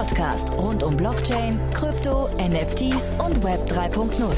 Podcast 0.00 0.50
rund 0.54 0.82
um 0.82 0.96
Blockchain, 0.96 1.60
Krypto, 1.74 2.30
NFTs 2.38 3.12
und 3.18 3.44
Web 3.44 3.70
3.0. 3.70 4.32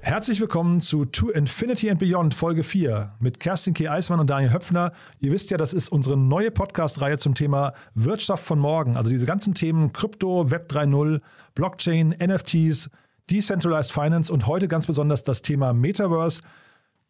Herzlich 0.00 0.38
willkommen 0.38 0.82
zu 0.82 1.06
To 1.06 1.30
Infinity 1.30 1.88
and 1.90 1.98
Beyond 1.98 2.34
Folge 2.34 2.62
4 2.62 3.14
mit 3.20 3.40
Kerstin 3.40 3.72
K. 3.72 3.88
Eismann 3.88 4.20
und 4.20 4.28
Daniel 4.28 4.52
Höpfner. 4.52 4.92
Ihr 5.18 5.32
wisst 5.32 5.50
ja, 5.50 5.56
das 5.56 5.72
ist 5.72 5.88
unsere 5.88 6.18
neue 6.18 6.50
Podcast-Reihe 6.50 7.16
zum 7.16 7.34
Thema 7.34 7.72
Wirtschaft 7.94 8.44
von 8.44 8.58
morgen. 8.58 8.98
Also 8.98 9.08
diese 9.08 9.24
ganzen 9.24 9.54
Themen 9.54 9.94
Krypto, 9.94 10.50
Web 10.50 10.70
3.0, 10.70 11.22
Blockchain, 11.54 12.10
NFTs, 12.22 12.90
Decentralized 13.30 13.92
Finance 13.92 14.30
und 14.30 14.46
heute 14.46 14.68
ganz 14.68 14.86
besonders 14.86 15.22
das 15.22 15.40
Thema 15.40 15.72
Metaverse. 15.72 16.42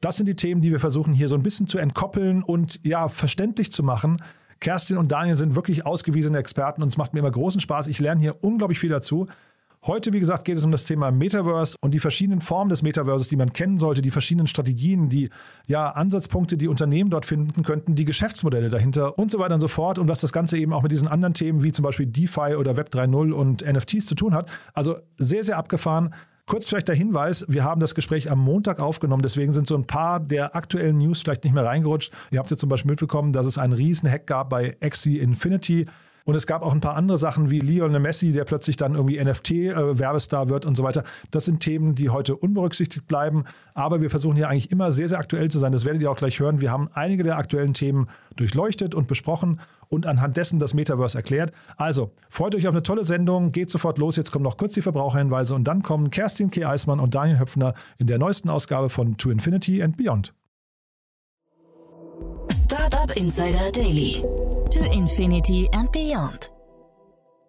Das 0.00 0.18
sind 0.18 0.26
die 0.26 0.36
Themen, 0.36 0.62
die 0.62 0.70
wir 0.70 0.78
versuchen 0.78 1.14
hier 1.14 1.26
so 1.26 1.34
ein 1.34 1.42
bisschen 1.42 1.66
zu 1.66 1.78
entkoppeln 1.78 2.44
und 2.44 2.78
ja, 2.84 3.08
verständlich 3.08 3.72
zu 3.72 3.82
machen. 3.82 4.22
Kerstin 4.60 4.96
und 4.96 5.12
Daniel 5.12 5.36
sind 5.36 5.54
wirklich 5.54 5.86
ausgewiesene 5.86 6.38
Experten 6.38 6.82
und 6.82 6.88
es 6.88 6.96
macht 6.96 7.14
mir 7.14 7.20
immer 7.20 7.30
großen 7.30 7.60
Spaß. 7.60 7.86
Ich 7.86 8.00
lerne 8.00 8.20
hier 8.20 8.36
unglaublich 8.42 8.78
viel 8.78 8.90
dazu. 8.90 9.28
Heute, 9.86 10.12
wie 10.12 10.18
gesagt, 10.18 10.44
geht 10.44 10.56
es 10.56 10.64
um 10.64 10.72
das 10.72 10.84
Thema 10.84 11.12
Metaverse 11.12 11.76
und 11.80 11.94
die 11.94 12.00
verschiedenen 12.00 12.40
Formen 12.40 12.68
des 12.68 12.82
Metaverses, 12.82 13.28
die 13.28 13.36
man 13.36 13.52
kennen 13.52 13.78
sollte, 13.78 14.02
die 14.02 14.10
verschiedenen 14.10 14.48
Strategien, 14.48 15.08
die 15.08 15.30
ja, 15.68 15.90
Ansatzpunkte, 15.90 16.56
die 16.56 16.66
Unternehmen 16.66 17.10
dort 17.10 17.24
finden 17.26 17.62
könnten, 17.62 17.94
die 17.94 18.04
Geschäftsmodelle 18.04 18.70
dahinter 18.70 19.18
und 19.18 19.30
so 19.30 19.38
weiter 19.38 19.54
und 19.54 19.60
so 19.60 19.68
fort 19.68 20.00
und 20.00 20.08
was 20.08 20.20
das 20.20 20.32
Ganze 20.32 20.58
eben 20.58 20.72
auch 20.72 20.82
mit 20.82 20.90
diesen 20.90 21.06
anderen 21.06 21.32
Themen 21.32 21.62
wie 21.62 21.70
zum 21.70 21.84
Beispiel 21.84 22.06
DeFi 22.06 22.56
oder 22.56 22.76
Web 22.76 22.90
3.0 22.92 23.30
und 23.30 23.64
NFTs 23.64 24.06
zu 24.06 24.16
tun 24.16 24.34
hat. 24.34 24.50
Also 24.74 24.96
sehr, 25.16 25.44
sehr 25.44 25.56
abgefahren. 25.56 26.12
Kurz 26.48 26.66
vielleicht 26.66 26.88
der 26.88 26.94
Hinweis, 26.94 27.44
wir 27.46 27.62
haben 27.62 27.78
das 27.78 27.94
Gespräch 27.94 28.30
am 28.30 28.38
Montag 28.38 28.80
aufgenommen, 28.80 29.22
deswegen 29.22 29.52
sind 29.52 29.68
so 29.68 29.76
ein 29.76 29.84
paar 29.84 30.18
der 30.18 30.56
aktuellen 30.56 30.96
News 30.96 31.20
vielleicht 31.20 31.44
nicht 31.44 31.52
mehr 31.52 31.66
reingerutscht. 31.66 32.10
Ihr 32.30 32.38
habt 32.38 32.46
es 32.46 32.52
jetzt 32.52 32.60
zum 32.60 32.70
Beispiel 32.70 32.90
mitbekommen, 32.90 33.34
dass 33.34 33.44
es 33.44 33.58
einen 33.58 33.74
riesen 33.74 34.10
Hack 34.10 34.26
gab 34.26 34.48
bei 34.48 34.74
Axie 34.80 35.18
Infinity. 35.18 35.84
Und 36.28 36.34
es 36.34 36.46
gab 36.46 36.60
auch 36.60 36.74
ein 36.74 36.82
paar 36.82 36.94
andere 36.94 37.16
Sachen 37.16 37.48
wie 37.48 37.58
Lionel 37.58 38.00
Messi, 38.00 38.32
der 38.32 38.44
plötzlich 38.44 38.76
dann 38.76 38.96
irgendwie 38.96 39.18
NFT-Werbestar 39.18 40.44
äh, 40.44 40.48
wird 40.50 40.66
und 40.66 40.76
so 40.76 40.82
weiter. 40.82 41.02
Das 41.30 41.46
sind 41.46 41.60
Themen, 41.60 41.94
die 41.94 42.10
heute 42.10 42.36
unberücksichtigt 42.36 43.06
bleiben. 43.06 43.44
Aber 43.72 44.02
wir 44.02 44.10
versuchen 44.10 44.36
hier 44.36 44.50
eigentlich 44.50 44.70
immer 44.70 44.92
sehr, 44.92 45.08
sehr 45.08 45.20
aktuell 45.20 45.50
zu 45.50 45.58
sein. 45.58 45.72
Das 45.72 45.86
werdet 45.86 46.02
ihr 46.02 46.10
auch 46.10 46.18
gleich 46.18 46.38
hören. 46.38 46.60
Wir 46.60 46.70
haben 46.70 46.90
einige 46.92 47.22
der 47.22 47.38
aktuellen 47.38 47.72
Themen 47.72 48.08
durchleuchtet 48.36 48.94
und 48.94 49.08
besprochen 49.08 49.58
und 49.88 50.04
anhand 50.04 50.36
dessen 50.36 50.58
das 50.58 50.74
Metaverse 50.74 51.16
erklärt. 51.16 51.50
Also, 51.78 52.10
freut 52.28 52.54
euch 52.54 52.68
auf 52.68 52.74
eine 52.74 52.82
tolle 52.82 53.06
Sendung. 53.06 53.50
Geht 53.50 53.70
sofort 53.70 53.96
los. 53.96 54.16
Jetzt 54.16 54.30
kommen 54.30 54.44
noch 54.44 54.58
kurz 54.58 54.74
die 54.74 54.82
Verbraucherhinweise 54.82 55.54
und 55.54 55.64
dann 55.64 55.82
kommen 55.82 56.10
Kerstin 56.10 56.50
K. 56.50 56.68
Eismann 56.68 57.00
und 57.00 57.14
Daniel 57.14 57.38
Höpfner 57.38 57.72
in 57.96 58.06
der 58.06 58.18
neuesten 58.18 58.50
Ausgabe 58.50 58.90
von 58.90 59.16
To 59.16 59.30
Infinity 59.30 59.82
and 59.82 59.96
Beyond. 59.96 60.34
Startup 62.52 63.16
Insider 63.16 63.72
Daily. 63.72 64.22
To 64.78 64.84
Infinity 64.92 65.68
and 65.72 65.90
Beyond. 65.90 66.52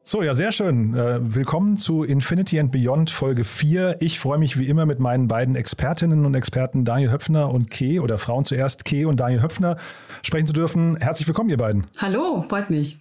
So, 0.02 0.23
ja, 0.23 0.33
sehr 0.33 0.52
schön. 0.52 0.95
Äh, 0.95 1.36
willkommen 1.36 1.77
zu 1.77 2.03
Infinity 2.03 2.59
and 2.59 2.71
Beyond 2.71 3.11
Folge 3.11 3.44
4. 3.44 3.97
Ich 3.99 4.19
freue 4.19 4.39
mich 4.39 4.58
wie 4.58 4.66
immer 4.66 4.88
mit 4.88 4.99
meinen 4.99 5.27
beiden 5.27 5.55
Expertinnen 5.55 6.25
und 6.25 6.33
Experten 6.33 6.86
Daniel 6.86 7.11
Höpfner 7.11 7.52
und 7.52 7.70
Ke 7.70 8.02
oder 8.02 8.17
Frauen 8.17 8.45
zuerst 8.45 8.83
Ke 8.83 9.08
und 9.08 9.20
Daniel 9.20 9.43
Höpfner 9.43 9.77
sprechen 10.23 10.48
zu 10.48 10.53
dürfen. 10.53 10.98
Herzlich 10.98 11.27
willkommen, 11.27 11.52
ihr 11.52 11.58
beiden. 11.58 11.86
Hallo, 11.99 12.43
freut 12.49 12.71
mich. 12.71 12.98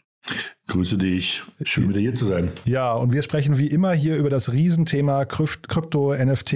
Grüße 0.67 0.99
dich. 0.99 1.43
Schön 1.63 1.89
wieder 1.89 2.01
hier 2.01 2.13
zu 2.13 2.27
sein. 2.27 2.53
Ja, 2.67 2.93
und 2.93 3.13
wir 3.13 3.23
sprechen 3.23 3.57
wie 3.57 3.69
immer 3.69 3.93
hier 3.93 4.17
über 4.17 4.29
das 4.29 4.53
Riesenthema 4.53 5.25
Krypto, 5.25 6.15
NFT, 6.15 6.53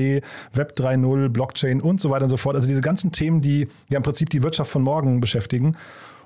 Web 0.52 0.74
3.0, 0.76 1.30
Blockchain 1.30 1.80
und 1.80 2.02
so 2.02 2.10
weiter 2.10 2.24
und 2.24 2.30
so 2.30 2.36
fort. 2.36 2.54
Also 2.54 2.68
diese 2.68 2.82
ganzen 2.82 3.12
Themen, 3.12 3.40
die 3.40 3.68
ja 3.88 3.96
im 3.96 4.02
Prinzip 4.02 4.28
die 4.28 4.42
Wirtschaft 4.42 4.70
von 4.70 4.82
morgen 4.82 5.22
beschäftigen. 5.22 5.78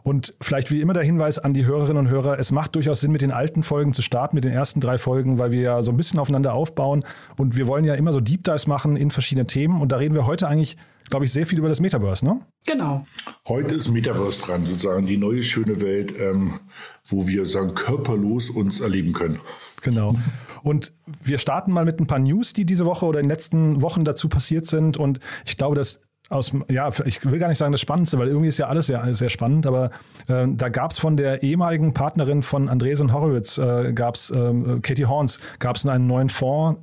Und 0.07 0.35
vielleicht 0.41 0.71
wie 0.71 0.81
immer 0.81 0.93
der 0.93 1.03
Hinweis 1.03 1.41
an 1.41 1.53
die 1.53 1.67
Hörerinnen 1.67 1.97
und 2.07 2.09
Hörer, 2.09 2.39
es 2.39 2.53
macht 2.53 2.77
durchaus 2.77 3.01
Sinn, 3.01 3.11
mit 3.11 3.23
den 3.23 3.33
alten 3.33 3.65
Folgen 3.65 3.93
zu 3.93 4.03
starten, 4.03 4.37
mit 4.37 4.45
den 4.45 4.53
ersten 4.53 4.79
drei 4.79 4.99
Folgen, 4.99 5.39
weil 5.39 5.51
wir 5.51 5.61
ja 5.61 5.83
so 5.83 5.91
ein 5.91 5.97
bisschen 5.97 6.21
aufeinander 6.21 6.55
aufbauen. 6.55 7.05
Und 7.37 7.57
wir 7.57 7.67
wollen 7.67 7.85
ja 7.85 7.95
immer 7.95 8.13
so 8.13 8.21
Deep 8.21 8.45
Dives 8.45 8.69
machen 8.69 8.95
in 8.95 9.11
verschiedene 9.11 9.49
Themen. 9.49 9.81
Und 9.81 9.91
da 9.91 9.97
reden 9.97 10.15
wir 10.15 10.25
heute 10.25 10.47
eigentlich, 10.47 10.77
glaube 11.11 11.25
ich, 11.25 11.33
sehr 11.33 11.45
viel 11.45 11.59
über 11.59 11.69
das 11.69 11.81
Metaverse, 11.81 12.25
ne? 12.25 12.41
Genau. 12.69 13.05
Heute 13.49 13.75
ist 13.75 13.89
Metaverse 13.89 14.47
dran, 14.47 14.65
sozusagen 14.65 15.07
die 15.07 15.17
neue 15.17 15.43
schöne 15.43 15.81
Welt, 15.81 16.15
ähm, 16.17 16.61
wo 17.05 17.27
wir 17.27 17.45
sagen, 17.45 17.75
körperlos 17.75 18.49
uns 18.49 18.79
erleben 18.79 19.13
können. 19.13 19.41
Genau. 19.83 20.15
Und 20.63 20.93
wir 21.21 21.39
starten 21.39 21.73
mal 21.73 21.85
mit 21.85 21.99
ein 21.99 22.07
paar 22.07 22.21
News, 22.21 22.53
die 22.53 22.65
diese 22.65 22.87
Woche 22.87 23.07
oder 23.07 23.19
in 23.19 23.25
den 23.25 23.31
letzten 23.31 23.83
Wochen 23.83 24.05
dazu 24.05 24.29
passiert 24.29 24.67
sind. 24.67 24.99
Und 24.99 25.19
ich 25.45 25.57
glaube, 25.57 25.75
dass 25.75 25.99
aus, 26.29 26.53
ja, 26.69 26.91
ich 27.05 27.25
will 27.25 27.39
gar 27.39 27.49
nicht 27.49 27.59
sagen 27.59 27.73
das 27.73 27.81
Spannendste, 27.81 28.19
weil 28.19 28.29
irgendwie 28.29 28.49
ist 28.49 28.59
ja 28.59 28.67
alles 28.67 28.87
sehr, 28.87 29.13
sehr 29.13 29.31
spannend, 29.31 29.67
aber 29.67 29.91
äh, 30.29 30.47
da 30.49 30.69
gab 30.69 30.91
es 30.91 30.99
von 30.99 31.17
der 31.17 31.43
ehemaligen 31.43 31.95
Partnerin 31.95 32.43
von 32.43 32.69
Andresen 32.69 33.13
Horowitz, 33.13 33.59
äh, 33.59 33.93
gab 33.93 34.17
es, 34.17 34.31
äh, 34.31 34.81
Katie 34.83 35.07
Horns, 35.07 35.41
gab 35.59 35.77
es 35.77 35.87
einen 35.87 36.07
neuen 36.07 36.29
Fonds, 36.29 36.81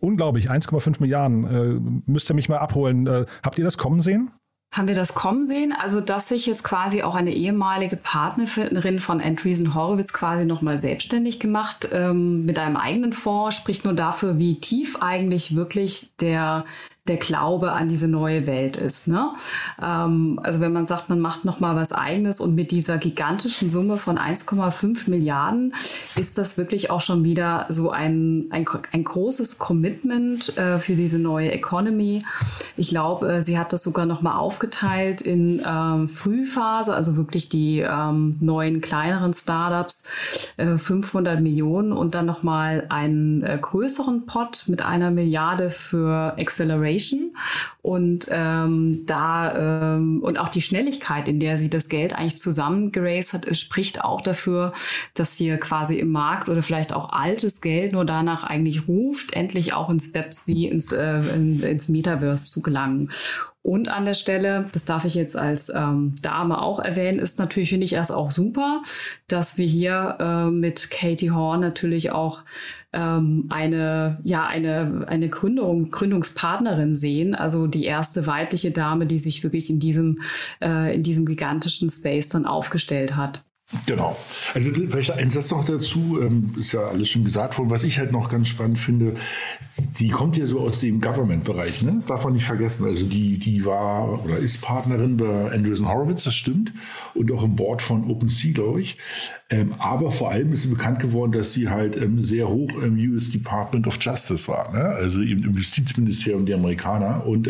unglaublich, 0.00 0.50
1,5 0.50 1.00
Milliarden. 1.00 1.44
Äh, 1.44 2.10
müsst 2.10 2.30
ihr 2.30 2.34
mich 2.34 2.48
mal 2.48 2.58
abholen. 2.58 3.06
Äh, 3.06 3.26
habt 3.42 3.58
ihr 3.58 3.64
das 3.64 3.78
kommen 3.78 4.00
sehen? 4.00 4.30
Haben 4.70 4.86
wir 4.86 4.94
das 4.94 5.14
kommen 5.14 5.46
sehen? 5.46 5.72
Also, 5.72 6.02
dass 6.02 6.28
sich 6.28 6.44
jetzt 6.44 6.62
quasi 6.62 7.02
auch 7.02 7.14
eine 7.14 7.32
ehemalige 7.32 7.96
Partnerin 7.96 8.98
von 8.98 9.20
Andreessen 9.22 9.74
Horowitz 9.74 10.12
quasi 10.12 10.44
nochmal 10.44 10.78
selbstständig 10.78 11.40
gemacht 11.40 11.88
ähm, 11.90 12.44
mit 12.44 12.58
einem 12.58 12.76
eigenen 12.76 13.14
Fonds, 13.14 13.56
spricht 13.56 13.86
nur 13.86 13.94
dafür, 13.94 14.38
wie 14.38 14.60
tief 14.60 14.98
eigentlich 15.00 15.56
wirklich 15.56 16.14
der 16.20 16.66
der 17.08 17.16
Glaube 17.16 17.72
an 17.72 17.88
diese 17.88 18.08
neue 18.08 18.46
Welt 18.46 18.76
ist. 18.76 19.08
Ne? 19.08 19.30
Ähm, 19.82 20.38
also 20.42 20.60
wenn 20.60 20.72
man 20.72 20.86
sagt, 20.86 21.08
man 21.08 21.20
macht 21.20 21.44
noch 21.44 21.60
mal 21.60 21.76
was 21.76 21.92
Eigenes 21.92 22.40
und 22.40 22.54
mit 22.54 22.70
dieser 22.70 22.98
gigantischen 22.98 23.70
Summe 23.70 23.96
von 23.96 24.18
1,5 24.18 25.10
Milliarden 25.10 25.74
ist 26.16 26.38
das 26.38 26.58
wirklich 26.58 26.90
auch 26.90 27.00
schon 27.00 27.24
wieder 27.24 27.66
so 27.68 27.90
ein, 27.90 28.46
ein, 28.50 28.66
ein 28.92 29.04
großes 29.04 29.58
Commitment 29.58 30.56
äh, 30.56 30.78
für 30.78 30.94
diese 30.94 31.18
neue 31.18 31.52
Economy. 31.52 32.22
Ich 32.76 32.88
glaube, 32.88 33.34
äh, 33.34 33.42
sie 33.42 33.58
hat 33.58 33.72
das 33.72 33.82
sogar 33.82 34.06
noch 34.06 34.22
mal 34.22 34.36
aufgeteilt 34.36 35.20
in 35.20 35.62
ähm, 35.66 36.08
Frühphase, 36.08 36.94
also 36.94 37.16
wirklich 37.16 37.48
die 37.48 37.80
ähm, 37.80 38.36
neuen 38.40 38.80
kleineren 38.80 39.32
Startups, 39.32 40.08
äh, 40.56 40.76
500 40.76 41.40
Millionen 41.40 41.92
und 41.92 42.14
dann 42.14 42.26
noch 42.26 42.42
mal 42.42 42.86
einen 42.88 43.42
äh, 43.42 43.58
größeren 43.60 44.26
Pot 44.26 44.64
mit 44.68 44.82
einer 44.82 45.10
Milliarde 45.10 45.70
für 45.70 46.34
Acceleration 46.38 46.97
Innovation 46.98 47.36
und 47.82 48.28
ähm, 48.30 49.04
da 49.06 49.96
ähm, 49.96 50.20
und 50.22 50.38
auch 50.38 50.48
die 50.48 50.60
Schnelligkeit, 50.60 51.28
in 51.28 51.40
der 51.40 51.56
sie 51.58 51.70
das 51.70 51.88
Geld 51.88 52.12
eigentlich 52.12 52.38
zusammengeraced 52.38 53.34
hat, 53.34 53.56
spricht 53.56 54.04
auch 54.04 54.20
dafür, 54.20 54.72
dass 55.14 55.36
hier 55.36 55.58
quasi 55.58 55.98
im 55.98 56.10
Markt 56.10 56.48
oder 56.48 56.62
vielleicht 56.62 56.92
auch 56.92 57.10
altes 57.10 57.60
Geld 57.60 57.92
nur 57.92 58.04
danach 58.04 58.44
eigentlich 58.44 58.88
ruft, 58.88 59.32
endlich 59.32 59.72
auch 59.72 59.90
ins 59.90 60.12
Webs 60.14 60.46
wie 60.46 60.66
ins, 60.66 60.92
äh, 60.92 61.18
ins 61.18 61.88
Metaverse 61.88 62.50
zu 62.50 62.62
gelangen. 62.62 63.10
Und 63.68 63.88
an 63.88 64.06
der 64.06 64.14
Stelle, 64.14 64.64
das 64.72 64.86
darf 64.86 65.04
ich 65.04 65.14
jetzt 65.14 65.36
als 65.36 65.68
ähm, 65.68 66.14
Dame 66.22 66.62
auch 66.62 66.80
erwähnen, 66.80 67.18
ist 67.18 67.38
natürlich, 67.38 67.68
finde 67.68 67.84
ich 67.84 67.92
erst 67.92 68.10
auch 68.10 68.30
super, 68.30 68.80
dass 69.26 69.58
wir 69.58 69.66
hier 69.66 70.16
äh, 70.20 70.50
mit 70.50 70.90
Katie 70.90 71.32
Horn 71.32 71.60
natürlich 71.60 72.10
auch 72.10 72.44
ähm, 72.94 73.44
eine, 73.50 74.20
ja, 74.24 74.46
eine, 74.46 75.04
eine 75.06 75.28
Gründung, 75.28 75.90
Gründungspartnerin 75.90 76.94
sehen. 76.94 77.34
Also 77.34 77.66
die 77.66 77.84
erste 77.84 78.26
weibliche 78.26 78.70
Dame, 78.70 79.04
die 79.04 79.18
sich 79.18 79.42
wirklich 79.44 79.68
in 79.68 79.78
diesem, 79.78 80.22
äh, 80.62 80.94
in 80.94 81.02
diesem 81.02 81.26
gigantischen 81.26 81.90
Space 81.90 82.30
dann 82.30 82.46
aufgestellt 82.46 83.16
hat. 83.16 83.42
Genau. 83.84 84.16
Also 84.54 84.70
vielleicht 84.70 85.10
ein 85.10 85.30
Satz 85.30 85.50
noch 85.50 85.62
dazu, 85.62 86.18
ähm, 86.22 86.52
ist 86.58 86.72
ja 86.72 86.88
alles 86.88 87.10
schon 87.10 87.22
gesagt 87.22 87.58
worden. 87.58 87.68
Was 87.68 87.84
ich 87.84 87.98
halt 87.98 88.12
noch 88.12 88.30
ganz 88.30 88.48
spannend 88.48 88.78
finde, 88.78 89.16
die 89.98 90.08
kommt 90.08 90.38
ja 90.38 90.46
so 90.46 90.60
aus 90.60 90.80
dem 90.80 91.02
Government-Bereich, 91.02 91.82
ne? 91.82 91.92
Das 91.96 92.06
darf 92.06 92.24
man 92.24 92.32
nicht 92.32 92.46
vergessen. 92.46 92.86
Also 92.86 93.04
die, 93.04 93.38
die 93.38 93.66
war 93.66 94.24
oder 94.24 94.38
ist 94.38 94.62
Partnerin 94.62 95.18
bei 95.18 95.52
Andreessen 95.52 95.86
Horowitz, 95.86 96.24
das 96.24 96.34
stimmt, 96.34 96.72
und 97.12 97.30
auch 97.30 97.42
im 97.42 97.56
Board 97.56 97.82
von 97.82 98.10
OpenSea, 98.10 98.54
glaube 98.54 98.80
ich. 98.80 98.96
Ähm, 99.50 99.74
aber 99.78 100.10
vor 100.10 100.30
allem 100.30 100.50
ist 100.54 100.70
bekannt 100.70 101.00
geworden, 101.00 101.32
dass 101.32 101.52
sie 101.52 101.68
halt 101.68 101.94
ähm, 101.94 102.24
sehr 102.24 102.48
hoch 102.48 102.74
im 102.74 102.96
US 103.12 103.30
Department 103.30 103.86
of 103.86 103.98
Justice 104.00 104.48
war, 104.48 104.72
ne? 104.72 104.82
also 104.82 105.20
im, 105.20 105.44
im 105.44 105.54
Justizministerium 105.54 106.46
der 106.46 106.56
Amerikaner. 106.56 107.26
Und 107.26 107.48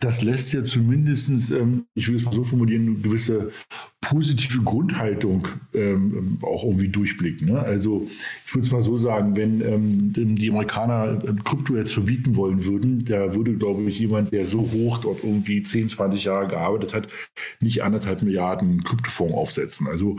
das 0.00 0.22
lässt 0.22 0.52
ja 0.52 0.64
zumindestens, 0.64 1.52
ich 1.94 2.08
will 2.08 2.16
es 2.16 2.24
mal 2.24 2.34
so 2.34 2.44
formulieren, 2.44 2.86
eine 2.86 2.98
gewisse 2.98 3.50
positive 4.08 4.62
Grundhaltung 4.62 5.48
ähm, 5.74 6.38
auch 6.42 6.62
irgendwie 6.62 6.88
durchblicken. 6.88 7.48
Ne? 7.48 7.58
Also 7.58 8.08
ich 8.46 8.54
würde 8.54 8.66
es 8.66 8.72
mal 8.72 8.82
so 8.82 8.96
sagen, 8.96 9.36
wenn 9.36 9.60
ähm, 9.60 10.12
die 10.36 10.50
Amerikaner 10.50 11.18
ähm, 11.26 11.42
Krypto 11.42 11.76
jetzt 11.76 11.92
verbieten 11.92 12.36
wollen 12.36 12.64
würden, 12.64 13.04
da 13.04 13.34
würde, 13.34 13.54
glaube 13.54 13.82
ich, 13.82 13.98
jemand, 13.98 14.32
der 14.32 14.46
so 14.46 14.70
hoch 14.72 14.98
dort 14.98 15.24
irgendwie 15.24 15.62
10, 15.62 15.88
20 15.88 16.24
Jahre 16.24 16.46
gearbeitet 16.46 16.94
hat, 16.94 17.08
nicht 17.60 17.82
anderthalb 17.82 18.22
Milliarden 18.22 18.84
Kryptofonds 18.84 19.34
aufsetzen. 19.34 19.88
Also 19.88 20.18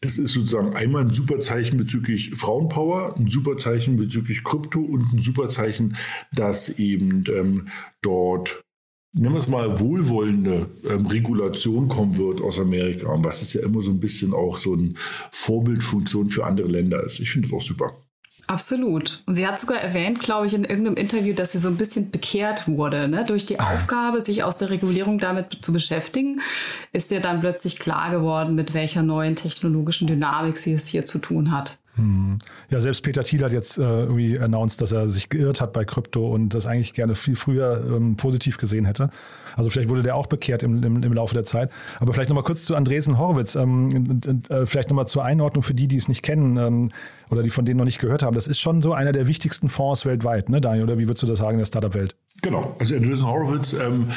das 0.00 0.18
ist 0.18 0.32
sozusagen 0.32 0.74
einmal 0.74 1.04
ein 1.04 1.10
super 1.10 1.40
Zeichen 1.40 1.76
bezüglich 1.76 2.32
Frauenpower, 2.34 3.16
ein 3.18 3.28
super 3.28 3.56
Zeichen 3.58 3.96
bezüglich 3.96 4.44
Krypto 4.44 4.80
und 4.80 5.12
ein 5.12 5.22
super 5.22 5.48
Zeichen, 5.48 5.96
dass 6.32 6.78
eben 6.78 7.24
ähm, 7.28 7.68
dort 8.02 8.65
nennen 9.16 9.34
wir 9.34 9.40
es 9.40 9.48
mal, 9.48 9.80
wohlwollende 9.80 10.66
ähm, 10.88 11.06
Regulation 11.06 11.88
kommen 11.88 12.16
wird 12.16 12.40
aus 12.40 12.60
Amerika. 12.60 13.10
Und 13.12 13.24
was 13.24 13.42
ist 13.42 13.54
ja 13.54 13.62
immer 13.62 13.80
so 13.82 13.90
ein 13.90 14.00
bisschen 14.00 14.34
auch 14.34 14.58
so 14.58 14.74
eine 14.74 14.94
Vorbildfunktion 15.32 16.28
für 16.28 16.44
andere 16.44 16.68
Länder 16.68 17.02
ist. 17.02 17.18
Ich 17.18 17.30
finde 17.30 17.48
das 17.48 17.56
auch 17.56 17.62
super. 17.62 17.92
Absolut. 18.48 19.24
Und 19.26 19.34
sie 19.34 19.46
hat 19.46 19.58
sogar 19.58 19.78
erwähnt, 19.78 20.20
glaube 20.20 20.46
ich, 20.46 20.54
in 20.54 20.64
irgendeinem 20.64 20.96
Interview, 20.96 21.34
dass 21.34 21.52
sie 21.52 21.58
so 21.58 21.66
ein 21.66 21.76
bisschen 21.76 22.12
bekehrt 22.12 22.68
wurde. 22.68 23.08
Ne? 23.08 23.24
Durch 23.24 23.44
die 23.44 23.58
Aufgabe, 23.58 24.22
sich 24.22 24.44
aus 24.44 24.56
der 24.56 24.70
Regulierung 24.70 25.18
damit 25.18 25.58
zu 25.62 25.72
beschäftigen, 25.72 26.40
ist 26.92 27.10
ihr 27.10 27.20
dann 27.20 27.40
plötzlich 27.40 27.78
klar 27.80 28.12
geworden, 28.12 28.54
mit 28.54 28.72
welcher 28.72 29.02
neuen 29.02 29.34
technologischen 29.34 30.06
Dynamik 30.06 30.58
sie 30.58 30.74
es 30.74 30.86
hier 30.86 31.04
zu 31.04 31.18
tun 31.18 31.50
hat. 31.50 31.78
Hm. 31.96 32.38
Ja, 32.70 32.80
selbst 32.80 33.02
Peter 33.02 33.24
Thiel 33.24 33.42
hat 33.42 33.52
jetzt 33.52 33.78
äh, 33.78 33.82
irgendwie 33.82 34.38
announced, 34.38 34.80
dass 34.80 34.92
er 34.92 35.08
sich 35.08 35.28
geirrt 35.28 35.60
hat 35.60 35.72
bei 35.72 35.84
Krypto 35.84 36.32
und 36.32 36.50
das 36.50 36.66
eigentlich 36.66 36.92
gerne 36.92 37.14
viel 37.14 37.36
früher 37.36 37.84
ähm, 37.86 38.16
positiv 38.16 38.58
gesehen 38.58 38.84
hätte. 38.84 39.10
Also 39.56 39.70
vielleicht 39.70 39.88
wurde 39.88 40.02
der 40.02 40.14
auch 40.14 40.26
bekehrt 40.26 40.62
im, 40.62 40.82
im, 40.82 41.02
im 41.02 41.12
Laufe 41.12 41.34
der 41.34 41.44
Zeit. 41.44 41.70
Aber 41.98 42.12
vielleicht 42.12 42.28
nochmal 42.28 42.44
kurz 42.44 42.64
zu 42.64 42.76
Andresen 42.76 43.18
Horowitz. 43.18 43.54
Ähm, 43.54 44.20
äh, 44.48 44.66
vielleicht 44.66 44.90
nochmal 44.90 45.08
zur 45.08 45.24
Einordnung 45.24 45.62
für 45.62 45.74
die, 45.74 45.88
die 45.88 45.96
es 45.96 46.08
nicht 46.08 46.22
kennen 46.22 46.56
ähm, 46.58 46.90
oder 47.30 47.42
die 47.42 47.50
von 47.50 47.64
denen 47.64 47.78
noch 47.78 47.86
nicht 47.86 47.98
gehört 47.98 48.22
haben. 48.22 48.34
Das 48.34 48.46
ist 48.46 48.60
schon 48.60 48.82
so 48.82 48.92
einer 48.92 49.12
der 49.12 49.26
wichtigsten 49.26 49.68
Fonds 49.68 50.04
weltweit, 50.04 50.50
ne, 50.50 50.60
Daniel? 50.60 50.84
Oder 50.84 50.98
wie 50.98 51.06
würdest 51.08 51.22
du 51.22 51.26
das 51.26 51.38
sagen 51.38 51.54
in 51.54 51.58
der 51.58 51.66
Startup-Welt? 51.66 52.14
Genau, 52.42 52.76
also 52.78 52.94
Andreessen 52.94 53.26
Horowitz 53.26 53.72
ähm, 53.72 54.10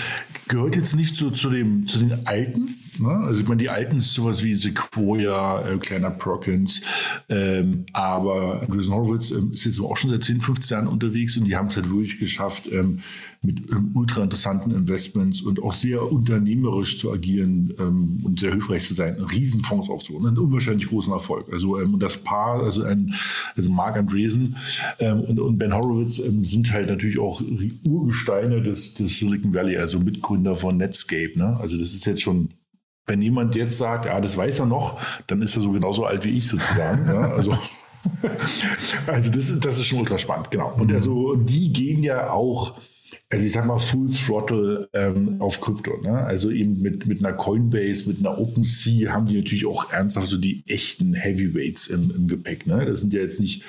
gehört 0.50 0.75
jetzt 0.75 0.96
nicht 0.96 1.16
so 1.16 1.32
zu, 1.32 1.50
dem, 1.50 1.88
zu 1.88 2.00
den 2.00 2.28
Alten. 2.28 2.75
Ne? 3.00 3.10
Also 3.10 3.42
ich 3.42 3.48
meine, 3.48 3.62
die 3.62 3.69
Alten 3.69 3.98
ist 3.98 4.13
sowas 4.13 4.44
wie 4.44 4.54
Sequoia, 4.54 5.62
äh, 5.62 5.78
kleiner 5.78 6.10
Perkins, 6.10 6.81
ähm, 7.30 7.86
aber 7.94 8.62
Andreessen 8.62 8.94
Horowitz 8.94 9.31
ähm, 9.31 9.54
ist 9.54 9.66
jetzt 9.66 9.80
auch 9.80 9.96
schon 9.96 10.10
seit 10.10 10.24
10, 10.24 10.42
15 10.42 10.75
Jahren 10.75 10.88
unterwegs 10.88 11.38
und 11.38 11.46
die 11.46 11.56
haben 11.56 11.68
es 11.68 11.75
halt 11.75 11.90
wirklich 11.90 12.19
geschafft, 12.19 12.69
ähm, 12.72 13.00
mit 13.42 13.72
ähm, 13.72 13.92
ultra 13.94 14.24
interessanten 14.24 14.72
Investments 14.72 15.42
und 15.42 15.62
auch 15.62 15.74
sehr 15.74 16.12
unternehmerisch 16.12 16.98
zu 16.98 17.12
agieren 17.12 17.74
ähm, 17.80 18.22
und 18.24 18.40
sehr 18.40 18.51
hilfreich 18.51 18.88
zu 18.88 18.94
sein, 18.94 19.16
Riesenfonds 19.16 19.90
aufzubauen, 19.90 20.28
einen 20.28 20.38
unwahrscheinlich 20.38 20.88
großen 20.88 21.13
Erfolg. 21.13 21.51
Also 21.54 21.80
ähm, 21.80 22.00
das 22.00 22.18
Paar, 22.18 22.63
also 22.63 22.84
ein, 22.84 23.13
also 23.56 23.69
Mark 23.69 23.98
Andreessen 23.98 24.56
und, 25.00 25.40
und 25.40 25.57
Ben 25.57 25.74
Horowitz 25.74 26.18
sind 26.18 26.72
halt 26.72 26.90
natürlich 26.90 27.19
auch 27.19 27.42
Ur 27.88 28.10
Urgesteine 28.10 28.62
des, 28.62 28.96
des 28.96 29.19
Silicon 29.19 29.54
Valley, 29.54 29.78
also 29.78 30.00
Mitgründer 30.00 30.56
von 30.56 30.78
Netscape. 30.78 31.38
Ne? 31.38 31.57
Also 31.62 31.78
das 31.78 31.94
ist 31.94 32.06
jetzt 32.06 32.22
schon, 32.22 32.50
wenn 33.10 33.22
jemand 33.22 33.56
jetzt 33.56 33.78
sagt, 33.78 34.06
ja, 34.06 34.22
das 34.22 34.38
weiß 34.38 34.60
er 34.60 34.66
noch, 34.66 35.00
dann 35.28 35.42
ist 35.42 35.56
er 35.56 35.62
so 35.62 35.72
genauso 35.72 36.06
alt 36.06 36.24
wie 36.26 36.38
ich 36.38 36.48
sozusagen. 36.48 37.06
ja? 37.08 37.32
Also 37.32 37.58
also 39.08 39.32
das, 39.32 39.60
das 39.60 39.78
ist 39.78 39.86
schon 39.86 40.00
ultra 40.00 40.18
spannend, 40.18 40.52
genau. 40.52 40.74
Und 40.78 40.92
also 40.94 41.36
die 41.36 41.74
gehen 41.74 42.02
ja 42.04 42.30
auch 42.30 42.80
also 43.32 43.46
ich 43.46 43.54
sag 43.54 43.66
mal 43.66 43.78
Full 43.78 44.10
Throttle 44.10 44.90
ähm, 44.94 45.40
auf 45.40 45.62
Krypto. 45.62 46.02
Ne? 46.02 46.18
Also 46.18 46.50
eben 46.50 46.82
mit, 46.82 47.06
mit 47.06 47.24
einer 47.24 47.36
Coinbase, 47.36 48.08
mit 48.08 48.20
einer 48.20 48.40
OpenSea 48.40 49.14
haben 49.14 49.28
die 49.28 49.38
natürlich 49.38 49.68
auch 49.68 49.94
ernsthaft 49.94 50.28
so 50.28 50.38
die 50.38 50.64
echten 50.68 51.14
Heavyweights 51.14 51.88
im, 51.88 52.12
im 52.16 52.28
Gepäck. 52.28 52.66
Ne? 52.66 52.86
Das 52.88 53.02
sind 53.02 53.14
ja 53.14 53.22
jetzt 53.22 53.40
nicht 53.40 53.64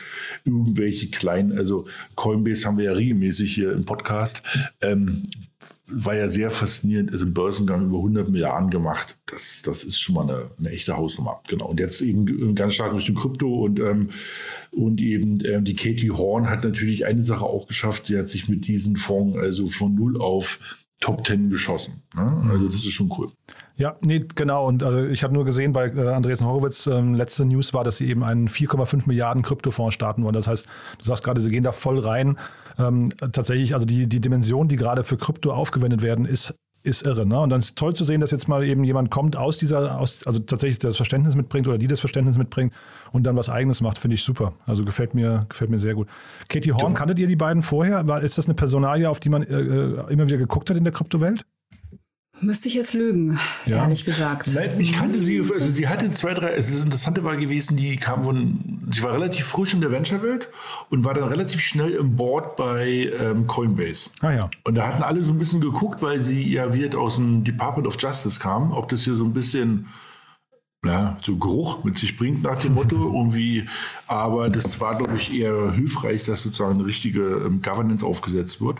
irgendwelche 0.46 1.08
kleinen, 1.08 1.56
also 1.56 1.86
Coinbase 2.14 2.66
haben 2.66 2.78
wir 2.78 2.86
ja 2.86 2.92
regelmäßig 2.92 3.54
hier 3.54 3.72
im 3.72 3.84
Podcast. 3.84 4.42
Ähm, 4.80 5.24
war 5.86 6.14
ja 6.14 6.28
sehr 6.28 6.50
faszinierend, 6.50 7.10
ist 7.10 7.22
im 7.22 7.34
Börsengang 7.34 7.84
über 7.86 7.98
100 7.98 8.28
Milliarden 8.28 8.70
gemacht. 8.70 9.18
Das, 9.26 9.62
das 9.62 9.84
ist 9.84 10.00
schon 10.00 10.14
mal 10.14 10.22
eine, 10.22 10.50
eine 10.58 10.70
echte 10.70 10.96
Hausnummer. 10.96 11.40
Genau. 11.48 11.66
Und 11.66 11.80
jetzt 11.80 12.00
eben 12.00 12.54
ganz 12.54 12.74
stark 12.74 12.94
Richtung 12.94 13.16
Krypto 13.16 13.64
und, 13.64 13.78
ähm, 13.78 14.10
und 14.70 15.00
eben 15.02 15.38
ähm, 15.44 15.64
die 15.64 15.76
Katie 15.76 16.10
Horn 16.10 16.48
hat 16.48 16.64
natürlich 16.64 17.04
eine 17.04 17.22
Sache 17.22 17.44
auch 17.44 17.66
geschafft. 17.66 18.06
Sie 18.06 18.18
hat 18.18 18.28
sich 18.28 18.48
mit 18.48 18.66
diesem 18.66 18.96
Fonds 18.96 19.36
also 19.38 19.66
von 19.66 19.94
null 19.94 20.20
auf 20.20 20.58
Top 21.00 21.24
Ten 21.24 21.50
geschossen. 21.50 22.02
Ne? 22.14 22.42
Also 22.50 22.66
das 22.66 22.76
ist 22.76 22.92
schon 22.92 23.12
cool. 23.18 23.30
Ja, 23.76 23.96
nee, 24.02 24.22
genau. 24.34 24.66
Und 24.66 24.82
äh, 24.82 25.08
ich 25.08 25.24
habe 25.24 25.32
nur 25.32 25.46
gesehen 25.46 25.72
bei 25.72 25.88
äh, 25.88 26.08
Andresen 26.08 26.46
Horowitz, 26.46 26.86
äh, 26.86 27.00
letzte 27.00 27.46
News 27.46 27.72
war, 27.72 27.84
dass 27.84 27.96
sie 27.96 28.08
eben 28.08 28.22
einen 28.22 28.48
4,5 28.48 29.04
Milliarden 29.06 29.42
Kryptofonds 29.42 29.94
starten 29.94 30.22
wollen. 30.22 30.34
Das 30.34 30.46
heißt, 30.46 30.66
du 30.98 31.04
sagst 31.04 31.24
gerade, 31.24 31.40
sie 31.40 31.50
gehen 31.50 31.64
da 31.64 31.72
voll 31.72 31.98
rein. 31.98 32.36
Ähm, 32.80 33.10
tatsächlich, 33.18 33.74
also 33.74 33.86
die, 33.86 34.08
die 34.08 34.20
Dimension, 34.20 34.68
die 34.68 34.76
gerade 34.76 35.04
für 35.04 35.16
Krypto 35.16 35.52
aufgewendet 35.52 36.02
werden, 36.02 36.24
ist 36.24 36.54
ist 36.82 37.06
irre. 37.06 37.26
Ne? 37.26 37.38
Und 37.38 37.50
dann 37.50 37.58
ist 37.58 37.76
toll 37.76 37.94
zu 37.94 38.04
sehen, 38.04 38.20
dass 38.20 38.30
jetzt 38.30 38.48
mal 38.48 38.64
eben 38.64 38.84
jemand 38.84 39.10
kommt 39.10 39.36
aus 39.36 39.58
dieser, 39.58 39.98
aus, 39.98 40.26
also 40.26 40.38
tatsächlich 40.38 40.78
das 40.78 40.96
Verständnis 40.96 41.34
mitbringt 41.34 41.68
oder 41.68 41.78
die 41.78 41.86
das 41.86 42.00
Verständnis 42.00 42.38
mitbringt 42.38 42.72
und 43.12 43.26
dann 43.26 43.36
was 43.36 43.50
Eigenes 43.50 43.80
macht, 43.80 43.98
finde 43.98 44.14
ich 44.14 44.22
super. 44.22 44.54
Also 44.66 44.84
gefällt 44.84 45.14
mir, 45.14 45.46
gefällt 45.48 45.70
mir 45.70 45.78
sehr 45.78 45.94
gut. 45.94 46.08
Katie 46.48 46.72
Horn, 46.72 46.92
ja. 46.92 46.98
kanntet 46.98 47.18
ihr 47.18 47.26
die 47.26 47.36
beiden 47.36 47.62
vorher? 47.62 48.06
War, 48.06 48.22
ist 48.22 48.38
das 48.38 48.46
eine 48.46 48.54
Personalie, 48.54 49.10
auf 49.10 49.20
die 49.20 49.28
man 49.28 49.42
äh, 49.42 49.60
äh 49.60 50.12
immer 50.12 50.26
wieder 50.26 50.38
geguckt 50.38 50.70
hat 50.70 50.76
in 50.76 50.84
der 50.84 50.92
Kryptowelt? 50.92 51.44
Müsste 52.40 52.68
ich 52.68 52.74
jetzt 52.74 52.94
lügen, 52.94 53.38
ja. 53.66 53.82
ehrlich 53.82 54.04
gesagt. 54.04 54.48
Nein, 54.54 54.70
ich 54.78 54.92
kannte 54.92 55.20
sie, 55.20 55.40
also 55.40 55.68
sie 55.68 55.88
hatte 55.88 56.12
zwei, 56.14 56.32
drei, 56.32 56.54
es 56.54 56.68
ist 56.68 56.76
das 56.76 56.84
Interessante 56.84 57.22
war 57.22 57.36
gewesen, 57.36 57.76
die 57.76 57.96
kam 57.98 58.24
von, 58.24 58.80
sie 58.90 59.02
war 59.02 59.12
relativ 59.12 59.44
frisch 59.44 59.74
in 59.74 59.82
der 59.82 59.90
Venture-Welt 59.90 60.48
und 60.88 61.04
war 61.04 61.12
dann 61.12 61.28
relativ 61.28 61.60
schnell 61.60 61.90
im 61.92 62.16
Board 62.16 62.56
bei 62.56 63.10
ähm, 63.20 63.46
Coinbase. 63.46 64.10
Ah 64.20 64.32
ja. 64.32 64.50
Und 64.64 64.74
da 64.76 64.86
hatten 64.86 65.02
alle 65.02 65.22
so 65.22 65.32
ein 65.32 65.38
bisschen 65.38 65.60
geguckt, 65.60 66.00
weil 66.02 66.20
sie 66.20 66.50
ja 66.50 66.72
wieder 66.72 66.98
aus 66.98 67.16
dem 67.16 67.44
Department 67.44 67.86
of 67.86 68.00
Justice 68.00 68.40
kam, 68.40 68.72
ob 68.72 68.88
das 68.88 69.04
hier 69.04 69.16
so 69.16 69.24
ein 69.24 69.34
bisschen 69.34 69.88
ja, 70.84 71.18
so 71.22 71.36
Geruch 71.36 71.84
mit 71.84 71.98
sich 71.98 72.16
bringt 72.16 72.42
nach 72.42 72.58
dem 72.62 72.74
Motto 72.74 72.96
irgendwie. 72.96 73.66
Aber 74.06 74.48
das 74.48 74.80
war, 74.80 74.96
glaube 74.96 75.18
ich, 75.18 75.34
eher 75.34 75.72
hilfreich, 75.72 76.24
dass 76.24 76.42
sozusagen 76.42 76.76
eine 76.78 76.86
richtige 76.86 77.20
ähm, 77.20 77.60
Governance 77.60 78.04
aufgesetzt 78.04 78.62
wird. 78.62 78.78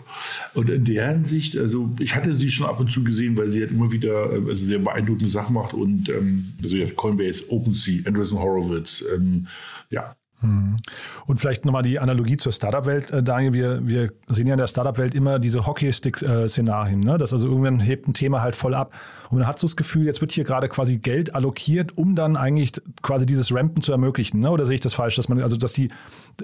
Und 0.54 0.70
in 0.70 0.84
der 0.84 1.08
Hinsicht, 1.08 1.58
also 1.58 1.90
ich 1.98 2.14
hatte 2.14 2.32
sie 2.32 2.50
schon 2.50 2.66
ab 2.66 2.80
und 2.80 2.90
zu 2.90 3.04
gesehen, 3.04 3.36
weil 3.36 3.50
sie 3.50 3.60
halt 3.60 3.70
immer 3.70 3.92
wieder 3.92 4.32
ähm, 4.32 4.46
also 4.46 4.64
sehr 4.64 4.78
beeindruckende 4.78 5.28
Sachen 5.28 5.54
macht 5.54 5.74
und 5.74 6.08
ähm, 6.08 6.54
also 6.62 6.76
ja, 6.76 6.86
Coinbase, 6.88 7.44
OpenSea, 7.50 8.06
Andreessen 8.06 8.38
Horowitz, 8.38 9.04
ähm, 9.14 9.46
ja. 9.90 10.16
Und 10.42 11.38
vielleicht 11.38 11.64
nochmal 11.64 11.82
die 11.82 11.98
Analogie 11.98 12.36
zur 12.36 12.52
Startup-Welt, 12.52 13.10
äh, 13.10 13.22
Daniel. 13.22 13.52
Wir, 13.52 13.86
wir 13.86 14.12
sehen 14.28 14.46
ja 14.46 14.54
in 14.54 14.58
der 14.58 14.66
Startup-Welt 14.66 15.14
immer 15.14 15.38
diese 15.38 15.66
Hockeystick-Szenarien. 15.66 17.00
Ne? 17.00 17.18
Dass 17.18 17.32
also 17.32 17.46
irgendwann 17.46 17.80
hebt 17.80 18.08
ein 18.08 18.14
Thema 18.14 18.40
halt 18.40 18.56
voll 18.56 18.74
ab. 18.74 18.92
Und 19.28 19.38
man 19.38 19.46
hat 19.46 19.58
so 19.58 19.66
das 19.66 19.76
Gefühl, 19.76 20.06
jetzt 20.06 20.20
wird 20.20 20.32
hier 20.32 20.44
gerade 20.44 20.68
quasi 20.68 20.98
Geld 20.98 21.34
allokiert, 21.34 21.96
um 21.96 22.14
dann 22.14 22.36
eigentlich 22.36 22.72
quasi 23.02 23.26
dieses 23.26 23.54
Rampen 23.54 23.82
zu 23.82 23.92
ermöglichen. 23.92 24.40
Ne? 24.40 24.50
Oder 24.50 24.64
sehe 24.64 24.74
ich 24.74 24.80
das 24.80 24.94
falsch? 24.94 25.16
Dass 25.16 25.28
man, 25.28 25.42
also 25.42 25.56
dass 25.56 25.74
die, 25.74 25.90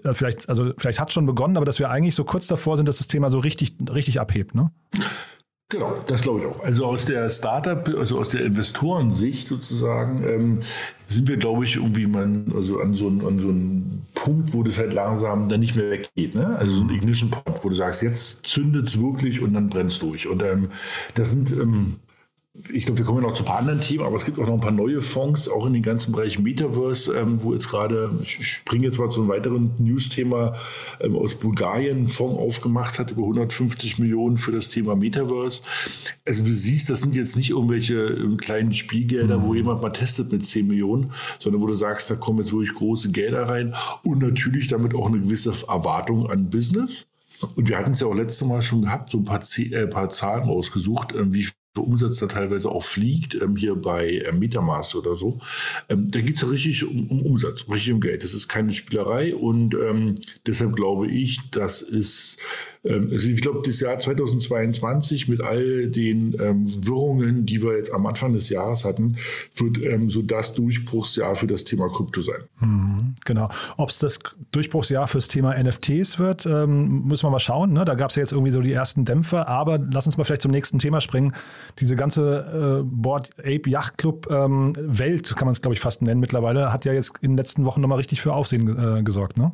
äh, 0.05 0.13
vielleicht, 0.13 0.49
also 0.49 0.73
vielleicht 0.77 1.01
hat 1.01 1.09
es 1.09 1.15
schon 1.15 1.27
begonnen, 1.27 1.57
aber 1.57 1.67
dass 1.67 1.79
wir 1.79 1.89
eigentlich 1.89 2.15
so 2.15 2.25
kurz 2.25 2.47
davor 2.47 2.77
sind, 2.77 2.87
dass 2.87 2.99
das 2.99 3.09
Thema 3.09 3.31
so 3.31 3.39
richtig, 3.39 3.77
richtig 3.93 4.21
abhebt. 4.21 4.55
Ne? 4.55 4.71
Genau, 5.69 5.97
das 6.07 6.23
glaube 6.23 6.41
ich 6.41 6.47
auch. 6.47 6.63
Also 6.63 6.87
aus 6.87 7.07
der 7.07 7.29
Startup, 7.29 7.89
also 7.99 8.21
aus 8.21 8.29
der 8.29 8.45
Investorensicht 8.45 9.49
sozusagen, 9.49 10.23
ähm, 10.25 10.61
sind 11.09 11.27
wir, 11.27 11.39
glaube 11.39 11.65
ich, 11.65 11.75
irgendwie 11.75 12.07
mal 12.07 12.45
also 12.55 12.79
an 12.81 12.95
so, 12.95 13.09
an 13.09 13.41
so 13.41 13.53
Punkt, 14.15 14.55
wo 14.55 14.63
das 14.63 14.79
halt 14.79 14.93
langsam 14.93 15.49
dann 15.49 15.59
nicht 15.59 15.75
mehr 15.75 15.91
weggeht. 15.91 16.37
Ne? 16.37 16.57
Also 16.57 16.77
so 16.77 16.83
ein 16.85 16.91
Ignition 16.91 17.31
Point, 17.31 17.65
wo 17.65 17.69
du 17.69 17.75
sagst, 17.75 18.03
jetzt 18.03 18.47
zündet 18.47 18.87
es 18.87 19.01
wirklich 19.01 19.41
und 19.41 19.55
dann 19.55 19.69
brennt 19.69 19.91
es 19.91 19.99
durch. 19.99 20.29
Und 20.29 20.41
ähm, 20.45 20.71
das 21.15 21.33
sind 21.33 21.51
ähm, 21.51 21.97
ich 22.73 22.87
glaube, 22.87 22.99
wir 22.99 23.05
kommen 23.05 23.23
ja 23.23 23.29
noch 23.29 23.37
zu 23.37 23.43
ein 23.43 23.47
paar 23.47 23.59
anderen 23.59 23.81
Themen, 23.81 24.05
aber 24.05 24.17
es 24.17 24.25
gibt 24.25 24.39
auch 24.39 24.47
noch 24.47 24.55
ein 24.55 24.61
paar 24.61 24.71
neue 24.71 25.01
Fonds, 25.01 25.49
auch 25.49 25.67
in 25.67 25.73
den 25.73 25.83
ganzen 25.83 26.13
Bereich 26.13 26.39
Metaverse, 26.39 27.15
ähm, 27.17 27.43
wo 27.43 27.53
jetzt 27.53 27.69
gerade, 27.69 28.11
ich 28.23 28.47
springe 28.47 28.87
jetzt 28.87 28.99
mal 28.99 29.11
zu 29.11 29.21
einem 29.21 29.29
weiteren 29.29 29.73
News-Thema 29.79 30.55
ähm, 31.01 31.17
aus 31.17 31.35
Bulgarien, 31.35 31.99
einen 31.99 32.09
Fonds 32.09 32.39
aufgemacht 32.39 32.99
hat, 32.99 33.11
über 33.11 33.23
150 33.23 33.99
Millionen 33.99 34.37
für 34.37 34.53
das 34.53 34.69
Thema 34.69 34.97
Metaverse. 34.97 35.63
Also 36.25 36.45
du 36.45 36.53
siehst, 36.53 36.91
das 36.91 37.01
sind 37.01 37.15
jetzt 37.15 37.37
nicht 37.37 37.51
irgendwelche 37.51 37.95
ähm, 37.95 38.37
kleinen 38.37 38.73
Spielgelder, 38.73 39.39
mhm. 39.39 39.45
wo 39.45 39.55
jemand 39.55 39.83
mal 39.83 39.91
testet 39.91 40.33
mit 40.33 40.47
10 40.47 40.67
Millionen, 40.67 41.13
sondern 41.39 41.63
wo 41.63 41.67
du 41.67 41.75
sagst, 41.75 42.11
da 42.11 42.15
kommen 42.15 42.39
jetzt 42.39 42.53
wirklich 42.53 42.75
große 42.75 43.11
Gelder 43.11 43.49
rein 43.49 43.75
und 44.03 44.21
natürlich 44.21 44.69
damit 44.69 44.95
auch 44.95 45.09
eine 45.09 45.21
gewisse 45.21 45.53
Erwartung 45.69 46.31
an 46.31 46.51
Business. 46.51 47.07
Und 47.55 47.69
wir 47.69 47.77
hatten 47.77 47.93
es 47.93 48.01
ja 48.01 48.07
auch 48.07 48.15
letztes 48.15 48.49
Mal 48.49 48.63
schon 48.63 48.83
gehabt, 48.83 49.11
so 49.11 49.19
ein 49.19 49.25
paar, 49.25 49.43
Z 49.43 49.73
äh, 49.73 49.87
paar 49.87 50.09
Zahlen 50.09 50.45
ausgesucht, 50.45 51.13
äh, 51.13 51.33
wie 51.35 51.47
Umsatz 51.85 52.19
da 52.19 52.27
teilweise 52.27 52.71
auch 52.71 52.85
fliegt, 52.85 53.35
ähm, 53.35 53.57
hier 53.57 53.75
bei 53.75 54.19
äh, 54.19 54.33
Metamask 54.33 54.95
oder 54.95 55.17
so, 55.17 55.41
ähm, 55.89 56.11
da 56.11 56.21
geht 56.21 56.37
es 56.37 56.43
ja 56.43 56.49
richtig 56.49 56.85
um, 56.85 57.09
um, 57.09 57.23
Umsatz, 57.23 57.67
richtig 57.69 57.93
um 57.93 58.01
Geld. 58.01 58.23
Das 58.23 58.35
ist 58.35 58.49
keine 58.49 58.73
Spielerei 58.73 59.35
und 59.35 59.75
ähm, 59.75 60.15
deshalb 60.47 60.77
glaube 60.77 61.09
ich, 61.09 61.41
das 61.51 61.83
ist 61.83 62.39
also 62.89 63.29
ich 63.29 63.41
glaube, 63.41 63.63
das 63.65 63.81
Jahr 63.81 63.99
2022 63.99 65.29
mit 65.29 65.41
all 65.41 65.89
den 65.89 66.37
ähm, 66.41 66.67
Wirrungen, 66.87 67.47
die 67.47 67.63
wir 67.63 67.77
jetzt 67.77 67.93
am 67.93 68.07
Anfang 68.07 68.33
des 68.33 68.49
Jahres 68.49 68.85
hatten, 68.85 69.17
wird 69.55 69.79
ähm, 69.83 70.11
so 70.11 70.23
das 70.23 70.55
Durchbruchsjahr 70.55 71.37
für 71.37 71.47
das 71.47 71.65
Thema 71.65 71.89
Krypto 71.89 72.21
sein. 72.21 72.43
Mhm, 72.61 73.15
genau. 73.25 73.49
Ob 73.77 73.91
es 73.91 73.99
das 73.99 74.19
Durchbruchsjahr 74.53 75.09
fürs 75.09 75.29
Thema 75.29 75.55
NFTs 75.61 76.19
wird, 76.19 76.47
ähm, 76.47 77.05
müssen 77.05 77.25
wir 77.25 77.31
mal 77.31 77.41
schauen. 77.41 77.73
Ne? 77.73 77.85
Da 77.85 77.95
gab 77.95 78.11
es 78.11 78.17
ja 78.17 78.23
jetzt 78.23 78.33
irgendwie 78.33 78.53
so 78.53 78.61
die 78.61 78.73
ersten 78.73 79.05
Dämpfe, 79.05 79.49
aber 79.49 79.79
lass 79.79 80.07
uns 80.07 80.17
mal 80.17 80.25
vielleicht 80.25 80.43
zum 80.43 80.53
nächsten 80.53 80.79
Thema 80.79 81.01
springen. 81.01 81.33
Diese 81.79 81.97
ganze 81.97 82.83
äh, 82.83 82.85
Board 82.85 83.31
Ape 83.39 83.69
Yacht 83.69 83.99
Club 83.99 84.29
ähm, 84.31 84.73
Welt, 84.77 85.35
kann 85.37 85.47
man 85.47 85.53
es 85.53 85.61
glaube 85.61 85.75
ich 85.75 85.81
fast 85.81 86.03
nennen 86.03 86.21
mittlerweile, 86.21 86.73
hat 86.73 86.85
ja 86.85 86.93
jetzt 86.93 87.19
in 87.21 87.33
den 87.33 87.37
letzten 87.37 87.65
Wochen 87.65 87.81
nochmal 87.81 87.99
richtig 87.99 88.21
für 88.21 88.33
Aufsehen 88.33 88.99
äh, 88.99 89.03
gesorgt, 89.03 89.37
ne? 89.37 89.53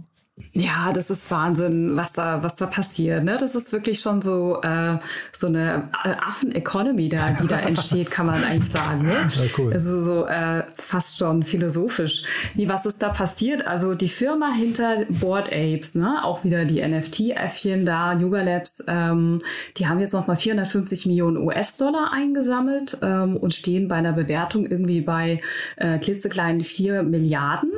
Ja, 0.55 0.93
das 0.95 1.11
ist 1.11 1.31
Wahnsinn, 1.31 1.95
was 1.95 2.13
da, 2.13 2.43
was 2.43 2.57
da 2.57 2.67
passiert. 2.67 3.23
Ne? 3.23 3.37
Das 3.39 3.55
ist 3.55 3.71
wirklich 3.71 4.01
schon 4.01 4.23
so, 4.23 4.63
äh, 4.63 4.99
so 5.31 5.47
eine 5.47 5.91
äh, 6.05 6.15
Affen-Economy, 6.27 7.11
da, 7.11 7.31
die 7.31 7.47
da 7.47 7.59
entsteht, 7.59 8.11
kann 8.11 8.27
man 8.27 8.43
eigentlich 8.43 8.71
sagen. 8.71 9.03
Ne? 9.03 9.13
Ja, 9.13 9.43
cool. 9.59 9.75
Also 9.75 10.01
so 10.01 10.27
äh, 10.27 10.63
fast 10.79 11.19
schon 11.19 11.43
philosophisch. 11.43 12.23
Wie, 12.55 12.67
was 12.67 12.87
ist 12.87 13.03
da 13.03 13.11
passiert? 13.11 13.67
Also 13.67 13.95
die 13.95 14.09
Firma 14.09 14.53
hinter 14.53 15.05
Board 15.11 15.51
Apes, 15.53 15.97
ne? 15.97 16.25
auch 16.25 16.45
wieder 16.45 16.65
die 16.65 16.81
NFT-Äffchen 16.81 17.85
da, 17.85 18.15
Yuga 18.15 18.41
Labs, 18.43 18.85
ähm, 18.89 19.43
die 19.77 19.87
haben 19.87 20.01
jetzt 20.01 20.15
nochmal 20.15 20.37
450 20.37 21.05
Millionen 21.05 21.37
US-Dollar 21.37 22.11
eingesammelt 22.11 22.97
ähm, 23.03 23.37
und 23.37 23.53
stehen 23.53 23.87
bei 23.87 23.97
einer 23.97 24.15
Bewertung 24.15 24.65
irgendwie 24.65 25.03
bei 25.03 25.37
äh, 25.77 25.99
klitzekleinen 25.99 26.63
4 26.63 27.03
Milliarden, 27.03 27.71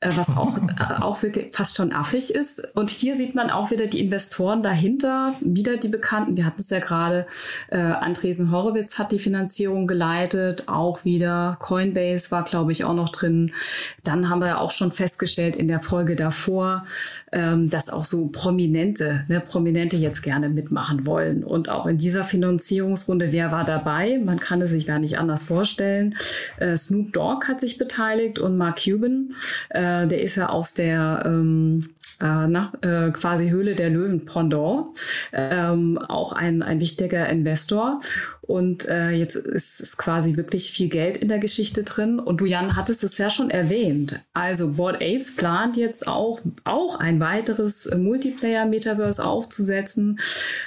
äh, 0.00 0.10
was 0.14 0.36
auch, 0.36 0.58
äh, 0.78 1.00
auch 1.00 1.22
wirklich 1.22 1.54
fast 1.54 1.76
schon 1.76 1.93
affig 1.94 2.34
ist. 2.34 2.74
Und 2.74 2.90
hier 2.90 3.16
sieht 3.16 3.34
man 3.34 3.50
auch 3.50 3.70
wieder 3.70 3.86
die 3.86 4.00
Investoren 4.00 4.62
dahinter, 4.62 5.34
wieder 5.40 5.76
die 5.76 5.88
Bekannten. 5.88 6.36
Wir 6.36 6.44
hatten 6.44 6.60
es 6.60 6.70
ja 6.70 6.78
gerade, 6.80 7.26
äh, 7.68 7.78
Andresen 7.78 8.50
Horowitz 8.50 8.98
hat 8.98 9.12
die 9.12 9.18
Finanzierung 9.18 9.86
geleitet, 9.86 10.68
auch 10.68 11.04
wieder 11.04 11.56
Coinbase 11.60 12.30
war, 12.30 12.44
glaube 12.44 12.72
ich, 12.72 12.84
auch 12.84 12.94
noch 12.94 13.10
drin. 13.10 13.52
Dann 14.02 14.28
haben 14.28 14.40
wir 14.40 14.48
ja 14.48 14.58
auch 14.58 14.70
schon 14.70 14.92
festgestellt 14.92 15.56
in 15.56 15.68
der 15.68 15.80
Folge 15.80 16.16
davor, 16.16 16.84
ähm, 17.34 17.68
dass 17.68 17.90
auch 17.90 18.04
so 18.04 18.28
Prominente, 18.28 19.24
ne, 19.28 19.40
Prominente 19.40 19.96
jetzt 19.96 20.22
gerne 20.22 20.48
mitmachen 20.48 21.04
wollen. 21.04 21.42
Und 21.42 21.68
auch 21.68 21.86
in 21.86 21.98
dieser 21.98 22.22
Finanzierungsrunde, 22.24 23.32
wer 23.32 23.50
war 23.50 23.64
dabei? 23.64 24.20
Man 24.24 24.38
kann 24.38 24.62
es 24.62 24.70
sich 24.70 24.86
gar 24.86 25.00
nicht 25.00 25.18
anders 25.18 25.44
vorstellen. 25.44 26.14
Äh, 26.58 26.76
Snoop 26.76 27.12
Dogg 27.12 27.48
hat 27.48 27.60
sich 27.60 27.76
beteiligt 27.76 28.38
und 28.38 28.56
Mark 28.56 28.80
Cuban, 28.84 29.34
äh, 29.70 30.06
der 30.06 30.22
ist 30.22 30.36
ja 30.36 30.48
aus 30.48 30.74
der 30.74 31.24
ähm, 31.26 31.90
äh, 32.20 32.46
na, 32.46 32.72
äh, 32.82 33.10
quasi 33.10 33.50
Höhle 33.50 33.74
der 33.74 33.90
Löwen 33.90 34.24
Pendant, 34.24 34.86
ähm, 35.32 35.98
auch 35.98 36.32
ein, 36.32 36.62
ein 36.62 36.80
wichtiger 36.80 37.28
Investor. 37.28 38.00
Und 38.46 38.86
äh, 38.88 39.10
jetzt 39.10 39.36
ist, 39.36 39.80
ist 39.80 39.96
quasi 39.96 40.36
wirklich 40.36 40.70
viel 40.70 40.88
Geld 40.88 41.16
in 41.16 41.28
der 41.28 41.38
Geschichte 41.38 41.82
drin. 41.82 42.18
Und 42.18 42.40
du, 42.40 42.46
Jan, 42.46 42.76
hattest 42.76 43.02
es 43.02 43.16
ja 43.16 43.30
schon 43.30 43.50
erwähnt. 43.50 44.22
Also 44.34 44.72
Board 44.72 44.96
Apes 44.96 45.34
plant 45.34 45.76
jetzt 45.76 46.06
auch, 46.06 46.40
auch 46.64 47.00
ein 47.00 47.20
weiteres 47.20 47.90
Multiplayer-Metaverse 47.96 49.24
aufzusetzen 49.24 50.20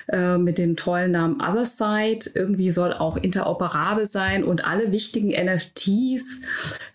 äh, 0.08 0.38
mit 0.38 0.58
dem 0.58 0.76
tollen 0.76 1.12
Namen 1.12 1.40
Otherside. 1.42 2.30
Irgendwie 2.34 2.72
soll 2.72 2.94
auch 2.94 3.18
interoperabel 3.18 4.06
sein 4.06 4.44
und 4.44 4.66
alle 4.66 4.92
wichtigen 4.92 5.30
NFTs, 5.30 6.42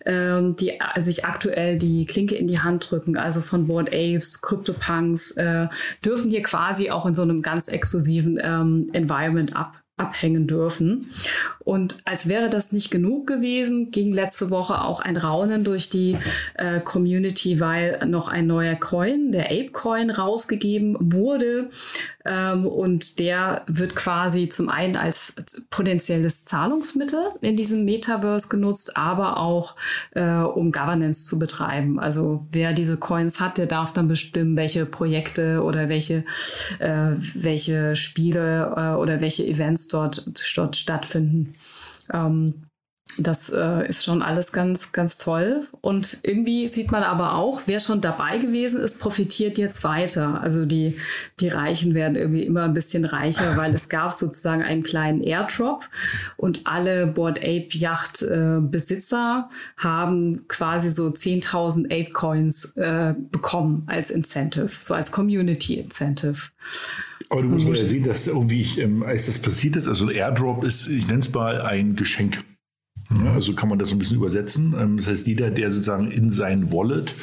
ähm, 0.05 0.55
die 0.57 0.79
sich 0.99 1.25
aktuell 1.25 1.77
die 1.77 2.05
Klinke 2.05 2.35
in 2.35 2.47
die 2.47 2.59
Hand 2.59 2.89
drücken, 2.89 3.15
also 3.15 3.41
von 3.41 3.67
Board 3.67 3.89
Apes, 3.89 4.41
CryptoPunks, 4.41 5.31
äh, 5.37 5.67
dürfen 6.03 6.29
hier 6.29 6.41
quasi 6.41 6.89
auch 6.89 7.05
in 7.05 7.15
so 7.15 7.21
einem 7.21 7.41
ganz 7.41 7.67
exklusiven 7.67 8.39
ähm, 8.41 8.89
Environment 8.91 9.55
ab 9.55 9.82
abhängen 10.03 10.47
dürfen. 10.47 11.09
Und 11.59 11.97
als 12.05 12.27
wäre 12.27 12.49
das 12.49 12.71
nicht 12.71 12.91
genug 12.91 13.27
gewesen, 13.27 13.91
ging 13.91 14.13
letzte 14.13 14.49
Woche 14.49 14.81
auch 14.81 14.99
ein 14.99 15.17
Raunen 15.17 15.63
durch 15.63 15.89
die 15.89 16.17
äh, 16.55 16.79
Community, 16.79 17.59
weil 17.59 18.05
noch 18.05 18.27
ein 18.27 18.47
neuer 18.47 18.75
Coin, 18.75 19.31
der 19.31 19.45
Ape 19.45 19.71
Coin, 19.71 20.09
rausgegeben 20.09 20.97
wurde. 20.99 21.69
Ähm, 22.25 22.65
und 22.65 23.19
der 23.19 23.63
wird 23.67 23.95
quasi 23.95 24.47
zum 24.47 24.69
einen 24.69 24.95
als, 24.95 25.33
potenzielles 25.69 26.45
Zahlungsmittel 26.45 27.29
in 27.41 27.55
diesem 27.55 27.85
Metaverse 27.85 28.47
genutzt, 28.47 28.95
aber 28.95 29.37
auch 29.37 29.75
äh, 30.11 30.23
um 30.23 30.71
Governance 30.71 31.25
zu 31.25 31.37
betreiben. 31.37 31.99
Also 31.99 32.47
wer 32.51 32.73
diese 32.73 32.97
Coins 32.97 33.39
hat, 33.39 33.57
der 33.57 33.65
darf 33.65 33.93
dann 33.93 34.07
bestimmen, 34.07 34.55
welche 34.55 34.85
Projekte 34.85 35.63
oder 35.63 35.89
welche, 35.89 36.23
äh, 36.79 37.11
welche 37.35 37.95
Spiele 37.95 38.73
äh, 38.75 38.95
oder 38.95 39.21
welche 39.21 39.45
Events 39.45 39.87
dort, 39.87 40.29
dort 40.55 40.75
stattfinden. 40.75 41.53
Ähm, 42.11 42.65
das 43.17 43.49
äh, 43.49 43.87
ist 43.87 44.03
schon 44.03 44.21
alles 44.21 44.51
ganz, 44.51 44.91
ganz 44.91 45.17
toll. 45.17 45.67
Und 45.81 46.19
irgendwie 46.23 46.67
sieht 46.67 46.91
man 46.91 47.03
aber 47.03 47.35
auch, 47.35 47.61
wer 47.65 47.79
schon 47.79 48.01
dabei 48.01 48.37
gewesen 48.37 48.81
ist, 48.81 48.99
profitiert 48.99 49.57
jetzt 49.57 49.83
weiter. 49.83 50.41
Also 50.41 50.65
die, 50.65 50.97
die 51.39 51.47
Reichen 51.47 51.93
werden 51.93 52.15
irgendwie 52.15 52.43
immer 52.43 52.63
ein 52.63 52.73
bisschen 52.73 53.05
reicher, 53.05 53.55
weil 53.57 53.73
es 53.73 53.89
gab 53.89 54.13
sozusagen 54.13 54.63
einen 54.63 54.83
kleinen 54.83 55.21
Airdrop 55.21 55.87
und 56.37 56.61
alle 56.65 57.07
Board 57.07 57.39
Ape 57.39 57.67
Yacht 57.69 58.21
äh, 58.21 58.59
Besitzer 58.59 59.49
haben 59.77 60.47
quasi 60.47 60.89
so 60.89 61.07
10.000 61.07 61.85
Ape 61.85 62.11
Coins 62.11 62.75
äh, 62.77 63.13
bekommen 63.31 63.83
als 63.87 64.11
Incentive, 64.11 64.69
so 64.79 64.93
als 64.93 65.11
Community 65.11 65.75
Incentive. 65.75 66.49
Aber 67.29 67.41
du 67.41 67.49
musst 67.49 67.65
mal 67.65 67.75
ja 67.75 67.85
sehen, 67.85 68.03
dass 68.03 68.27
irgendwie, 68.27 68.79
ähm, 68.79 69.03
als 69.03 69.25
das 69.25 69.39
passiert 69.39 69.75
ist, 69.75 69.87
also 69.87 70.07
ein 70.07 70.15
Airdrop 70.15 70.63
ist, 70.63 70.87
ich 70.87 71.07
nenne 71.07 71.19
es 71.21 71.31
mal 71.31 71.61
ein 71.61 71.95
Geschenk. 71.95 72.43
Ja, 73.23 73.33
also 73.33 73.53
kann 73.53 73.69
man 73.69 73.79
das 73.79 73.89
so 73.89 73.95
ein 73.95 73.99
bisschen 73.99 74.17
übersetzen. 74.17 74.75
Ähm, 74.77 74.97
das 74.97 75.07
heißt, 75.07 75.27
jeder, 75.27 75.51
der 75.51 75.71
sozusagen 75.71 76.11
in 76.11 76.29
sein 76.29 76.71
Wallet 76.71 77.13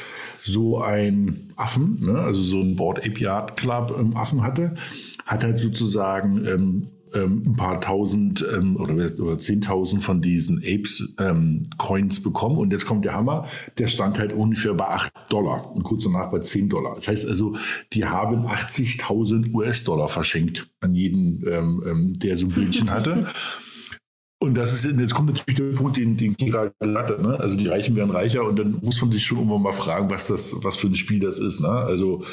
so 0.43 0.81
ein 0.81 1.51
Affen, 1.55 1.99
ne, 2.01 2.19
also 2.19 2.41
so 2.41 2.61
ein 2.61 2.75
Board 2.75 2.99
Ape 2.99 3.19
Yard 3.19 3.57
Club 3.57 3.95
ähm, 3.99 4.15
Affen 4.15 4.41
hatte, 4.41 4.75
hat 5.25 5.43
halt 5.43 5.59
sozusagen 5.59 6.45
ähm, 6.45 6.87
ähm, 7.13 7.43
ein 7.45 7.55
paar 7.57 7.81
tausend 7.81 8.43
ähm, 8.53 8.77
oder, 8.77 8.93
oder 9.19 9.37
zehntausend 9.37 10.01
von 10.01 10.21
diesen 10.21 10.59
Apes 10.59 11.09
ähm, 11.19 11.67
Coins 11.77 12.23
bekommen. 12.23 12.57
Und 12.57 12.71
jetzt 12.71 12.85
kommt 12.85 13.05
der 13.05 13.13
Hammer, 13.13 13.47
der 13.77 13.87
stand 13.87 14.17
halt 14.17 14.33
ungefähr 14.33 14.73
bei 14.73 14.87
8 14.87 15.13
Dollar 15.29 15.71
und 15.71 15.83
kurz 15.83 16.05
danach 16.05 16.31
bei 16.31 16.39
10 16.39 16.69
Dollar. 16.69 16.95
Das 16.95 17.07
heißt 17.07 17.27
also, 17.27 17.55
die 17.93 18.05
haben 18.05 18.47
80.000 18.47 19.53
US-Dollar 19.53 20.07
verschenkt 20.07 20.69
an 20.79 20.95
jeden, 20.95 21.41
der 22.17 22.37
so 22.37 22.45
ein 22.45 22.53
Bildchen 22.53 22.89
hatte. 22.89 23.27
Und 24.43 24.55
das 24.55 24.73
ist, 24.73 24.85
jetzt 24.85 25.13
kommt 25.13 25.29
natürlich 25.29 25.55
der 25.55 25.77
Punkt, 25.77 25.97
den, 25.97 26.17
den 26.17 26.35
Kira 26.35 26.71
gesagt 26.79 27.11
hat, 27.11 27.21
ne? 27.21 27.39
Also 27.39 27.55
die 27.57 27.67
Reichen 27.67 27.95
werden 27.95 28.09
reicher 28.09 28.43
und 28.43 28.57
dann 28.57 28.79
muss 28.81 28.99
man 28.99 29.11
sich 29.11 29.23
schon 29.23 29.37
irgendwann 29.37 29.61
mal 29.61 29.71
fragen, 29.71 30.09
was 30.09 30.27
das, 30.27 30.55
was 30.63 30.77
für 30.77 30.87
ein 30.87 30.95
Spiel 30.95 31.19
das 31.19 31.37
ist. 31.37 31.59
Ne? 31.59 31.69
Also 31.69 32.23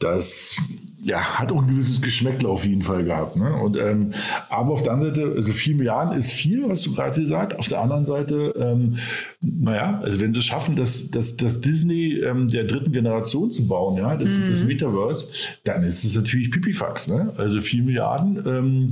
das 0.00 0.56
ja, 1.04 1.40
hat 1.40 1.50
auch 1.50 1.62
ein 1.62 1.68
gewisses 1.68 2.00
Geschmäckle 2.00 2.48
auf 2.48 2.64
jeden 2.64 2.82
Fall 2.82 3.04
gehabt. 3.04 3.36
Ne? 3.36 3.52
Und, 3.54 3.76
ähm, 3.76 4.12
aber 4.48 4.72
auf 4.72 4.82
der 4.82 4.92
anderen 4.92 5.14
Seite, 5.14 5.32
also 5.34 5.52
vier 5.52 5.74
Milliarden 5.74 6.16
ist 6.16 6.32
viel, 6.32 6.68
was 6.68 6.82
du 6.82 6.94
gerade 6.94 7.20
gesagt 7.20 7.58
Auf 7.58 7.66
der 7.66 7.80
anderen 7.80 8.04
Seite, 8.04 8.54
ähm, 8.56 8.96
naja, 9.40 10.00
also 10.02 10.20
wenn 10.20 10.32
sie 10.32 10.42
schaffen, 10.42 10.76
das, 10.76 11.10
das, 11.10 11.36
das 11.36 11.60
Disney 11.60 12.20
ähm, 12.20 12.46
der 12.48 12.64
dritten 12.64 12.92
Generation 12.92 13.50
zu 13.50 13.66
bauen, 13.66 13.96
ja, 13.96 14.16
das, 14.16 14.30
mhm. 14.30 14.50
das 14.50 14.62
Metaverse, 14.62 15.28
dann 15.64 15.82
ist 15.82 16.04
es 16.04 16.14
natürlich 16.14 16.50
Pipifax. 16.50 17.08
Ne? 17.08 17.32
Also 17.36 17.60
vier 17.60 17.82
Milliarden. 17.82 18.42
Ähm, 18.46 18.86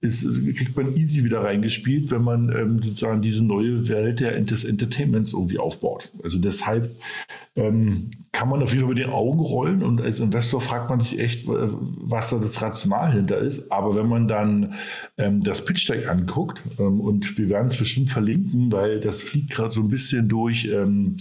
ist, 0.00 0.24
kriegt 0.56 0.76
man 0.76 0.96
easy 0.96 1.24
wieder 1.24 1.42
reingespielt, 1.42 2.10
wenn 2.12 2.22
man 2.22 2.54
ähm, 2.56 2.80
sozusagen 2.80 3.20
diese 3.20 3.44
neue 3.44 3.88
Welt 3.88 4.20
der, 4.20 4.40
des 4.40 4.64
Entertainments 4.64 5.32
irgendwie 5.32 5.58
aufbaut. 5.58 6.12
Also 6.22 6.38
deshalb 6.38 6.94
ähm, 7.56 8.12
kann 8.30 8.48
man 8.48 8.62
auf 8.62 8.70
jeden 8.70 8.82
Fall 8.82 8.94
mit 8.94 9.04
den 9.04 9.10
Augen 9.10 9.40
rollen 9.40 9.82
und 9.82 10.00
als 10.00 10.20
Investor 10.20 10.60
fragt 10.60 10.88
man 10.88 11.00
sich 11.00 11.18
echt, 11.18 11.47
was 11.48 12.30
da 12.30 12.38
das 12.38 12.60
Rational 12.62 13.12
hinter 13.12 13.38
ist. 13.38 13.70
Aber 13.72 13.94
wenn 13.94 14.08
man 14.08 14.28
dann 14.28 14.74
ähm, 15.16 15.40
das 15.40 15.64
Pitch 15.64 15.88
Deck 15.88 16.08
anguckt 16.08 16.62
ähm, 16.78 17.00
und 17.00 17.38
wir 17.38 17.48
werden 17.48 17.68
es 17.68 17.76
bestimmt 17.76 18.10
verlinken, 18.10 18.70
weil 18.72 19.00
das 19.00 19.22
fliegt 19.22 19.50
gerade 19.50 19.72
so 19.72 19.80
ein 19.80 19.88
bisschen 19.88 20.28
durch 20.28 20.66
ähm, 20.66 21.16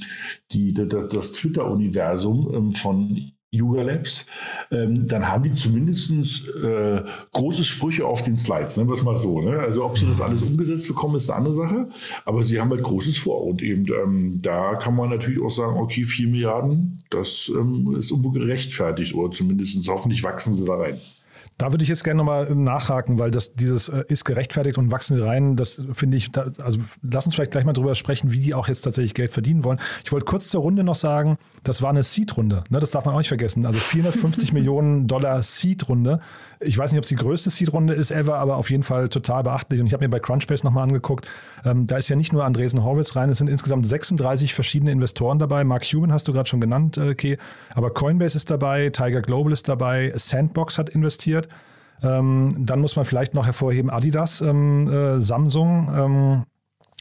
die, 0.52 0.74
das, 0.74 1.10
das 1.10 1.32
Twitter-Universum 1.34 2.54
ähm, 2.54 2.72
von 2.72 3.32
Yuga 3.50 3.82
Labs, 3.82 4.26
ähm, 4.72 5.08
dann 5.08 5.28
haben 5.28 5.44
die 5.44 5.54
zumindest 5.54 6.50
äh, 6.50 7.04
große 7.32 7.64
Sprüche 7.64 8.06
auf 8.06 8.22
den 8.22 8.38
Slides, 8.38 8.76
nennen 8.76 8.90
wir 8.90 8.96
es 8.96 9.04
mal 9.04 9.16
so. 9.16 9.40
Ne? 9.40 9.58
Also 9.60 9.86
ob 9.86 9.98
sie 9.98 10.06
das 10.06 10.20
alles 10.20 10.42
umgesetzt 10.42 10.88
bekommen, 10.88 11.16
ist 11.16 11.30
eine 11.30 11.38
andere 11.38 11.54
Sache, 11.56 11.88
aber 12.26 12.44
sie 12.44 12.60
haben 12.60 12.72
halt 12.72 12.84
Großes 12.84 13.18
vor 13.18 13.46
und 13.46 13.62
eben 13.62 13.86
ähm, 13.88 14.38
da 14.42 14.76
kann 14.76 14.96
man 14.96 15.10
natürlich 15.10 15.42
auch 15.42 15.50
sagen, 15.50 15.78
okay, 15.78 16.04
4 16.04 16.28
Milliarden, 16.28 17.04
das 17.10 17.50
ähm, 17.56 17.96
ist 17.98 18.12
irgendwo 18.12 18.32
gerechtfertigt 18.32 19.16
oder 19.16 19.32
zumindest 19.32 19.88
hoffentlich 19.88 20.24
wachsen 20.24 20.54
sie 20.54 20.66
da 20.66 20.76
rein. 20.76 20.98
Da 21.58 21.72
würde 21.72 21.84
ich 21.84 21.90
jetzt 21.90 22.04
gerne 22.04 22.20
nochmal 22.20 22.54
nachhaken, 22.54 23.18
weil 23.18 23.32
das 23.32 23.56
dieses 23.56 23.90
äh, 23.90 24.04
ist 24.08 24.26
gerechtfertigt 24.26 24.78
und 24.78 24.92
wachsende 24.92 25.26
Reihen, 25.26 25.56
das 25.56 25.82
finde 25.94 26.18
ich, 26.18 26.32
da, 26.32 26.52
also 26.62 26.80
lass 27.02 27.26
uns 27.26 27.34
vielleicht 27.34 27.52
gleich 27.52 27.66
mal 27.66 27.74
drüber 27.74 27.96
sprechen, 27.96 28.32
wie 28.32 28.40
die 28.40 28.54
auch 28.54 28.68
jetzt 28.68 28.82
tatsächlich 28.82 29.16
Geld 29.16 29.34
verdienen 29.34 29.64
wollen. 29.64 29.80
Ich 30.04 30.12
wollte 30.12 30.26
kurz 30.26 30.50
zur 30.50 30.62
Runde 30.62 30.84
noch 30.84 30.96
sagen, 30.96 31.38
das 31.64 31.82
war 31.82 31.90
eine 31.90 32.04
Seed-Runde, 32.04 32.64
ne, 32.70 32.80
das 32.80 32.92
darf 32.92 33.06
man 33.06 33.16
auch 33.16 33.20
nicht 33.20 33.28
vergessen. 33.28 33.66
Also 33.66 33.80
450 33.80 34.54
Millionen 34.54 35.08
Dollar 35.08 35.42
Seed-Runde. 35.42 36.20
Ich 36.60 36.78
weiß 36.78 36.92
nicht, 36.92 36.98
ob 36.98 37.04
es 37.04 37.10
die 37.10 37.16
größte 37.16 37.50
Seed-Runde 37.50 37.94
ist 37.94 38.12
ever, 38.12 38.38
aber 38.38 38.58
auf 38.58 38.70
jeden 38.70 38.84
Fall 38.84 39.10
total 39.10 39.44
beachtlich. 39.44 39.80
Und 39.80 39.88
ich 39.88 39.94
habe 39.94 40.04
mir 40.06 40.10
bei 40.10 40.20
Crunchbase 40.20 40.66
nochmal 40.66 40.84
angeguckt, 40.84 41.28
ähm, 41.66 41.86
da 41.86 41.98
ist 41.98 42.10
ja 42.10 42.16
nicht 42.16 42.34
nur 42.34 42.46
Andresen 42.46 42.84
Horwitz 42.84 43.16
rein, 43.16 43.30
es 43.30 43.38
sind 43.38 43.48
insgesamt 43.48 43.86
36 43.86 44.54
verschiedene 44.54 44.92
Investoren 44.92 45.40
dabei. 45.40 45.64
Mark 45.64 45.84
Human 45.86 46.12
hast 46.12 46.28
du 46.28 46.34
gerade 46.34 46.50
schon 46.50 46.62
genannt, 46.62 46.98
äh, 46.98 47.16
Kay. 47.16 47.38
Aber 47.74 47.92
Coinbase 47.92 48.38
ist 48.38 48.50
dabei, 48.50 48.90
Tiger 48.90 49.22
Global 49.22 49.54
ist 49.54 49.68
dabei, 49.70 50.12
Sandbox 50.16 50.78
hat 50.78 50.90
investiert. 50.90 51.48
Ähm, 52.04 52.56
dann 52.60 52.80
muss 52.80 52.96
man 52.96 53.06
vielleicht 53.06 53.34
noch 53.34 53.46
hervorheben 53.46 53.90
Adidas, 53.90 54.42
ähm, 54.42 54.88
äh, 54.92 55.20
Samsung 55.20 55.92
ähm, 55.96 56.44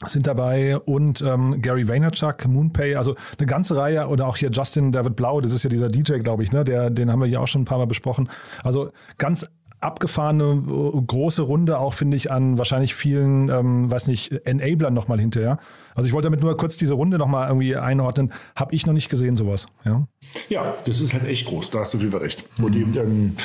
sind 0.05 0.26
dabei 0.26 0.79
und 0.79 1.23
ähm, 1.23 1.62
Gary 1.62 1.88
Vaynerchuk, 1.88 2.47
Moonpay, 2.47 2.97
also 2.97 3.15
eine 3.38 3.47
ganze 3.47 3.76
Reihe 3.76 4.09
oder 4.09 4.26
auch 4.26 4.37
hier 4.37 4.50
Justin 4.50 4.93
David 4.93 5.17
Blau, 5.17 5.41
das 5.41 5.53
ist 5.53 5.62
ja 5.62 5.71
dieser 5.71 5.88
DJ, 5.88 6.19
glaube 6.19 6.43
ich, 6.43 6.53
ne? 6.53 6.65
Der, 6.65 6.91
den 6.91 7.11
haben 7.11 7.21
wir 7.21 7.26
hier 7.26 7.41
auch 7.41 7.49
schon 7.49 7.62
ein 7.62 7.67
paar 7.67 7.79
Mal 7.79 7.87
besprochen. 7.87 8.29
Also 8.62 8.91
ganz 9.17 9.47
abgefahrene 9.81 10.65
äh, 10.69 11.00
große 11.07 11.43
Runde 11.43 11.79
auch, 11.79 11.95
finde 11.95 12.17
ich, 12.17 12.31
an 12.31 12.59
wahrscheinlich 12.59 12.95
vielen, 12.95 13.49
ähm, 13.49 13.91
weiß 13.91 14.07
nicht, 14.09 14.33
Enablern 14.47 14.93
nochmal 14.93 15.19
hinterher. 15.19 15.59
Also 15.95 16.07
ich 16.09 16.12
wollte 16.12 16.26
damit 16.26 16.43
nur 16.43 16.57
kurz 16.57 16.76
diese 16.76 16.95
Runde 16.95 17.19
nochmal 17.19 17.49
irgendwie 17.49 17.76
einordnen. 17.76 18.33
Habe 18.55 18.75
ich 18.75 18.87
noch 18.87 18.93
nicht 18.93 19.09
gesehen, 19.09 19.37
sowas. 19.37 19.67
Ja? 19.85 20.07
ja, 20.49 20.75
das 20.85 21.00
ist 21.00 21.15
halt 21.15 21.25
echt 21.25 21.47
groß, 21.47 21.71
da 21.71 21.81
hast 21.81 21.95
du 21.95 21.99
viel 21.99 22.15
recht. 22.15 22.45
Und 22.59 22.76
eben 22.76 22.93
dann 22.93 23.37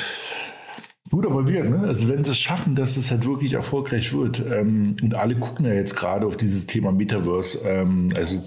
Gut, 1.12 1.26
aber 1.26 1.46
wir, 1.46 1.62
ne? 1.62 1.80
also 1.80 2.08
wenn 2.08 2.24
sie 2.24 2.30
es 2.30 2.38
schaffen, 2.38 2.74
dass 2.74 2.96
es 2.96 3.10
halt 3.10 3.26
wirklich 3.26 3.52
erfolgreich 3.52 4.14
wird 4.14 4.42
ähm, 4.50 4.96
und 5.02 5.14
alle 5.14 5.36
gucken 5.36 5.66
ja 5.66 5.74
jetzt 5.74 5.94
gerade 5.94 6.24
auf 6.24 6.38
dieses 6.38 6.66
Thema 6.66 6.90
Metaverse, 6.90 7.58
ähm, 7.68 8.08
also 8.16 8.42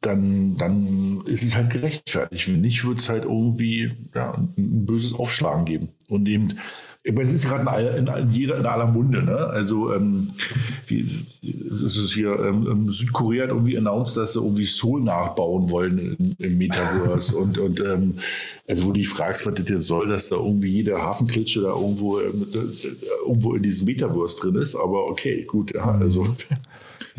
dann, 0.00 0.56
dann 0.56 1.22
ist 1.26 1.44
es 1.44 1.54
halt 1.54 1.70
gerechtfertigt. 1.70 2.52
Wenn 2.52 2.62
nicht, 2.62 2.84
wird 2.84 2.98
es 2.98 3.08
halt 3.08 3.26
irgendwie 3.26 3.92
ja, 4.12 4.32
ein 4.34 4.86
böses 4.86 5.14
Aufschlagen 5.14 5.64
geben. 5.66 5.90
Und 6.08 6.28
eben 6.28 6.48
ich 7.02 7.14
meine, 7.14 7.28
es 7.30 7.36
ist 7.36 7.48
gerade 7.48 7.96
in, 7.96 8.06
in, 8.06 8.30
jeder, 8.30 8.58
in 8.58 8.66
aller 8.66 8.86
Munde. 8.86 9.22
Ne? 9.22 9.34
Also, 9.34 9.94
ähm, 9.94 10.30
wie, 10.86 11.00
es 11.00 11.96
ist 11.96 12.12
hier, 12.12 12.38
ähm, 12.40 12.66
ähm, 12.70 12.88
Südkorea 12.90 13.44
hat 13.44 13.50
irgendwie 13.50 13.78
announced, 13.78 14.18
dass 14.18 14.34
sie 14.34 14.40
irgendwie 14.40 14.66
Soul 14.66 15.00
nachbauen 15.00 15.70
wollen 15.70 16.16
im, 16.18 16.34
im 16.38 16.58
Metaverse. 16.58 17.36
und 17.36 17.56
und 17.56 17.80
ähm, 17.80 18.16
also, 18.68 18.84
wo 18.84 18.88
du 18.88 19.00
dich 19.00 19.08
fragst, 19.08 19.46
was 19.46 19.54
das 19.54 19.68
jetzt 19.70 19.86
soll, 19.86 20.08
dass 20.08 20.28
da 20.28 20.36
irgendwie 20.36 20.68
jede 20.68 21.00
Hafenklitsche 21.00 21.62
da 21.62 21.70
irgendwo, 21.70 22.20
ähm, 22.20 22.46
äh, 22.52 23.26
irgendwo 23.26 23.54
in 23.54 23.62
diesem 23.62 23.86
Metaverse 23.86 24.36
drin 24.38 24.56
ist. 24.56 24.74
Aber 24.74 25.06
okay, 25.06 25.44
gut, 25.44 25.72
ja, 25.74 25.90
also. 25.92 26.26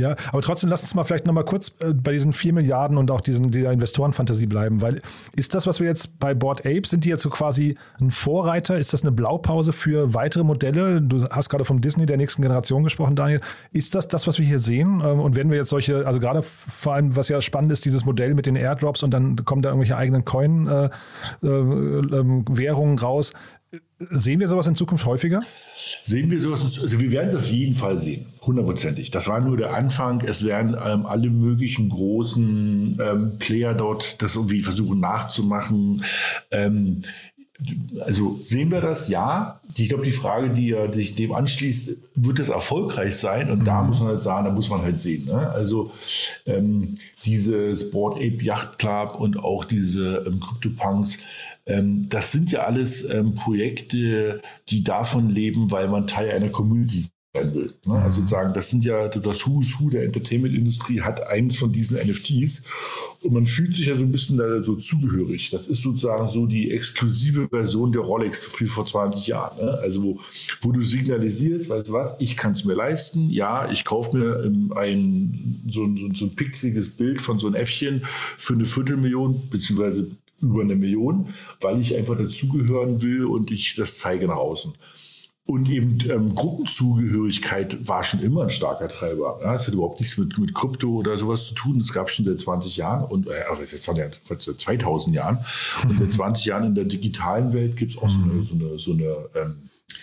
Ja, 0.01 0.15
aber 0.31 0.41
trotzdem 0.41 0.71
lass 0.71 0.81
uns 0.81 0.95
mal 0.95 1.03
vielleicht 1.03 1.27
nochmal 1.27 1.45
kurz 1.45 1.75
äh, 1.79 1.93
bei 1.93 2.11
diesen 2.11 2.33
4 2.33 2.53
Milliarden 2.53 2.97
und 2.97 3.11
auch 3.11 3.21
diesen, 3.21 3.51
dieser 3.51 3.71
Investorenfantasie 3.71 4.47
bleiben, 4.47 4.81
weil 4.81 4.99
ist 5.35 5.53
das, 5.53 5.67
was 5.67 5.79
wir 5.79 5.87
jetzt 5.87 6.17
bei 6.17 6.33
Board 6.33 6.65
Apes, 6.65 6.89
sind 6.89 7.05
die 7.05 7.09
jetzt 7.09 7.21
so 7.21 7.29
quasi 7.29 7.77
ein 7.99 8.09
Vorreiter? 8.09 8.79
Ist 8.79 8.93
das 8.93 9.03
eine 9.03 9.11
Blaupause 9.11 9.73
für 9.73 10.15
weitere 10.15 10.43
Modelle? 10.43 11.03
Du 11.03 11.23
hast 11.29 11.49
gerade 11.49 11.65
vom 11.65 11.81
Disney 11.81 12.07
der 12.07 12.17
nächsten 12.17 12.41
Generation 12.41 12.83
gesprochen, 12.83 13.15
Daniel. 13.15 13.41
Ist 13.73 13.93
das 13.93 14.07
das, 14.07 14.25
was 14.25 14.39
wir 14.39 14.45
hier 14.45 14.57
sehen? 14.57 15.03
Ähm, 15.05 15.19
und 15.19 15.35
wenn 15.35 15.51
wir 15.51 15.57
jetzt 15.57 15.69
solche, 15.69 16.07
also 16.07 16.19
gerade 16.19 16.41
vor 16.41 16.95
allem, 16.95 17.15
was 17.15 17.29
ja 17.29 17.39
spannend 17.39 17.71
ist, 17.71 17.85
dieses 17.85 18.03
Modell 18.03 18.33
mit 18.33 18.47
den 18.47 18.55
Airdrops 18.55 19.03
und 19.03 19.13
dann 19.13 19.35
kommen 19.45 19.61
da 19.61 19.69
irgendwelche 19.69 19.97
eigenen 19.97 20.25
Coin-Währungen 20.25 22.97
äh, 22.97 22.99
äh, 22.99 23.03
raus. 23.03 23.33
Sehen 24.09 24.41
wir 24.41 24.49
sowas 24.49 24.67
in 24.67 24.75
Zukunft 24.75 25.05
häufiger? 25.05 25.43
Sehen 26.05 26.29
wir 26.29 26.41
sowas, 26.41 26.79
also 26.81 26.99
wir 26.99 27.11
werden 27.11 27.29
es 27.29 27.35
auf 27.35 27.45
jeden 27.45 27.75
Fall 27.75 27.97
sehen, 27.99 28.25
hundertprozentig. 28.41 29.11
Das 29.11 29.29
war 29.29 29.39
nur 29.39 29.55
der 29.55 29.73
Anfang. 29.73 30.21
Es 30.25 30.43
werden 30.43 30.75
ähm, 30.85 31.05
alle 31.05 31.29
möglichen 31.29 31.89
großen 31.89 32.99
ähm, 33.01 33.37
Player 33.39 33.73
dort 33.73 34.21
das 34.21 34.35
irgendwie 34.35 34.61
versuchen 34.61 34.99
nachzumachen. 34.99 36.03
Ähm, 36.51 37.03
also 37.99 38.39
sehen 38.45 38.71
wir 38.71 38.81
das? 38.81 39.07
Ja. 39.07 39.61
Ich 39.75 39.89
glaube, 39.89 40.03
die 40.03 40.11
Frage, 40.11 40.49
die 40.49 40.75
sich 40.91 41.15
dem 41.15 41.31
anschließt, 41.31 41.97
wird 42.15 42.39
es 42.39 42.49
erfolgreich 42.49 43.15
sein? 43.15 43.51
Und 43.51 43.59
mhm. 43.59 43.63
da 43.65 43.81
muss 43.83 43.99
man 43.99 44.09
halt 44.09 44.23
sagen, 44.23 44.45
da 44.45 44.51
muss 44.51 44.69
man 44.69 44.81
halt 44.81 44.99
sehen. 44.99 45.25
Ne? 45.25 45.49
Also 45.49 45.91
ähm, 46.45 46.97
diese 47.23 47.75
Sport 47.75 48.15
Ape 48.17 48.43
Yacht 48.43 48.79
Club 48.79 49.15
und 49.19 49.39
auch 49.39 49.63
diese 49.63 50.23
ähm, 50.25 50.39
CryptoPunks, 50.39 51.19
ähm, 51.65 52.09
das 52.09 52.31
sind 52.31 52.51
ja 52.51 52.61
alles 52.61 53.07
ähm, 53.09 53.35
Projekte, 53.35 54.41
die 54.69 54.83
davon 54.83 55.29
leben, 55.29 55.71
weil 55.71 55.87
man 55.87 56.07
Teil 56.07 56.31
einer 56.31 56.49
Community 56.49 57.05
sein 57.33 57.53
will. 57.53 57.73
Ne? 57.85 57.93
Also 57.93 58.03
mhm. 58.03 58.11
sozusagen, 58.11 58.53
das 58.53 58.69
sind 58.69 58.83
ja 58.83 59.07
das 59.07 59.47
Who's 59.47 59.79
Who 59.79 59.89
der 59.89 60.03
Entertainment-Industrie 60.03 61.01
hat 61.01 61.27
eins 61.27 61.57
von 61.57 61.71
diesen 61.71 61.97
NFTs 61.97 62.63
und 63.21 63.33
man 63.33 63.45
fühlt 63.45 63.75
sich 63.75 63.85
ja 63.87 63.95
so 63.95 64.03
ein 64.03 64.11
bisschen 64.11 64.37
da 64.37 64.61
so 64.63 64.75
zugehörig. 64.75 65.49
Das 65.49 65.67
ist 65.67 65.81
sozusagen 65.81 66.27
so 66.27 66.45
die 66.45 66.71
exklusive 66.71 67.47
Version 67.47 67.91
der 67.91 68.01
Rolex 68.01 68.49
wie 68.59 68.65
vor 68.65 68.85
20 68.85 69.27
Jahren. 69.27 69.63
Ne? 69.63 69.71
Also 69.81 70.03
wo, 70.03 70.19
wo 70.61 70.71
du 70.71 70.81
signalisierst, 70.81 71.69
weißt 71.69 71.89
du 71.89 71.93
was, 71.93 72.15
ich 72.19 72.35
kann 72.35 72.51
es 72.51 72.65
mir 72.65 72.73
leisten. 72.73 73.29
Ja, 73.29 73.69
ich 73.71 73.85
kaufe 73.85 74.17
mir 74.17 74.43
ähm, 74.43 74.73
ein 74.75 75.61
so, 75.69 75.87
so, 75.95 76.13
so 76.13 76.25
ein 76.25 76.35
pixeliges 76.35 76.89
Bild 76.89 77.21
von 77.21 77.39
so 77.39 77.47
einem 77.47 77.55
Äffchen 77.55 78.01
für 78.37 78.53
eine 78.53 78.65
Viertelmillion 78.65 79.49
beziehungsweise 79.49 80.07
über 80.41 80.61
eine 80.61 80.75
Million, 80.75 81.33
weil 81.61 81.79
ich 81.79 81.95
einfach 81.95 82.17
dazugehören 82.17 83.01
will 83.03 83.25
und 83.25 83.51
ich 83.51 83.75
das 83.75 83.99
zeige 83.99 84.27
nach 84.27 84.37
außen. 84.37 84.73
Und 85.45 85.69
eben 85.69 85.97
ähm, 86.09 86.35
Gruppenzugehörigkeit 86.35 87.87
war 87.87 88.03
schon 88.03 88.21
immer 88.21 88.43
ein 88.43 88.49
starker 88.51 88.87
Treiber. 88.87 89.39
Ja, 89.43 89.53
das 89.53 89.65
hat 89.65 89.73
überhaupt 89.73 89.99
nichts 89.99 90.17
mit, 90.17 90.37
mit 90.37 90.53
Krypto 90.53 90.89
oder 90.89 91.17
sowas 91.17 91.47
zu 91.47 91.55
tun. 91.55 91.79
Das 91.79 91.91
gab 91.91 92.09
es 92.09 92.13
schon 92.13 92.25
seit 92.25 92.39
20 92.39 92.77
Jahren 92.77 93.03
und 93.05 93.27
äh, 93.27 93.31
jetzt 93.59 93.87
ja 93.87 93.93
seit 94.29 94.43
2000 94.43 95.15
Jahren. 95.15 95.39
Und 95.83 95.97
seit 95.97 96.13
20 96.13 96.45
Jahren 96.45 96.65
in 96.65 96.75
der 96.75 96.85
digitalen 96.85 97.53
Welt 97.53 97.75
gibt 97.75 97.91
es 97.91 97.97
auch 97.97 98.09
so 98.09 98.21
eine, 98.21 98.43
so 98.43 98.55
eine, 98.55 98.77
so 98.77 98.93
eine 98.93 99.15
ähm, 99.35 99.55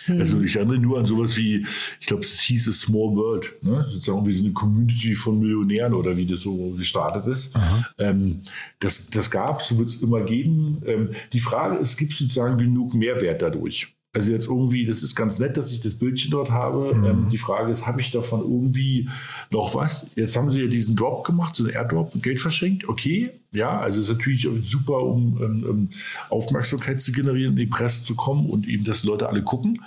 also 0.07 0.41
ich 0.41 0.55
erinnere 0.55 0.77
nur 0.77 0.99
an 0.99 1.05
sowas 1.05 1.37
wie, 1.37 1.65
ich 1.99 2.07
glaube, 2.07 2.23
es 2.23 2.39
hieß 2.41 2.69
A 2.69 2.71
Small 2.71 3.15
World, 3.15 3.53
ne? 3.61 3.85
sozusagen 3.87 4.25
wie 4.25 4.33
so 4.33 4.43
eine 4.43 4.53
Community 4.53 5.15
von 5.15 5.39
Millionären 5.39 5.93
oder 5.93 6.15
wie 6.17 6.25
das 6.25 6.41
so 6.41 6.71
gestartet 6.71 7.27
ist. 7.27 7.53
Ähm, 7.97 8.41
das, 8.79 9.09
das 9.09 9.29
gab 9.29 9.61
es, 9.61 9.77
wird 9.77 9.89
es 9.89 10.01
immer 10.01 10.21
geben. 10.21 10.81
Ähm, 10.85 11.09
die 11.33 11.39
Frage 11.39 11.77
ist, 11.77 11.97
gibt 11.97 12.13
es 12.13 12.19
sozusagen 12.19 12.57
genug 12.57 12.93
Mehrwert 12.93 13.41
dadurch? 13.41 13.95
Also 14.11 14.31
jetzt 14.31 14.47
irgendwie, 14.47 14.85
das 14.85 15.03
ist 15.03 15.15
ganz 15.15 15.37
nett, 15.37 15.55
dass 15.55 15.71
ich 15.71 15.81
das 15.81 15.93
Bildchen 15.93 16.31
dort 16.31 16.49
habe. 16.49 16.95
Mhm. 16.95 17.05
Ähm, 17.05 17.29
die 17.31 17.37
Frage 17.37 17.71
ist, 17.71 17.85
habe 17.85 18.01
ich 18.01 18.09
davon 18.09 18.41
irgendwie 18.41 19.07
noch 19.51 19.75
was? 19.75 20.07
Jetzt 20.15 20.35
haben 20.35 20.49
sie 20.49 20.61
ja 20.61 20.67
diesen 20.67 20.95
Drop 20.95 21.23
gemacht, 21.23 21.55
so 21.55 21.63
einen 21.63 21.73
Airdrop, 21.73 22.11
Geld 22.23 22.39
verschenkt. 22.39 22.89
Okay, 22.89 23.29
ja, 23.51 23.79
also 23.79 24.01
ist 24.01 24.09
natürlich 24.09 24.47
super, 24.63 25.03
um 25.03 25.39
ähm, 25.41 25.89
Aufmerksamkeit 26.29 27.03
zu 27.03 27.11
generieren, 27.11 27.53
in 27.53 27.59
die 27.59 27.65
Presse 27.67 28.03
zu 28.03 28.15
kommen 28.15 28.49
und 28.49 28.67
eben, 28.67 28.83
dass 28.83 29.03
Leute 29.03 29.29
alle 29.29 29.43
gucken. 29.43 29.79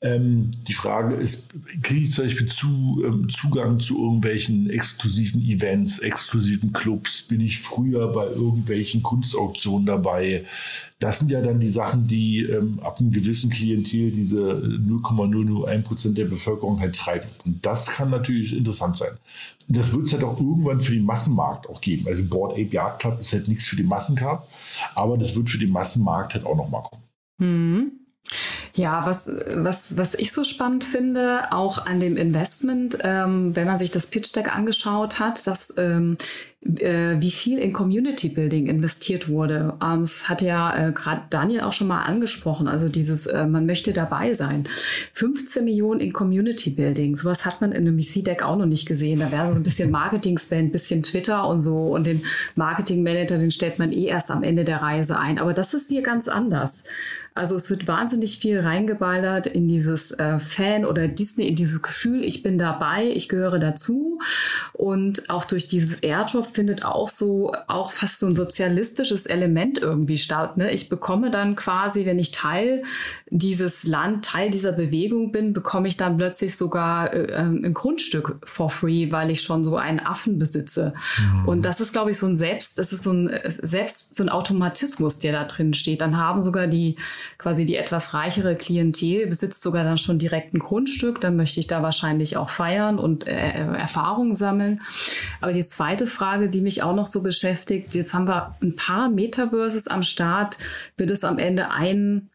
Ähm, 0.00 0.52
die 0.68 0.74
Frage 0.74 1.16
ist, 1.16 1.48
kriege 1.82 2.04
ich 2.04 2.12
zum 2.12 2.26
Beispiel 2.26 2.46
zu, 2.46 3.02
ähm, 3.04 3.28
Zugang 3.30 3.80
zu 3.80 4.00
irgendwelchen 4.00 4.70
exklusiven 4.70 5.40
Events, 5.42 5.98
exklusiven 5.98 6.72
Clubs? 6.72 7.22
Bin 7.22 7.40
ich 7.40 7.58
früher 7.58 8.12
bei 8.12 8.26
irgendwelchen 8.26 9.02
Kunstauktionen 9.02 9.86
dabei? 9.86 10.44
Das 11.00 11.18
sind 11.18 11.32
ja 11.32 11.40
dann 11.40 11.58
die 11.58 11.68
Sachen, 11.68 12.06
die 12.06 12.42
ähm, 12.42 12.78
ab 12.80 13.00
einem 13.00 13.10
gewissen 13.10 13.50
Klientel 13.50 14.12
diese 14.12 14.38
0,001 14.38 15.84
Prozent 15.84 16.16
der 16.16 16.26
Bevölkerung 16.26 16.78
halt 16.78 16.94
treiben. 16.94 17.28
Und 17.44 17.66
das 17.66 17.86
kann 17.86 18.10
natürlich 18.10 18.56
interessant 18.56 18.98
sein. 18.98 19.18
Und 19.66 19.76
das 19.76 19.92
wird 19.92 20.06
es 20.06 20.12
halt 20.12 20.22
auch 20.22 20.38
irgendwann 20.38 20.80
für 20.80 20.92
den 20.92 21.04
Massenmarkt 21.04 21.68
auch 21.68 21.80
geben. 21.80 22.06
Also 22.06 22.24
Board 22.24 22.52
Ape 22.52 22.70
Yard 22.70 23.00
Club 23.00 23.20
ist 23.20 23.32
halt 23.32 23.48
nichts 23.48 23.66
für 23.66 23.76
den 23.76 23.86
Massenmarkt, 23.86 24.48
aber 24.94 25.18
das 25.18 25.34
wird 25.34 25.50
für 25.50 25.58
den 25.58 25.70
Massenmarkt 25.70 26.34
halt 26.34 26.46
auch 26.46 26.56
nochmal 26.56 26.82
kommen. 26.82 27.02
Mhm. 27.38 27.92
Ja, 28.74 29.04
was, 29.06 29.30
was, 29.54 29.96
was 29.96 30.14
ich 30.14 30.32
so 30.32 30.44
spannend 30.44 30.84
finde, 30.84 31.52
auch 31.52 31.86
an 31.86 31.98
dem 32.00 32.16
Investment, 32.16 32.98
ähm, 33.02 33.56
wenn 33.56 33.66
man 33.66 33.78
sich 33.78 33.90
das 33.90 34.06
Pitch 34.06 34.34
Deck 34.36 34.54
angeschaut 34.54 35.18
hat, 35.18 35.46
dass 35.46 35.74
ähm, 35.78 36.16
äh, 36.64 37.16
wie 37.20 37.30
viel 37.30 37.58
in 37.58 37.72
Community 37.72 38.28
Building 38.28 38.66
investiert 38.66 39.28
wurde. 39.28 39.74
Ähm, 39.82 40.00
das 40.00 40.28
hat 40.28 40.42
ja 40.42 40.88
äh, 40.88 40.92
gerade 40.92 41.22
Daniel 41.30 41.62
auch 41.62 41.72
schon 41.72 41.86
mal 41.86 42.02
angesprochen. 42.02 42.68
Also 42.68 42.88
dieses, 42.88 43.26
äh, 43.26 43.46
man 43.46 43.64
möchte 43.64 43.92
dabei 43.92 44.34
sein. 44.34 44.64
15 45.14 45.64
Millionen 45.64 46.00
in 46.00 46.12
Community 46.12 46.70
Building. 46.70 47.16
Sowas 47.16 47.44
hat 47.44 47.60
man 47.60 47.72
in 47.72 47.86
einem 47.86 47.98
VC-Deck 47.98 48.42
auch 48.42 48.56
noch 48.56 48.66
nicht 48.66 48.86
gesehen. 48.86 49.20
Da 49.20 49.30
wäre 49.30 49.52
so 49.52 49.56
ein 49.56 49.62
bisschen 49.62 49.90
Marketing-Spend, 49.90 50.72
bisschen 50.72 51.02
Twitter 51.02 51.46
und 51.46 51.60
so. 51.60 51.94
Und 51.94 52.06
den 52.06 52.24
Marketing-Manager, 52.56 53.38
den 53.38 53.50
stellt 53.50 53.78
man 53.78 53.92
eh 53.92 54.06
erst 54.06 54.30
am 54.30 54.42
Ende 54.42 54.64
der 54.64 54.82
Reise 54.82 55.18
ein. 55.18 55.38
Aber 55.38 55.52
das 55.52 55.74
ist 55.74 55.88
hier 55.88 56.02
ganz 56.02 56.28
anders. 56.28 56.84
Also 57.38 57.56
es 57.56 57.70
wird 57.70 57.86
wahnsinnig 57.86 58.38
viel 58.38 58.60
reingeballert 58.60 59.46
in 59.46 59.68
dieses 59.68 60.10
äh, 60.12 60.38
Fan 60.38 60.84
oder 60.84 61.08
Disney, 61.08 61.46
in 61.46 61.54
dieses 61.54 61.82
Gefühl, 61.82 62.24
ich 62.24 62.42
bin 62.42 62.58
dabei, 62.58 63.06
ich 63.06 63.28
gehöre 63.28 63.58
dazu. 63.58 64.18
Und 64.72 65.30
auch 65.30 65.44
durch 65.44 65.66
dieses 65.66 66.00
Airdrop 66.00 66.54
findet 66.54 66.84
auch 66.84 67.08
so, 67.08 67.54
auch 67.66 67.92
fast 67.92 68.18
so 68.18 68.26
ein 68.26 68.34
sozialistisches 68.34 69.26
Element 69.26 69.78
irgendwie 69.78 70.16
statt. 70.16 70.56
Ne? 70.56 70.72
Ich 70.72 70.88
bekomme 70.88 71.30
dann 71.30 71.54
quasi, 71.54 72.04
wenn 72.06 72.18
ich 72.18 72.32
Teil 72.32 72.82
dieses 73.30 73.84
Land, 73.84 74.24
Teil 74.24 74.50
dieser 74.50 74.72
Bewegung 74.72 75.32
bin, 75.32 75.52
bekomme 75.52 75.88
ich 75.88 75.96
dann 75.96 76.16
plötzlich 76.16 76.56
sogar 76.56 77.12
äh, 77.12 77.32
ähm, 77.32 77.62
ein 77.64 77.74
Grundstück 77.74 78.40
for 78.44 78.70
free, 78.70 79.12
weil 79.12 79.30
ich 79.30 79.42
schon 79.42 79.62
so 79.62 79.76
einen 79.76 80.00
Affen 80.00 80.38
besitze. 80.38 80.94
Mhm. 81.20 81.48
Und 81.48 81.64
das 81.64 81.80
ist, 81.80 81.92
glaube 81.92 82.10
ich, 82.10 82.18
so 82.18 82.26
ein 82.26 82.36
Selbst, 82.36 82.78
das 82.78 82.92
ist 82.92 83.04
so 83.04 83.12
ein, 83.12 83.30
selbst 83.46 84.16
so 84.16 84.24
ein 84.24 84.28
Automatismus, 84.28 85.18
der 85.18 85.32
da 85.32 85.44
drin 85.44 85.74
steht. 85.74 86.00
Dann 86.00 86.16
haben 86.16 86.42
sogar 86.42 86.66
die, 86.66 86.96
quasi 87.36 87.66
die 87.66 87.76
etwas 87.76 88.14
reichere 88.14 88.56
Klientel 88.56 89.26
besitzt 89.26 89.62
sogar 89.62 89.84
dann 89.84 89.98
schon 89.98 90.18
direkt 90.18 90.54
ein 90.54 90.58
Grundstück. 90.58 91.20
Dann 91.20 91.36
möchte 91.36 91.60
ich 91.60 91.66
da 91.66 91.82
wahrscheinlich 91.82 92.36
auch 92.36 92.48
feiern 92.48 92.98
und 92.98 93.26
äh, 93.26 93.50
Erfahrungen 93.50 94.34
sammeln. 94.34 94.80
Aber 95.40 95.52
die 95.52 95.64
zweite 95.64 96.06
Frage, 96.06 96.48
die 96.48 96.60
mich 96.60 96.82
auch 96.82 96.94
noch 96.94 97.06
so 97.06 97.22
beschäftigt, 97.22 97.94
jetzt 97.94 98.14
haben 98.14 98.26
wir 98.26 98.56
ein 98.62 98.76
paar 98.76 99.08
Metaverses 99.08 99.88
am 99.88 100.02
Start. 100.02 100.58
Wird 100.96 101.10
es 101.10 101.24
am 101.24 101.38
Ende 101.38 101.70
ein 101.70 102.30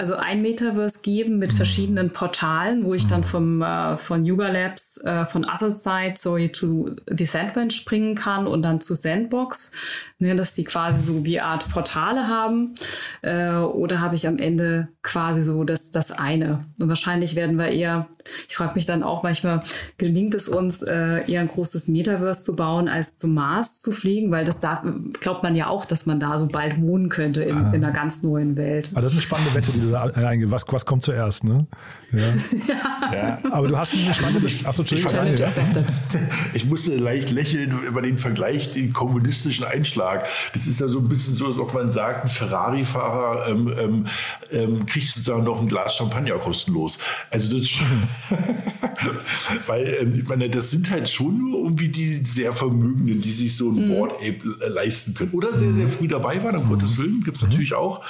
also 0.00 0.16
ein 0.16 0.40
Metaverse 0.40 1.02
geben 1.02 1.38
mit 1.38 1.52
mhm. 1.52 1.56
verschiedenen 1.56 2.10
Portalen, 2.10 2.84
wo 2.84 2.94
ich 2.94 3.06
dann 3.06 3.20
mhm. 3.20 3.24
vom, 3.24 3.62
äh, 3.62 3.96
von 3.98 4.24
Yuga 4.24 4.48
Labs, 4.48 4.96
äh, 5.04 5.26
von 5.26 5.44
Other 5.44 5.72
Side 5.72 6.14
so 6.16 6.38
zu 6.48 6.88
Decentraland 7.06 7.74
springen 7.74 8.14
kann 8.14 8.46
und 8.46 8.62
dann 8.62 8.80
zu 8.80 8.94
Sandbox 8.94 9.72
ne, 10.20 10.36
dass 10.36 10.54
die 10.54 10.64
quasi 10.64 11.02
so 11.02 11.24
wie 11.24 11.40
Art 11.40 11.68
Portale 11.68 12.28
haben. 12.28 12.74
Äh, 13.22 13.54
oder 13.56 14.00
habe 14.00 14.14
ich 14.14 14.28
am 14.28 14.38
Ende 14.38 14.88
quasi 15.02 15.42
so 15.42 15.64
das, 15.64 15.90
das 15.90 16.12
eine? 16.12 16.58
Und 16.78 16.88
wahrscheinlich 16.88 17.34
werden 17.34 17.56
wir 17.56 17.68
eher, 17.68 18.06
ich 18.48 18.56
frage 18.56 18.74
mich 18.74 18.86
dann 18.86 19.02
auch 19.02 19.22
manchmal, 19.22 19.60
gelingt 19.98 20.34
es 20.34 20.48
uns, 20.48 20.82
äh, 20.82 21.24
eher 21.26 21.40
ein 21.40 21.48
großes 21.48 21.88
Metaverse 21.88 22.42
zu 22.42 22.54
bauen, 22.54 22.88
als 22.88 23.16
zum 23.16 23.34
Mars 23.34 23.80
zu 23.80 23.92
fliegen? 23.92 24.30
Weil 24.30 24.44
das 24.44 24.60
da 24.60 24.82
glaubt 25.20 25.42
man 25.42 25.56
ja 25.56 25.68
auch, 25.68 25.84
dass 25.84 26.06
man 26.06 26.20
da 26.20 26.38
so 26.38 26.46
bald 26.46 26.80
wohnen 26.80 27.08
könnte 27.08 27.42
in, 27.42 27.56
ah. 27.56 27.72
in 27.72 27.82
einer 27.82 27.92
ganz 27.92 28.22
neuen 28.22 28.56
Welt. 28.56 28.90
Aber 28.92 29.00
das 29.00 29.12
ist 29.12 29.18
eine 29.18 29.22
spannende 29.22 29.54
Wette, 29.54 29.72
die 29.72 29.80
du 29.80 29.90
da 29.90 30.04
eingehst. 30.04 30.52
Was, 30.52 30.66
was 30.68 30.86
kommt 30.86 31.02
zuerst, 31.02 31.44
ne? 31.44 31.66
Ja. 32.12 33.12
ja. 33.12 33.38
Aber 33.50 33.68
du 33.68 33.78
hast 33.78 33.94
eine 33.94 34.14
spannende 34.14 34.48
Achso, 34.64 34.82
ich, 34.82 34.92
ich 36.54 36.64
musste 36.66 36.96
leicht 36.96 37.30
lächeln 37.30 37.78
über 37.86 38.02
den 38.02 38.18
Vergleich, 38.18 38.72
den 38.72 38.92
kommunistischen 38.92 39.64
Einschlag. 39.64 40.26
Das 40.52 40.66
ist 40.66 40.80
ja 40.80 40.88
so 40.88 40.98
ein 40.98 41.08
bisschen 41.08 41.34
so, 41.34 41.46
als 41.46 41.58
ob 41.58 41.72
man 41.72 41.90
sagt, 41.90 42.24
ein 42.24 42.28
Ferrari-Fahrer 42.28 43.48
ähm, 43.48 43.72
ähm, 43.78 44.06
ähm 44.50 44.86
kriegt 44.86 45.06
sozusagen 45.06 45.44
noch 45.44 45.60
ein 45.60 45.68
Glas 45.68 45.96
Champagner 45.96 46.38
kostenlos. 46.38 46.98
Also 47.30 47.58
das 47.58 47.68
weil 49.66 49.98
ähm, 50.00 50.20
ich 50.20 50.28
meine, 50.28 50.50
das 50.50 50.70
sind 50.70 50.90
halt 50.90 51.08
schon 51.08 51.38
nur 51.38 51.64
irgendwie 51.64 51.88
die 51.88 52.24
sehr 52.24 52.52
Vermögenden, 52.52 53.22
die 53.22 53.32
sich 53.32 53.56
so 53.56 53.70
ein 53.70 53.86
mhm. 53.86 53.88
Board 53.88 54.12
Ape 54.14 54.68
leisten 54.68 55.14
können. 55.14 55.32
Oder 55.32 55.54
sehr, 55.54 55.74
sehr 55.74 55.88
früh 55.88 56.08
dabei 56.08 56.42
waren, 56.42 56.56
um 56.56 56.64
mhm. 56.66 56.70
Gottes 56.70 56.98
Willen, 56.98 57.22
gibt 57.22 57.36
es 57.36 57.42
natürlich 57.42 57.74
auch. 57.74 58.04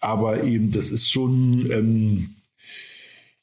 Aber 0.00 0.44
eben, 0.44 0.70
das 0.70 0.90
ist 0.90 1.10
schon 1.10 1.70
ähm, 1.70 2.30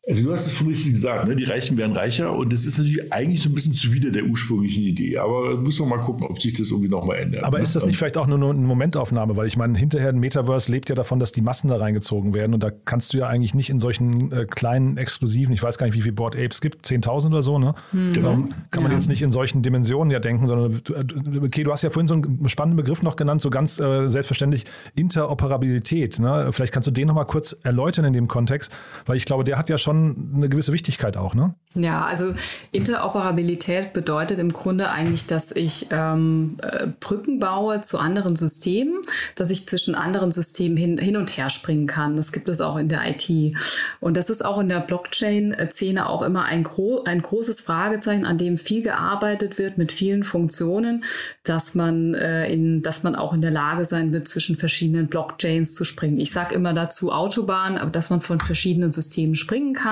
also 0.07 0.23
du 0.23 0.33
hast 0.33 0.45
es 0.45 0.53
vorhin 0.53 0.75
richtig 0.75 0.93
gesagt, 0.93 1.27
ne? 1.27 1.35
die 1.35 1.45
Reichen 1.45 1.77
werden 1.77 1.93
reicher 1.93 2.31
und 2.31 2.53
das 2.53 2.65
ist 2.65 2.77
natürlich 2.77 3.11
eigentlich 3.11 3.41
so 3.41 3.49
ein 3.49 3.55
bisschen 3.55 3.73
zuwider 3.73 4.11
der 4.11 4.25
ursprünglichen 4.25 4.83
Idee. 4.83 5.17
Aber 5.17 5.59
muss 5.59 5.79
man 5.79 5.89
mal 5.89 5.97
gucken, 5.97 6.27
ob 6.27 6.39
sich 6.39 6.53
das 6.53 6.69
irgendwie 6.69 6.89
nochmal 6.89 7.17
ändert. 7.17 7.43
Aber 7.43 7.57
ne? 7.57 7.63
ist 7.63 7.75
das 7.75 7.87
nicht 7.87 7.97
vielleicht 7.97 8.15
auch 8.17 8.27
nur 8.27 8.37
eine 8.37 8.53
Momentaufnahme? 8.61 9.35
Weil 9.35 9.47
ich 9.47 9.57
meine, 9.57 9.75
hinterher 9.79 10.09
ein 10.09 10.19
Metaverse 10.19 10.71
lebt 10.71 10.89
ja 10.89 10.95
davon, 10.95 11.19
dass 11.19 11.31
die 11.31 11.41
Massen 11.41 11.69
da 11.69 11.77
reingezogen 11.77 12.35
werden 12.35 12.53
und 12.53 12.61
da 12.61 12.69
kannst 12.69 13.13
du 13.13 13.17
ja 13.17 13.27
eigentlich 13.27 13.55
nicht 13.55 13.71
in 13.71 13.79
solchen 13.79 14.31
äh, 14.31 14.45
kleinen, 14.45 14.97
exklusiven, 14.97 15.55
ich 15.55 15.63
weiß 15.63 15.79
gar 15.79 15.87
nicht, 15.87 15.95
wie 15.95 16.01
viele 16.01 16.13
Board 16.13 16.35
Apes 16.35 16.61
gibt, 16.61 16.85
10.000 16.85 17.27
oder 17.29 17.41
so, 17.41 17.57
ne? 17.57 17.73
Mhm. 17.91 18.13
Genau. 18.13 18.33
Kann 18.69 18.83
man 18.83 18.91
ja. 18.91 18.97
jetzt 18.99 19.09
nicht 19.09 19.23
in 19.23 19.31
solchen 19.31 19.63
Dimensionen 19.63 20.11
ja 20.11 20.19
denken, 20.19 20.47
sondern 20.47 20.71
äh, 20.71 21.45
okay, 21.45 21.63
du 21.63 21.71
hast 21.71 21.81
ja 21.81 21.89
vorhin 21.89 22.07
so 22.07 22.13
einen 22.13 22.47
spannenden 22.47 22.77
Begriff 22.77 23.01
noch 23.01 23.15
genannt, 23.15 23.41
so 23.41 23.49
ganz 23.49 23.79
äh, 23.79 24.07
selbstverständlich 24.07 24.65
Interoperabilität. 24.93 26.19
Ne? 26.19 26.49
Vielleicht 26.51 26.73
kannst 26.73 26.85
du 26.85 26.91
den 26.91 27.07
nochmal 27.07 27.25
kurz 27.25 27.57
erläutern 27.63 28.05
in 28.05 28.13
dem 28.13 28.27
Kontext, 28.27 28.71
weil 29.07 29.17
ich 29.17 29.25
glaube, 29.25 29.43
der 29.43 29.57
hat 29.57 29.67
ja 29.67 29.79
schon 29.79 29.94
eine 29.95 30.49
gewisse 30.49 30.73
Wichtigkeit 30.73 31.17
auch, 31.17 31.33
ne? 31.33 31.55
Ja, 31.77 32.05
also 32.05 32.33
Interoperabilität 32.71 33.91
bedeutet 33.91 34.39
im 34.39 34.53
Grunde 34.53 34.89
eigentlich, 34.89 35.27
dass 35.27 35.51
ich 35.51 35.87
ähm, 35.91 36.55
äh, 36.61 36.87
Brücken 37.01 37.39
baue 37.39 37.81
zu 37.81 37.99
anderen 37.99 38.37
Systemen, 38.37 39.01
dass 39.35 39.49
ich 39.49 39.67
zwischen 39.67 39.93
anderen 39.93 40.31
Systemen 40.31 40.77
hin, 40.77 40.97
hin 40.97 41.17
und 41.17 41.35
her 41.35 41.49
springen 41.49 41.85
kann. 41.85 42.15
Das 42.15 42.31
gibt 42.31 42.47
es 42.47 42.61
auch 42.61 42.77
in 42.77 42.87
der 42.87 43.01
IT. 43.05 43.57
Und 43.99 44.15
das 44.15 44.29
ist 44.29 44.45
auch 44.45 44.57
in 44.59 44.69
der 44.69 44.79
Blockchain-Szene 44.79 46.07
auch 46.07 46.21
immer 46.21 46.45
ein, 46.45 46.63
gro 46.63 47.03
ein 47.03 47.21
großes 47.21 47.59
Fragezeichen, 47.59 48.25
an 48.25 48.37
dem 48.37 48.55
viel 48.55 48.81
gearbeitet 48.81 49.57
wird 49.57 49.77
mit 49.77 49.91
vielen 49.91 50.23
Funktionen, 50.23 51.03
dass 51.43 51.75
man, 51.75 52.13
äh, 52.13 52.49
in, 52.53 52.83
dass 52.83 53.03
man 53.03 53.15
auch 53.15 53.33
in 53.33 53.41
der 53.41 53.51
Lage 53.51 53.83
sein 53.83 54.13
wird, 54.13 54.29
zwischen 54.29 54.55
verschiedenen 54.55 55.07
Blockchains 55.07 55.73
zu 55.73 55.83
springen. 55.83 56.21
Ich 56.21 56.31
sage 56.31 56.55
immer 56.55 56.73
dazu 56.73 57.11
Autobahn, 57.11 57.77
aber 57.77 57.91
dass 57.91 58.09
man 58.09 58.21
von 58.21 58.39
verschiedenen 58.39 58.93
Systemen 58.93 59.35
springen 59.35 59.73
kann. 59.73 59.84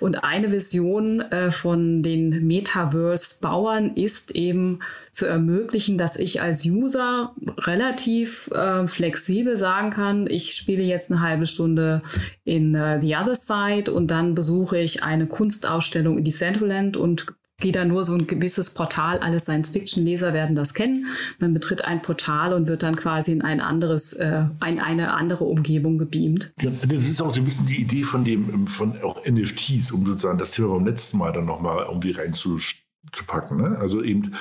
Und 0.00 0.24
eine 0.24 0.52
Vision 0.52 1.20
äh, 1.20 1.50
von 1.50 2.02
den 2.02 2.46
Metaverse-Bauern 2.46 3.94
ist 3.94 4.34
eben 4.34 4.80
zu 5.12 5.26
ermöglichen, 5.26 5.98
dass 5.98 6.16
ich 6.16 6.40
als 6.40 6.64
User 6.64 7.34
relativ 7.58 8.48
äh, 8.52 8.86
flexibel 8.86 9.56
sagen 9.56 9.90
kann, 9.90 10.26
ich 10.28 10.54
spiele 10.54 10.82
jetzt 10.82 11.10
eine 11.10 11.20
halbe 11.20 11.46
Stunde 11.46 12.02
in 12.44 12.74
uh, 12.74 13.00
The 13.00 13.16
Other 13.16 13.36
Side 13.36 13.92
und 13.92 14.10
dann 14.10 14.34
besuche 14.34 14.78
ich 14.78 15.02
eine 15.02 15.26
Kunstausstellung 15.26 16.18
in 16.18 16.24
Decentraland 16.24 16.96
und 16.96 17.26
gehe 17.60 17.72
da 17.72 17.84
nur 17.84 18.04
so 18.04 18.14
ein 18.14 18.26
gewisses 18.26 18.70
Portal. 18.70 19.18
Alle 19.18 19.40
Science-Fiction-Leser 19.40 20.32
werden 20.32 20.54
das 20.54 20.74
kennen. 20.74 21.06
Man 21.40 21.54
betritt 21.54 21.84
ein 21.84 22.02
Portal 22.02 22.52
und 22.52 22.68
wird 22.68 22.84
dann 22.84 22.94
quasi 22.94 23.32
in 23.32 23.42
ein 23.42 23.60
anderes, 23.60 24.12
äh, 24.12 24.44
in 24.66 24.78
eine 24.78 25.12
andere 25.14 25.44
Umgebung 25.44 25.98
gebeamt. 25.98 26.52
Ja, 26.60 26.70
das 26.70 27.08
ist 27.08 27.20
auch 27.20 27.34
so 27.34 27.40
ein 27.40 27.44
bisschen 27.44 27.66
die 27.66 27.80
Idee 27.80 28.04
von 28.04 28.24
dem, 28.24 28.68
von 28.68 29.02
auch 29.02 29.24
NFTs, 29.26 29.90
um 29.90 30.06
sozusagen 30.06 30.38
das 30.38 30.52
Thema 30.52 30.74
beim 30.74 30.86
letzten 30.86 31.18
Mal 31.18 31.32
dann 31.32 31.46
nochmal 31.46 31.84
irgendwie 31.86 32.12
reinzupacken. 32.12 33.60
Ne? 33.60 33.76
Also 33.78 34.04
eben, 34.04 34.34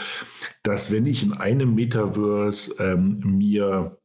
dass 0.61 0.91
wenn 0.91 1.07
ich 1.07 1.23
in 1.23 1.33
einem 1.33 1.73
Metaverse 1.73 2.75
ähm, 2.77 3.19
mir 3.23 3.97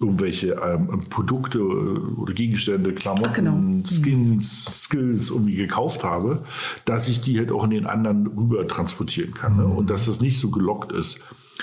irgendwelche 0.00 0.60
ähm, 0.62 1.04
Produkte 1.08 1.60
äh, 1.60 2.20
oder 2.20 2.34
Gegenstände, 2.34 2.92
Klamotten, 2.92 3.32
genau. 3.32 3.52
Mhm. 3.52 3.84
Skins, 3.86 4.82
Skills 4.82 5.30
irgendwie 5.30 5.54
gekauft 5.54 6.02
habe, 6.04 6.42
dass 6.84 7.08
ich 7.08 7.20
die 7.20 7.38
halt 7.38 7.52
auch 7.52 7.64
in 7.64 7.70
den 7.70 7.86
anderen 7.86 8.26
rüber 8.26 8.66
transportieren 8.66 9.34
kann. 9.34 9.56
Ne? 9.56 9.66
Und 9.66 9.90
dass 9.90 10.06
das 10.06 10.20
nicht 10.20 10.38
so 10.38 10.50
gelockt 10.50 10.92
ist. 10.92 11.20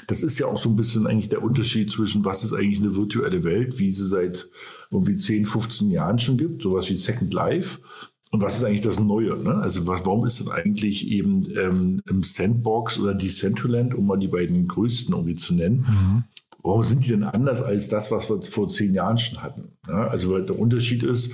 Das 0.08 0.24
ist 0.24 0.40
ja 0.40 0.48
auch 0.48 0.58
so 0.58 0.70
ein 0.70 0.78
bisschen 0.78 1.06
eigentlich 1.06 1.28
der 1.28 1.44
Unterschied 1.44 1.92
zwischen, 1.92 2.24
was 2.24 2.46
ist 2.46 2.54
eigentlich 2.54 2.80
eine 2.80 2.96
virtuelle 2.96 3.44
Welt, 3.44 3.78
wie 3.78 3.92
sie 3.92 4.06
seit 4.06 4.48
irgendwie 4.90 5.18
10, 5.18 5.46
15 5.46 5.92
Jahren 5.92 6.18
schon 6.18 6.38
gibt, 6.38 6.62
sowas 6.62 6.90
wie 6.90 6.96
Second 6.96 7.34
Life. 7.34 7.80
Und 8.32 8.42
was 8.42 8.58
ist 8.58 8.64
eigentlich 8.64 8.82
das 8.82 8.98
Neue? 8.98 9.36
Ne? 9.44 9.56
Also 9.56 9.88
was, 9.88 10.06
warum 10.06 10.26
ist 10.26 10.40
denn 10.40 10.48
eigentlich 10.48 11.12
eben 11.12 11.44
ähm, 11.58 12.02
im 12.08 12.24
Sandbox 12.24 12.98
oder 12.98 13.14
Decentraland, 13.14 13.94
um 13.94 14.08
mal 14.08 14.18
die 14.18 14.30
beiden 14.30 14.70
größten 14.70 15.14
irgendwie 15.14 15.36
zu 15.36 15.54
nennen, 15.54 15.86
mhm 15.86 16.24
warum 16.64 16.84
sind 16.84 17.06
die 17.06 17.10
denn 17.10 17.24
anders 17.24 17.62
als 17.62 17.88
das, 17.88 18.12
was 18.12 18.30
wir 18.30 18.42
vor 18.42 18.68
zehn 18.68 18.94
Jahren 18.94 19.18
schon 19.18 19.42
hatten? 19.42 19.78
Ja, 19.88 20.08
also 20.08 20.38
der 20.40 20.58
Unterschied 20.58 21.04
ist, 21.04 21.34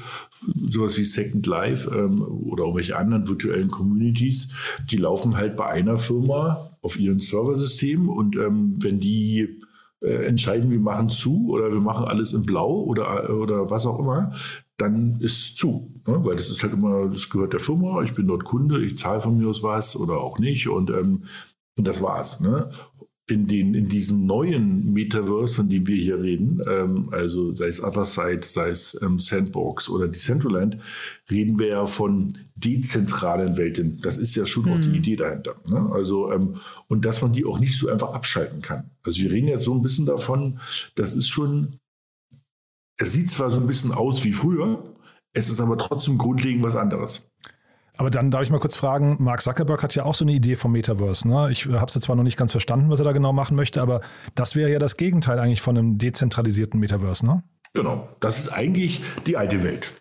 sowas 0.70 0.98
wie 0.98 1.04
Second 1.04 1.46
Life 1.46 1.90
ähm, 1.94 2.22
oder 2.22 2.64
irgendwelche 2.64 2.98
anderen 2.98 3.28
virtuellen 3.28 3.70
Communities, 3.70 4.50
die 4.90 4.98
laufen 4.98 5.36
halt 5.36 5.56
bei 5.56 5.68
einer 5.68 5.98
Firma 5.98 6.72
auf 6.82 7.00
ihren 7.00 7.20
Serversystemen 7.20 8.08
und 8.08 8.36
ähm, 8.36 8.76
wenn 8.82 9.00
die 9.00 9.62
äh, 10.02 10.26
entscheiden, 10.26 10.72
wir 10.72 10.80
machen 10.80 11.10
zu 11.10 11.50
oder 11.50 11.72
wir 11.72 11.82
machen 11.82 12.06
alles 12.06 12.34
in 12.34 12.44
Blau 12.44 12.84
oder, 12.84 13.30
oder 13.30 13.70
was 13.70 13.86
auch 13.86 14.00
immer, 14.00 14.34
dann 14.78 15.20
ist 15.20 15.58
zu. 15.58 15.92
Ne? 16.08 16.20
Weil 16.24 16.36
das 16.36 16.50
ist 16.50 16.62
halt 16.62 16.74
immer, 16.74 17.08
das 17.08 17.30
gehört 17.30 17.54
der 17.54 17.60
Firma, 17.60 18.04
ich 18.04 18.14
bin 18.14 18.28
dort 18.28 18.44
Kunde, 18.44 18.84
ich 18.86 18.98
zahle 18.98 19.22
von 19.22 19.38
mir 19.38 19.48
aus 19.48 19.64
was 19.64 19.96
oder 19.96 20.18
auch 20.20 20.40
nicht 20.40 20.70
und 20.70 20.90
ähm, 20.90 21.24
und 21.78 21.86
das 21.86 22.02
war's. 22.02 22.40
Ne? 22.40 22.72
In, 23.30 23.46
den, 23.46 23.74
in 23.74 23.90
diesem 23.90 24.26
neuen 24.26 24.94
Metaverse, 24.94 25.56
von 25.56 25.70
dem 25.70 25.86
wir 25.86 25.98
hier 25.98 26.22
reden, 26.22 26.62
ähm, 26.66 27.10
also 27.12 27.52
sei 27.52 27.68
es 27.68 27.84
Otherside, 27.84 28.48
sei 28.48 28.70
es 28.70 28.98
ähm, 29.02 29.20
Sandbox 29.20 29.90
oder 29.90 30.08
Decentraland, 30.08 30.78
reden 31.30 31.60
wir 31.60 31.68
ja 31.68 31.86
von 31.86 32.38
dezentralen 32.56 33.58
Welten. 33.58 34.00
Das 34.02 34.18
ist 34.18 34.36
ja 34.36 34.46
schon 34.46 34.66
mhm. 34.66 34.72
auch 34.72 34.80
die 34.80 34.88
hm. 34.88 34.96
Idee 34.96 35.16
dahinter. 35.18 35.56
Ne? 35.70 35.90
Also, 35.92 36.32
ähm, 36.32 36.56
und 36.88 37.04
dass 37.04 37.22
man 37.22 37.34
die 37.34 37.44
auch 37.44 37.60
nicht 37.60 37.78
so 37.78 37.90
einfach 37.90 38.14
abschalten 38.14 38.62
kann. 38.62 38.92
Also 39.04 39.22
wir 39.22 39.32
reden 39.32 39.50
jetzt 39.50 39.66
so 39.66 39.74
ein 39.74 39.82
bisschen 39.82 40.06
davon, 40.06 40.60
das 40.96 41.14
ist 41.14 41.28
schon, 41.28 41.80
es 42.98 43.12
sieht 43.12 43.30
zwar 43.30 43.52
so 43.52 43.60
ein 43.60 43.68
bisschen 43.68 43.92
aus 43.92 44.24
wie 44.24 44.32
früher, 44.32 44.84
es 45.34 45.50
ist 45.50 45.60
aber 45.60 45.78
trotzdem 45.78 46.18
grundlegend 46.18 46.64
was 46.64 46.78
anderes. 46.78 47.30
Aber 47.98 48.12
dann 48.12 48.32
darf 48.32 48.44
ich 48.44 48.50
mal 48.52 48.60
kurz 48.60 48.76
fragen, 48.76 49.18
Mark 49.20 49.42
Zuckerberg 49.42 49.82
hat 49.82 49.96
ja 49.96 50.06
auch 50.06 50.16
so 50.16 50.24
eine 50.24 50.32
Idee 50.32 50.56
vom 50.56 50.72
Metaverse. 50.72 51.28
Ne? 51.28 51.50
Ich 51.52 51.66
habe 51.66 51.86
es 51.88 51.94
zwar 51.94 52.16
noch 52.16 52.24
nicht 52.24 52.38
ganz 52.38 52.52
verstanden, 52.52 52.90
was 52.90 53.00
er 53.00 53.06
da 53.06 53.12
genau 53.12 53.34
machen 53.34 53.56
möchte, 53.56 53.82
aber 53.82 54.02
das 54.36 54.56
wäre 54.56 54.72
ja 54.72 54.80
das 54.80 54.98
Gegenteil 54.98 55.40
eigentlich 55.40 55.62
von 55.62 55.78
einem 55.78 55.98
dezentralisierten 55.98 56.80
Metaverse, 56.80 57.26
ne? 57.26 57.44
Genau, 57.74 58.08
das 58.20 58.40
ist 58.40 58.50
eigentlich 58.50 59.04
die 59.26 59.38
alte 59.38 59.64
Welt. 59.64 59.94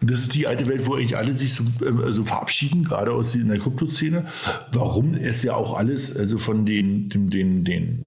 Und 0.00 0.10
das 0.10 0.20
ist 0.20 0.34
die 0.34 0.46
alte 0.46 0.66
Welt, 0.66 0.86
wo 0.86 0.94
eigentlich 0.94 1.16
alle 1.16 1.32
sich 1.32 1.54
so, 1.54 1.64
äh, 1.84 2.12
so 2.12 2.24
verabschieden, 2.24 2.84
gerade 2.84 3.12
aus 3.12 3.34
in 3.34 3.48
der 3.48 3.58
Kryptoszene. 3.58 4.26
Warum 4.72 5.14
es 5.14 5.42
ja 5.42 5.54
auch 5.54 5.74
alles, 5.74 6.16
also 6.16 6.38
von 6.38 6.64
den, 6.64 7.08
den, 7.08 7.30
den, 7.30 7.64
den 7.64 8.02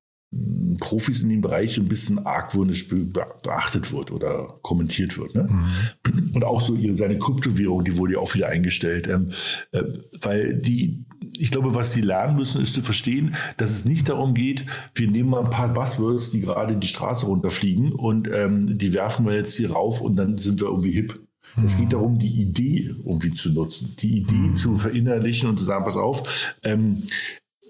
Profis 0.80 1.22
in 1.22 1.30
dem 1.30 1.42
Bereich 1.42 1.78
ein 1.78 1.88
bisschen 1.88 2.26
argwöhnisch 2.26 2.88
beachtet 2.88 3.92
wird 3.94 4.12
oder 4.12 4.60
kommentiert 4.62 5.18
wird. 5.18 5.36
Ne? 5.36 5.50
Mhm. 5.50 6.36
Und 6.36 6.44
auch 6.44 6.62
so 6.62 6.76
ihre, 6.76 6.96
seine 6.96 7.18
Kryptowährung, 7.18 7.84
die 7.84 7.98
wurde 7.98 8.14
ja 8.14 8.20
auch 8.20 8.34
wieder 8.34 8.48
eingestellt. 8.48 9.08
Ähm, 9.08 9.32
äh, 9.72 9.84
weil 10.22 10.58
die, 10.58 11.06
ich 11.38 11.52
glaube, 11.52 11.76
was 11.76 11.94
sie 11.94 12.02
lernen 12.02 12.38
müssen, 12.38 12.62
ist 12.62 12.74
zu 12.74 12.82
verstehen, 12.82 13.36
dass 13.58 13.72
es 13.72 13.86
nicht 13.86 14.10
darum 14.10 14.34
geht, 14.34 14.66
wir 14.96 15.08
nehmen 15.08 15.30
mal 15.30 15.44
ein 15.44 15.50
paar 15.50 15.74
Buzzwords, 15.74 16.32
die 16.32 16.42
gerade 16.42 16.76
die 16.78 16.88
Straße 16.88 17.26
runterfliegen 17.26 17.92
und 17.92 18.28
ähm, 18.28 18.78
die 18.78 18.94
werfen 18.94 19.26
wir 19.26 19.36
jetzt 19.36 19.56
hier 19.56 19.72
rauf 19.72 20.02
und 20.02 20.16
dann 20.16 20.38
sind 20.38 20.60
wir 20.60 20.68
irgendwie 20.68 20.92
hip. 20.92 21.20
Mhm. 21.56 21.64
Es 21.64 21.78
geht 21.78 21.94
darum, 21.94 22.20
die 22.20 22.42
Idee 22.42 22.96
irgendwie 23.06 23.34
zu 23.34 23.52
nutzen, 23.52 23.96
die 24.00 24.20
Idee 24.20 24.36
mhm. 24.36 24.56
zu 24.56 24.78
verinnerlichen 24.78 25.50
und 25.50 25.60
zu 25.60 25.66
sagen, 25.66 25.86
pass 25.86 25.98
auf, 25.98 26.56
ähm, 26.64 27.04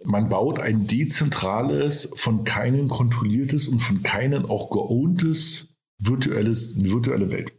man 0.06 0.30
baut 0.30 0.60
ein 0.60 0.88
dezentrales, 0.88 2.10
von 2.16 2.44
keinen 2.44 2.88
kontrolliertes 2.88 3.68
und 3.68 3.80
von 3.80 4.04
keinen 4.04 4.46
auch 4.46 4.70
geowntes 4.70 5.70
virtuelles, 6.00 6.82
virtuelle 6.84 7.32
Welt. 7.32 7.54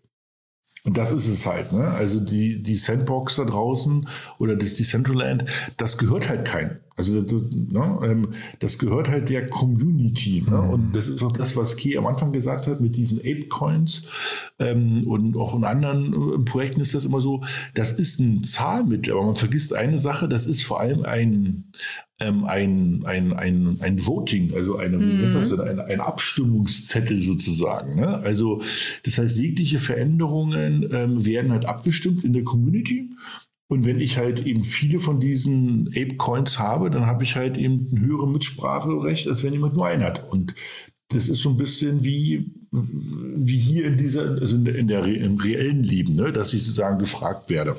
Und 0.86 0.98
das 0.98 1.12
ist 1.12 1.28
es 1.28 1.46
halt. 1.46 1.72
Ne? 1.72 1.88
Also 1.88 2.20
die, 2.20 2.62
die 2.62 2.74
Sandbox 2.74 3.36
da 3.36 3.44
draußen 3.44 4.06
oder 4.38 4.54
das 4.54 4.74
Decentraland, 4.74 5.46
das 5.78 5.96
gehört 5.96 6.28
halt 6.28 6.44
keinem. 6.44 6.76
Also 6.96 7.22
ne, 7.22 8.00
ähm, 8.04 8.28
das 8.58 8.78
gehört 8.78 9.08
halt 9.08 9.30
der 9.30 9.48
Community. 9.48 10.44
Ne? 10.46 10.60
Mhm. 10.60 10.70
Und 10.70 10.92
das 10.94 11.08
ist 11.08 11.22
auch 11.22 11.32
das, 11.32 11.56
was 11.56 11.76
Key 11.76 11.96
am 11.96 12.06
Anfang 12.06 12.32
gesagt 12.32 12.66
hat 12.66 12.82
mit 12.82 12.96
diesen 12.96 13.18
Ape-Coins 13.18 14.04
ähm, 14.58 15.06
und 15.06 15.38
auch 15.38 15.56
in 15.56 15.64
anderen 15.64 16.12
äh, 16.12 16.44
Projekten 16.44 16.82
ist 16.82 16.94
das 16.94 17.06
immer 17.06 17.22
so, 17.22 17.42
das 17.72 17.92
ist 17.92 18.20
ein 18.20 18.44
Zahlmittel, 18.44 19.14
aber 19.14 19.24
man 19.24 19.36
vergisst 19.36 19.74
eine 19.74 19.98
Sache, 19.98 20.28
das 20.28 20.44
ist 20.44 20.64
vor 20.64 20.80
allem 20.80 21.04
ein, 21.04 21.72
ähm, 22.20 22.44
ein, 22.44 23.02
ein, 23.04 23.32
ein, 23.32 23.78
ein 23.80 24.06
Voting, 24.06 24.54
also 24.54 24.76
eine, 24.76 24.98
mhm. 24.98 25.36
ein, 25.60 25.80
ein 25.80 26.00
Abstimmungszettel 26.00 27.18
sozusagen. 27.18 27.96
Ne? 27.96 28.18
Also 28.18 28.62
das 29.04 29.18
heißt, 29.18 29.38
jegliche 29.38 29.78
Veränderungen 29.78 30.88
ähm, 30.92 31.26
werden 31.26 31.50
halt 31.50 31.64
abgestimmt 31.64 32.24
in 32.24 32.32
der 32.32 32.44
Community. 32.44 33.10
Und 33.66 33.84
wenn 33.86 33.98
ich 33.98 34.18
halt 34.18 34.46
eben 34.46 34.62
viele 34.62 34.98
von 34.98 35.20
diesen 35.20 35.88
Ape-Coins 35.88 36.58
habe, 36.58 36.90
dann 36.90 37.06
habe 37.06 37.24
ich 37.24 37.34
halt 37.34 37.56
eben 37.56 37.88
ein 37.92 38.00
höheres 38.00 38.28
Mitspracherecht, 38.28 39.26
als 39.26 39.42
wenn 39.42 39.54
jemand 39.54 39.74
nur 39.74 39.86
einen 39.86 40.04
hat. 40.04 40.30
Und 40.30 40.54
das 41.08 41.28
ist 41.28 41.40
so 41.40 41.50
ein 41.50 41.56
bisschen 41.56 42.04
wie, 42.04 42.52
wie 42.70 43.58
hier 43.58 43.86
in 43.86 43.96
dieser, 43.96 44.38
also 44.40 44.56
in 44.56 44.64
der, 44.64 44.76
in 44.76 44.88
der 44.88 45.04
im 45.04 45.38
reellen 45.38 45.82
Leben, 45.82 46.14
ne? 46.14 46.30
dass 46.30 46.54
ich 46.54 46.62
sozusagen 46.62 46.98
gefragt 46.98 47.50
werde. 47.50 47.76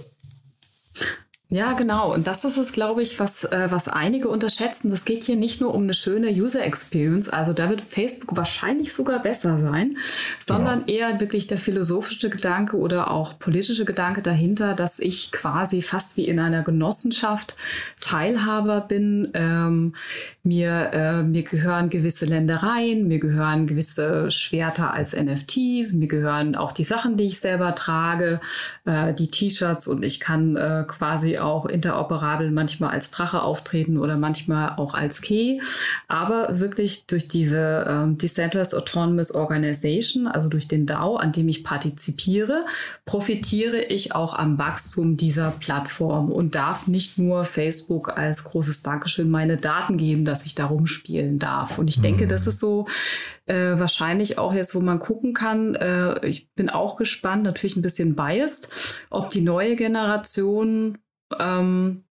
Ja, 1.50 1.74
genau. 1.74 2.12
Und 2.12 2.26
das 2.26 2.44
ist 2.44 2.58
es, 2.58 2.72
glaube 2.72 3.04
ich, 3.04 3.20
was, 3.20 3.44
äh, 3.44 3.68
was 3.70 3.88
einige 3.88 4.30
unterschätzen. 4.30 4.90
Das 4.90 5.06
geht 5.06 5.26
hier 5.26 5.36
nicht 5.36 5.62
nur 5.62 5.76
um 5.76 5.84
eine 5.84 5.94
schöne 5.94 6.30
User 6.32 6.64
Experience. 6.64 7.30
Also 7.30 7.54
da 7.54 7.70
wird 7.70 7.84
Facebook 7.88 8.36
wahrscheinlich 8.36 8.94
sogar 8.94 9.22
besser 9.22 9.62
sein, 9.62 9.98
sondern 10.40 10.88
genau. 10.88 11.00
eher 11.00 11.22
wirklich 11.22 11.46
der 11.46 11.60
philosophische 11.60 12.32
Gedanke 12.32 12.78
oder 12.78 13.12
auch 13.12 13.38
politische 13.38 13.86
Gedanke 13.86 14.24
dahinter, 14.24 14.74
dass 14.74 14.98
ich 14.98 15.32
quasi 15.32 15.84
fast 15.84 16.18
wie 16.18 16.28
in 16.28 16.40
einer 16.40 16.64
Genossenschaft 16.64 17.56
Teilhaber 18.02 18.82
bin. 18.82 19.30
Ähm, 19.36 19.94
mir, 20.42 20.90
äh, 20.94 21.22
mir 21.22 21.44
gehören 21.44 21.90
gewisse 21.90 22.26
Ländereien, 22.26 23.08
mir 23.08 23.20
gehören 23.20 23.68
gewisse 23.68 24.32
Schwerter 24.32 24.96
als 24.96 25.16
NFTs, 25.16 25.94
mir 25.94 26.08
gehören 26.08 26.56
auch 26.56 26.72
die 26.72 26.84
Sachen, 26.84 27.18
die 27.18 27.26
ich 27.26 27.40
selber 27.40 27.76
trage, 27.76 28.40
äh, 28.86 29.14
die 29.14 29.30
T-Shirts 29.30 29.86
und 29.86 30.04
ich 30.04 30.20
kann 30.20 30.56
äh, 30.56 30.86
quasi 31.36 31.40
auch 31.40 31.66
interoperabel 31.66 32.52
manchmal 32.52 32.92
als 32.92 33.12
Drache 33.12 33.42
auftreten 33.42 33.98
oder 33.98 34.18
manchmal 34.18 34.74
auch 34.78 34.94
als 34.94 35.22
Key. 35.22 35.60
Aber 36.08 36.60
wirklich 36.60 37.08
durch 37.08 37.28
diese 37.28 37.86
ähm, 37.88 38.18
Decentralized 38.18 38.76
Autonomous 38.76 39.34
Organization, 39.34 40.28
also 40.28 40.50
durch 40.50 40.68
den 40.68 40.86
DAO, 40.86 41.18
an 41.18 41.32
dem 41.32 41.48
ich 41.48 41.64
partizipiere, 41.64 42.66
profitiere 43.06 43.82
ich 43.82 44.14
auch 44.16 44.34
am 44.34 44.58
Wachstum 44.58 45.18
dieser 45.18 45.52
Plattform 45.52 46.32
und 46.32 46.56
darf 46.56 46.88
nicht 46.88 47.18
nur 47.18 47.44
Facebook 47.44 48.18
als 48.18 48.44
großes 48.46 48.84
Dankeschön 48.84 49.30
meine 49.30 49.58
Daten 49.58 49.98
geben, 49.98 50.26
dass 50.26 50.46
ich 50.46 50.56
da 50.56 50.66
rumspielen 50.66 51.40
darf. 51.40 51.78
Und 51.78 51.90
ich 51.90 52.02
denke, 52.02 52.28
das 52.28 52.46
mhm. 52.46 52.50
ist 52.50 52.60
so 52.60 52.86
äh, 53.46 53.78
wahrscheinlich 53.78 54.38
auch 54.38 54.54
jetzt, 54.54 54.76
wo 54.76 54.82
man 54.82 55.00
gucken 55.00 55.34
kann. 55.34 55.76
Äh, 55.76 56.26
ich 56.26 56.52
bin 56.54 56.70
auch 56.70 56.96
gespannt, 56.96 57.44
natürlich 57.44 57.76
ein 57.76 57.82
bisschen 57.82 58.16
biased, 58.16 58.70
ob 59.10 59.30
die 59.30 59.42
neue 59.42 59.76
Generation 59.76 60.98
ähm, 61.40 62.04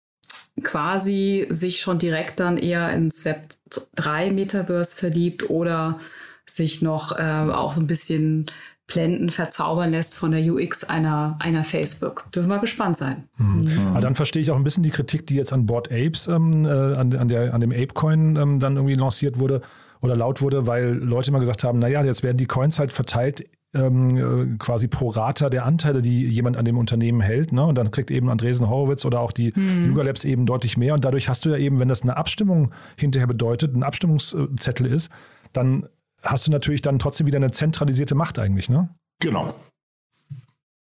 quasi 0.62 1.46
sich 1.50 1.80
schon 1.80 1.98
direkt 1.98 2.40
dann 2.40 2.56
eher 2.56 2.90
ins 2.90 3.24
Web 3.24 3.48
3 3.96 4.30
Metaverse 4.30 4.96
verliebt 4.96 5.48
oder 5.48 5.98
sich 6.46 6.82
noch 6.82 7.16
äh, 7.16 7.22
auch 7.50 7.72
so 7.72 7.80
ein 7.80 7.86
bisschen 7.86 8.50
blenden, 8.86 9.30
verzaubern 9.30 9.90
lässt 9.90 10.16
von 10.16 10.32
der 10.32 10.42
UX 10.52 10.84
einer, 10.84 11.36
einer 11.38 11.64
Facebook. 11.64 12.30
Dürfen 12.32 12.48
wir 12.48 12.58
gespannt 12.58 12.96
sein. 12.96 13.28
Mhm. 13.38 13.62
Mhm. 13.62 13.86
Aber 13.88 14.00
dann 14.00 14.14
verstehe 14.14 14.42
ich 14.42 14.50
auch 14.50 14.56
ein 14.56 14.64
bisschen 14.64 14.82
die 14.82 14.90
Kritik, 14.90 15.26
die 15.26 15.36
jetzt 15.36 15.52
an 15.52 15.66
Board 15.66 15.90
Apes, 15.90 16.28
ähm, 16.28 16.64
äh, 16.64 16.68
an, 16.68 17.14
an, 17.14 17.28
der, 17.28 17.54
an 17.54 17.60
dem 17.60 17.72
Ape-Coin 17.72 18.36
ähm, 18.36 18.60
dann 18.60 18.76
irgendwie 18.76 18.94
lanciert 18.94 19.38
wurde 19.38 19.62
oder 20.00 20.16
laut 20.16 20.42
wurde, 20.42 20.66
weil 20.66 20.94
Leute 20.94 21.30
immer 21.30 21.40
gesagt 21.40 21.64
haben, 21.64 21.78
naja, 21.78 22.04
jetzt 22.04 22.22
werden 22.22 22.36
die 22.36 22.46
Coins 22.46 22.78
halt 22.78 22.92
verteilt 22.92 23.44
ähm, 23.74 24.16
äh, 24.16 24.56
quasi 24.58 24.88
pro 24.88 25.08
Rata 25.08 25.48
der 25.48 25.64
Anteile, 25.64 26.02
die 26.02 26.26
jemand 26.26 26.56
an 26.56 26.64
dem 26.64 26.76
Unternehmen 26.76 27.20
hält. 27.20 27.52
Ne? 27.52 27.64
Und 27.64 27.76
dann 27.76 27.90
kriegt 27.90 28.10
eben 28.10 28.28
Andresen 28.28 28.68
Horowitz 28.68 29.04
oder 29.04 29.20
auch 29.20 29.32
die 29.32 29.52
mhm. 29.54 29.88
Yuga 29.88 30.02
Labs 30.02 30.24
eben 30.24 30.46
deutlich 30.46 30.76
mehr. 30.76 30.94
Und 30.94 31.04
dadurch 31.04 31.28
hast 31.28 31.44
du 31.44 31.50
ja 31.50 31.56
eben, 31.56 31.78
wenn 31.78 31.88
das 31.88 32.02
eine 32.02 32.16
Abstimmung 32.16 32.72
hinterher 32.96 33.26
bedeutet, 33.26 33.74
ein 33.74 33.82
Abstimmungszettel 33.82 34.86
ist, 34.86 35.10
dann 35.52 35.86
hast 36.22 36.46
du 36.46 36.50
natürlich 36.50 36.82
dann 36.82 36.98
trotzdem 36.98 37.26
wieder 37.26 37.38
eine 37.38 37.50
zentralisierte 37.50 38.14
Macht 38.14 38.38
eigentlich, 38.38 38.68
ne? 38.68 38.90
Genau. 39.20 39.54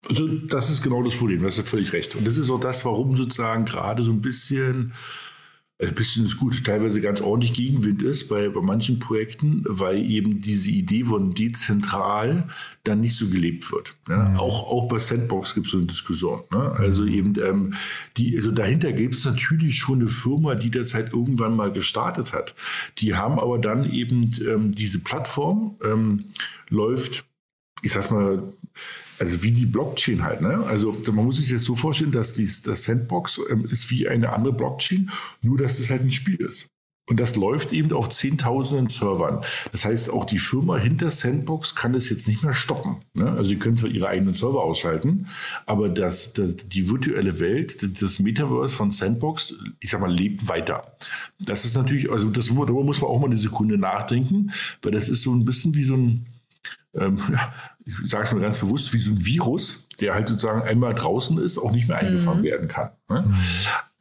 Also 0.10 0.28
das 0.28 0.70
ist 0.70 0.82
genau 0.82 1.04
das 1.04 1.16
Problem, 1.16 1.44
das 1.44 1.58
ist 1.58 1.70
völlig 1.70 1.94
recht. 1.94 2.16
Und 2.16 2.26
das 2.26 2.38
ist 2.38 2.50
auch 2.50 2.60
das, 2.60 2.84
warum 2.86 3.16
sozusagen 3.16 3.66
gerade 3.66 4.04
so 4.04 4.12
ein 4.12 4.22
bisschen 4.22 4.94
bisschen 5.88 6.26
ist 6.26 6.38
gut, 6.38 6.64
teilweise 6.64 7.02
ganz 7.02 7.22
ordentlich 7.22 7.54
Gegenwind 7.54 8.04
ist 8.04 8.30
bei, 8.30 8.50
bei 8.50 8.62
manchen 8.62 9.00
Projekten, 9.00 9.64
weil 9.68 9.98
eben 9.98 10.40
diese 10.40 10.70
Idee 10.70 11.06
von 11.06 11.34
dezentral 11.34 12.48
dann 12.84 13.02
nicht 13.02 13.16
so 13.16 13.28
gelebt 13.28 13.72
wird. 13.72 13.96
Ja? 14.08 14.30
Mhm. 14.30 14.38
Auch, 14.38 14.68
auch 14.68 14.88
bei 14.88 15.00
Sandbox 15.00 15.56
gibt 15.56 15.66
es 15.66 15.72
so 15.72 15.78
eine 15.78 15.88
Diskussion. 15.88 16.42
Ne? 16.52 16.72
Also 16.78 17.04
mhm. 17.04 17.08
eben, 17.14 17.34
ähm, 17.44 17.74
die, 18.18 18.36
also 18.36 18.52
dahinter 18.52 18.94
gibt 18.94 19.16
es 19.16 19.26
natürlich 19.26 19.76
schon 19.76 20.02
eine 20.02 20.10
Firma, 20.10 20.54
die 20.54 20.70
das 20.70 20.94
halt 20.94 21.14
irgendwann 21.14 21.56
mal 21.56 21.72
gestartet 21.72 22.32
hat. 22.32 22.54
Die 23.00 23.16
haben 23.16 23.40
aber 23.40 23.58
dann 23.58 23.92
eben 23.92 24.32
ähm, 24.48 24.72
diese 24.72 25.00
Plattform 25.00 25.78
ähm, 25.84 26.26
läuft, 26.70 27.26
ich 27.82 27.94
sag's 27.94 28.12
mal, 28.12 28.54
also 29.22 29.44
wie 29.44 29.52
die 29.52 29.68
Blockchain 29.68 30.24
halt. 30.24 30.42
Ne? 30.42 30.64
Also 30.66 30.98
man 31.12 31.26
muss 31.26 31.38
sich 31.38 31.52
jetzt 31.52 31.66
so 31.66 31.76
vorstellen, 31.76 32.12
dass 32.12 32.34
dies, 32.34 32.64
das 32.64 32.84
Sandbox 32.84 33.40
ähm, 33.52 33.68
ist 33.70 33.92
wie 33.92 34.08
eine 34.08 34.34
andere 34.34 34.52
Blockchain, 34.52 35.12
nur 35.44 35.60
dass 35.60 35.80
es 35.80 35.92
halt 35.92 36.02
ein 36.02 36.12
Spiel 36.12 36.38
ist. 36.38 36.68
Und 37.08 37.20
das 37.20 37.36
läuft 37.36 37.72
eben 37.72 37.92
auf 37.94 38.10
zehntausenden 38.10 38.90
Servern. 38.90 39.44
Das 39.72 39.86
heißt, 39.86 40.10
auch 40.10 40.26
die 40.26 40.40
Firma 40.40 40.78
hinter 40.78 41.12
Sandbox 41.12 41.76
kann 41.76 41.94
das 41.94 42.10
jetzt 42.10 42.28
nicht 42.28 42.42
mehr 42.42 42.54
stoppen. 42.54 42.96
Ne? 43.14 43.30
Also 43.30 43.44
sie 43.44 43.58
können 43.58 43.78
zwar 43.78 43.92
ihre 43.92 44.08
eigenen 44.08 44.34
Server 44.34 44.64
ausschalten, 44.64 45.28
aber 45.68 45.90
das, 45.90 46.34
das, 46.34 46.56
die 46.56 46.90
virtuelle 46.90 47.40
Welt, 47.40 48.02
das 48.02 48.20
Metaverse 48.20 48.76
von 48.76 48.92
Sandbox, 48.92 49.56
ich 49.80 49.92
sag 49.92 50.02
mal, 50.02 50.12
lebt 50.12 50.48
weiter. 50.48 50.98
Das 51.38 51.66
ist 51.66 51.76
natürlich, 51.76 52.10
also 52.10 52.30
das, 52.30 52.48
darüber 52.48 52.84
muss 52.84 53.02
man 53.02 53.12
auch 53.12 53.20
mal 53.20 53.28
eine 53.28 53.38
Sekunde 53.38 53.78
nachdenken, 53.78 54.52
weil 54.82 54.92
das 54.92 55.10
ist 55.10 55.22
so 55.22 55.32
ein 55.32 55.46
bisschen 55.46 55.76
wie 55.76 55.84
so 55.84 55.96
ein, 55.96 56.26
ähm, 56.94 57.18
ja, 57.32 57.54
ich 57.86 58.10
sage 58.10 58.26
es 58.26 58.32
mal 58.32 58.42
ganz 58.42 58.58
bewusst, 58.60 58.94
wie 58.94 59.00
so 59.00 59.12
ein 59.12 59.26
Virus, 59.26 59.88
der 60.00 60.14
halt 60.14 60.28
sozusagen 60.28 60.62
einmal 60.62 60.94
draußen 60.94 61.38
ist, 61.40 61.58
auch 61.58 61.72
nicht 61.72 61.88
mehr 61.88 61.98
eingefangen 61.98 62.42
mhm. 62.42 62.46
werden 62.46 62.68
kann. 62.68 62.90
Ne? 63.10 63.26
Mhm. 63.28 63.36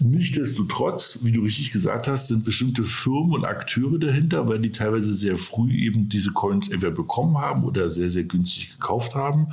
Nichtsdestotrotz, 0.03 1.19
wie 1.23 1.33
du 1.33 1.43
richtig 1.43 1.73
gesagt 1.73 2.09
hast, 2.09 2.29
sind 2.29 2.47
bestimmte 2.47 2.85
Firmen 2.85 3.33
und 3.33 3.45
Akteure 3.45 3.99
dahinter, 3.99 4.49
weil 4.49 4.59
die 4.59 4.71
teilweise 4.71 5.13
sehr 5.13 5.37
früh 5.37 5.73
eben 5.73 6.09
diese 6.09 6.33
Coins 6.33 6.71
entweder 6.71 6.93
bekommen 6.93 7.37
haben 7.37 7.65
oder 7.65 7.91
sehr, 7.91 8.09
sehr 8.09 8.25
günstig 8.25 8.71
gekauft 8.73 9.15
haben. 9.15 9.49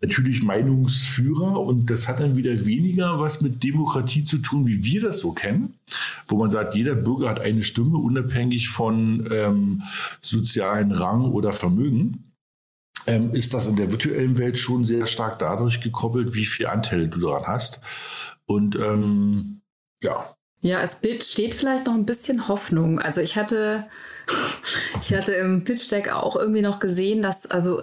Natürlich 0.00 0.44
Meinungsführer 0.44 1.58
und 1.58 1.90
das 1.90 2.06
hat 2.06 2.20
dann 2.20 2.36
wieder 2.36 2.66
weniger 2.66 3.18
was 3.18 3.40
mit 3.40 3.64
Demokratie 3.64 4.24
zu 4.24 4.38
tun, 4.38 4.68
wie 4.68 4.84
wir 4.84 5.00
das 5.00 5.18
so 5.18 5.32
kennen, 5.32 5.74
wo 6.28 6.36
man 6.36 6.50
sagt, 6.50 6.76
jeder 6.76 6.94
Bürger 6.94 7.28
hat 7.28 7.40
eine 7.40 7.62
Stimme, 7.62 7.98
unabhängig 7.98 8.68
von 8.68 9.28
ähm, 9.32 9.82
sozialen 10.20 10.92
Rang 10.92 11.24
oder 11.24 11.52
Vermögen 11.52 12.29
ähm, 13.06 13.32
ist 13.34 13.54
das 13.54 13.66
in 13.66 13.76
der 13.76 13.90
virtuellen 13.90 14.38
Welt 14.38 14.58
schon 14.58 14.84
sehr 14.84 15.06
stark 15.06 15.38
dadurch 15.38 15.80
gekoppelt, 15.80 16.34
wie 16.34 16.46
viel 16.46 16.66
Anteile 16.66 17.08
du 17.08 17.20
daran 17.20 17.46
hast. 17.46 17.80
Und 18.46 18.76
ähm, 18.76 19.62
ja, 20.02 20.34
Ja, 20.62 20.78
als 20.78 21.00
Bild 21.00 21.24
steht 21.24 21.54
vielleicht 21.54 21.86
noch 21.86 21.94
ein 21.94 22.04
bisschen 22.04 22.46
Hoffnung. 22.46 22.98
Also 22.98 23.22
ich 23.22 23.36
hatte, 23.36 23.86
ich 25.00 25.14
hatte 25.14 25.32
im 25.32 25.64
Pitch 25.64 25.90
Deck 25.90 26.12
auch 26.12 26.36
irgendwie 26.36 26.60
noch 26.60 26.80
gesehen, 26.80 27.22
dass 27.22 27.50
also 27.50 27.82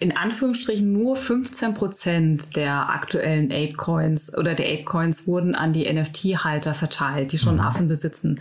in 0.00 0.16
Anführungsstrichen 0.16 0.92
nur 0.92 1.14
15 1.14 1.74
Prozent 1.74 2.56
der 2.56 2.88
aktuellen 2.90 3.52
Ape 3.52 3.74
Coins 3.74 4.36
oder 4.36 4.56
der 4.56 4.66
Ape 4.66 4.82
Coins 4.82 5.28
wurden 5.28 5.54
an 5.54 5.72
die 5.72 5.90
NFT-Halter 5.90 6.74
verteilt, 6.74 7.30
die 7.30 7.38
schon 7.38 7.54
mhm. 7.54 7.60
Affen 7.60 7.86
besitzen. 7.86 8.40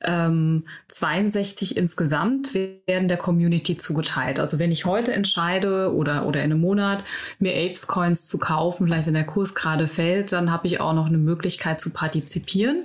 Ähm, 0.00 0.64
62 0.88 1.76
insgesamt 1.76 2.54
werden 2.54 3.06
der 3.06 3.18
Community 3.18 3.76
zugeteilt. 3.76 4.40
Also 4.40 4.58
wenn 4.58 4.72
ich 4.72 4.84
heute 4.84 5.12
entscheide 5.12 5.94
oder, 5.94 6.26
oder 6.26 6.42
in 6.42 6.50
einem 6.50 6.60
Monat 6.60 7.04
mir 7.38 7.54
Apes 7.54 7.86
Coins 7.86 8.26
zu 8.26 8.38
kaufen, 8.38 8.88
vielleicht 8.88 9.06
wenn 9.06 9.14
der 9.14 9.26
Kurs 9.26 9.54
gerade 9.54 9.86
fällt, 9.86 10.32
dann 10.32 10.50
habe 10.50 10.66
ich 10.66 10.80
auch 10.80 10.92
noch 10.92 11.06
eine 11.06 11.18
Möglichkeit 11.18 11.80
zu 11.80 11.90
partizipieren. 11.90 12.84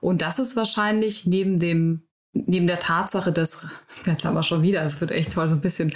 Und 0.00 0.22
das 0.22 0.38
ist 0.38 0.56
wahrscheinlich 0.56 1.26
neben 1.26 1.58
dem 1.58 2.05
neben 2.46 2.66
der 2.66 2.78
Tatsache, 2.78 3.32
dass, 3.32 3.66
jetzt 4.04 4.24
haben 4.24 4.34
wir 4.34 4.42
schon 4.42 4.62
wieder, 4.62 4.82
es 4.82 5.00
wird 5.00 5.10
echt 5.10 5.32
toll, 5.32 5.48
so 5.48 5.54
ein 5.54 5.60
bisschen 5.60 5.92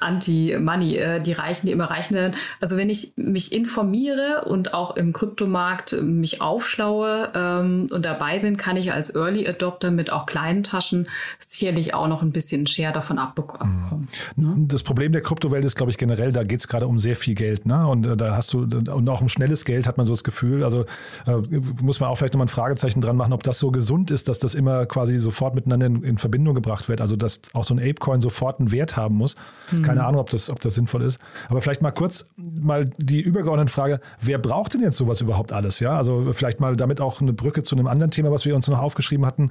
anti-money, 0.00 0.96
äh, 0.96 1.20
die 1.20 1.32
Reichen, 1.32 1.66
die 1.66 1.72
immer 1.72 1.90
reichen 1.90 2.14
werden. 2.14 2.34
Also 2.60 2.76
wenn 2.76 2.90
ich 2.90 3.12
mich 3.16 3.52
informiere 3.52 4.44
und 4.46 4.74
auch 4.74 4.96
im 4.96 5.12
Kryptomarkt 5.12 6.00
mich 6.02 6.40
aufschlaue 6.40 7.30
ähm, 7.34 7.88
und 7.90 8.04
dabei 8.04 8.38
bin, 8.38 8.56
kann 8.56 8.76
ich 8.76 8.92
als 8.92 9.14
Early 9.14 9.46
Adopter 9.46 9.90
mit 9.90 10.12
auch 10.12 10.26
kleinen 10.26 10.62
Taschen 10.62 11.06
sicherlich 11.38 11.94
auch 11.94 12.08
noch 12.08 12.22
ein 12.22 12.32
bisschen 12.32 12.66
Share 12.66 12.92
davon 12.92 13.18
abbekommen. 13.18 14.08
Ne? 14.36 14.54
Das 14.68 14.82
Problem 14.82 15.12
der 15.12 15.22
Kryptowelt 15.22 15.64
ist, 15.64 15.76
glaube 15.76 15.90
ich, 15.90 15.98
generell, 15.98 16.32
da 16.32 16.42
geht 16.44 16.60
es 16.60 16.68
gerade 16.68 16.86
um 16.86 16.98
sehr 16.98 17.16
viel 17.16 17.34
Geld. 17.34 17.66
Ne? 17.66 17.86
Und 17.86 18.06
äh, 18.06 18.16
da 18.16 18.36
hast 18.36 18.52
du, 18.52 18.62
und 18.62 19.08
auch 19.08 19.20
um 19.20 19.28
schnelles 19.28 19.64
Geld 19.64 19.86
hat 19.86 19.96
man 19.96 20.06
so 20.06 20.12
das 20.12 20.24
Gefühl. 20.24 20.64
Also 20.64 20.84
äh, 21.26 21.36
muss 21.80 22.00
man 22.00 22.08
auch 22.08 22.16
vielleicht 22.16 22.34
nochmal 22.34 22.46
ein 22.46 22.48
Fragezeichen 22.48 23.00
dran 23.00 23.16
machen, 23.16 23.32
ob 23.32 23.42
das 23.42 23.58
so 23.58 23.70
gesund 23.70 24.10
ist, 24.10 24.28
dass 24.28 24.38
das 24.38 24.54
immer 24.54 24.86
quasi 24.86 25.18
sofort 25.18 25.54
miteinander 25.54 25.81
in, 25.82 26.02
in, 26.04 26.18
Verbindung 26.18 26.54
gebracht 26.54 26.88
wird. 26.88 27.00
Also 27.00 27.16
dass 27.16 27.40
auch 27.52 27.64
so 27.64 27.74
ein 27.74 27.78
Apecoin 27.78 28.20
sofort 28.20 28.60
einen 28.60 28.72
Wert 28.72 28.96
haben 28.96 29.16
muss. 29.16 29.34
Mhm. 29.70 29.82
Keine 29.82 30.04
Ahnung, 30.04 30.20
ob 30.20 30.30
das, 30.30 30.50
ob 30.50 30.60
das 30.60 30.74
sinnvoll 30.74 31.02
ist. 31.02 31.20
Aber 31.48 31.60
vielleicht 31.60 31.82
mal 31.82 31.90
kurz 31.90 32.26
mal 32.36 32.86
die 32.96 33.20
übergeordnete 33.20 33.72
Frage, 33.72 34.00
wer 34.20 34.38
braucht 34.38 34.74
denn 34.74 34.82
jetzt 34.82 34.96
sowas 34.96 35.20
überhaupt 35.20 35.52
alles? 35.52 35.80
Ja, 35.80 35.96
also 35.96 36.32
vielleicht 36.32 36.60
mal 36.60 36.76
damit 36.76 37.00
auch 37.00 37.20
eine 37.20 37.32
Brücke 37.32 37.62
zu 37.62 37.76
einem 37.76 37.86
anderen 37.86 38.10
Thema, 38.10 38.30
was 38.30 38.44
wir 38.44 38.54
uns 38.54 38.68
noch 38.68 38.80
aufgeschrieben 38.80 39.26
hatten. 39.26 39.50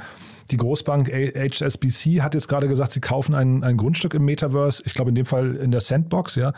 Die 0.50 0.58
Großbank 0.58 1.10
HSBC 1.10 2.22
hat 2.22 2.34
jetzt 2.34 2.48
gerade 2.48 2.68
gesagt, 2.68 2.92
sie 2.92 3.02
kaufen 3.02 3.36
ein, 3.36 3.64
ein 3.64 3.78
Grundstück 3.78 4.14
im 4.14 4.26
Metaverse. 4.26 4.84
Ich 4.86 4.94
glaube 4.94 5.10
in 5.10 5.16
dem 5.16 5.26
Fall 5.26 5.56
in 5.56 5.72
der 5.72 5.82
Sandbox, 5.82 6.36
ja. 6.36 6.54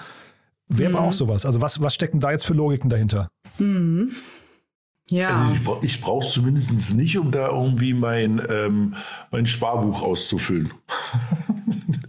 Wer 0.69 0.89
mhm. 0.89 0.93
braucht 0.93 1.13
sowas? 1.13 1.45
Also 1.45 1.61
was, 1.61 1.81
was 1.81 1.93
stecken 1.93 2.19
da 2.19 2.31
jetzt 2.31 2.45
für 2.45 2.53
Logiken 2.53 2.89
dahinter? 2.89 3.29
Mhm. 3.59 4.11
Ja. 5.09 5.49
Also 5.49 5.79
ich, 5.81 5.95
ich 5.95 6.01
brauche 6.01 6.25
es 6.25 6.33
zumindest 6.33 6.93
nicht, 6.95 7.17
um 7.17 7.31
da 7.31 7.49
irgendwie 7.49 7.93
mein, 7.93 8.41
ähm, 8.49 8.95
mein 9.31 9.45
Sparbuch 9.45 10.01
auszufüllen. 10.01 10.71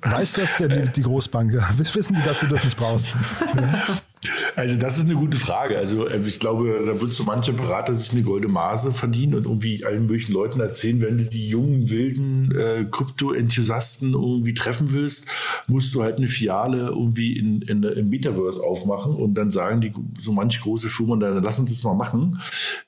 Weiß 0.02 0.34
das 0.34 0.56
denn 0.56 0.70
die, 0.70 0.92
die 0.92 1.02
Großbank? 1.02 1.52
Wissen 1.76 2.16
die, 2.16 2.22
dass 2.22 2.40
du 2.40 2.46
das 2.46 2.64
nicht 2.64 2.76
brauchst? 2.76 3.08
Also 4.56 4.76
das 4.78 4.98
ist 4.98 5.04
eine 5.04 5.14
gute 5.14 5.36
Frage. 5.36 5.76
Also 5.78 6.08
äh, 6.08 6.20
ich 6.26 6.40
glaube, 6.40 6.82
da 6.86 7.00
wird 7.00 7.12
so 7.12 7.24
manche 7.24 7.52
Berater 7.52 7.94
sich 7.94 8.12
eine 8.12 8.22
goldene 8.22 8.52
Maße 8.52 8.92
verdienen 8.92 9.34
und 9.34 9.44
irgendwie 9.44 9.84
allen 9.84 10.06
möglichen 10.06 10.32
Leuten 10.32 10.60
erzählen, 10.60 11.00
wenn 11.00 11.18
du 11.18 11.24
die 11.24 11.48
jungen, 11.48 11.90
wilden 11.90 12.52
äh, 12.56 12.84
Krypto-Enthusiasten 12.90 14.14
irgendwie 14.14 14.54
treffen 14.54 14.92
willst, 14.92 15.26
musst 15.66 15.94
du 15.94 16.02
halt 16.02 16.18
eine 16.18 16.28
Filiale 16.28 16.88
irgendwie 16.88 17.38
in, 17.38 17.62
in, 17.62 17.82
im 17.82 18.08
Metaverse 18.08 18.62
aufmachen 18.62 19.14
und 19.14 19.34
dann 19.34 19.50
sagen 19.50 19.80
die 19.80 19.92
so 20.20 20.32
manche 20.32 20.60
große 20.60 20.88
Firmen, 20.88 21.20
dann 21.20 21.42
lassen 21.42 21.66
das 21.66 21.82
mal 21.82 21.94
machen. 21.94 22.40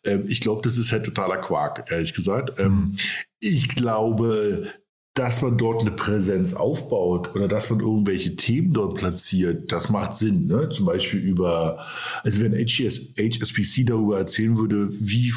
Ähm, 0.05 0.25
ich 0.29 0.41
glaube, 0.41 0.63
das 0.63 0.79
ist 0.79 0.93
halt 0.93 1.05
totaler 1.05 1.39
Quark, 1.39 1.91
ehrlich 1.91 2.15
gesagt. 2.15 2.59
Ähm, 2.59 2.73
mhm. 2.73 2.97
ich 3.41 3.69
glaube, 3.69 4.69
dass 5.17 5.41
man 5.41 5.57
dort 5.57 5.81
eine 5.81 5.93
Präsenz 5.93 6.53
aufbaut 6.53 7.35
oder 7.35 7.49
dass 7.49 7.71
man 7.71 7.81
irgendwelche 7.81 8.37
Themen 8.37 8.75
dort 8.75 8.95
platziert, 8.95 9.73
das 9.73 9.89
macht 9.89 10.19
Sinn. 10.19 10.47
Ne? 10.47 10.69
Zum 10.69 10.85
Beispiel 10.85 11.21
über, 11.21 11.85
also 12.23 12.43
wenn 12.43 12.53
HGS, 12.53 13.15
HSBC 13.19 13.87
darüber 13.87 14.19
erzählen 14.19 14.59
würde, 14.59 14.89
wie, 14.91 15.33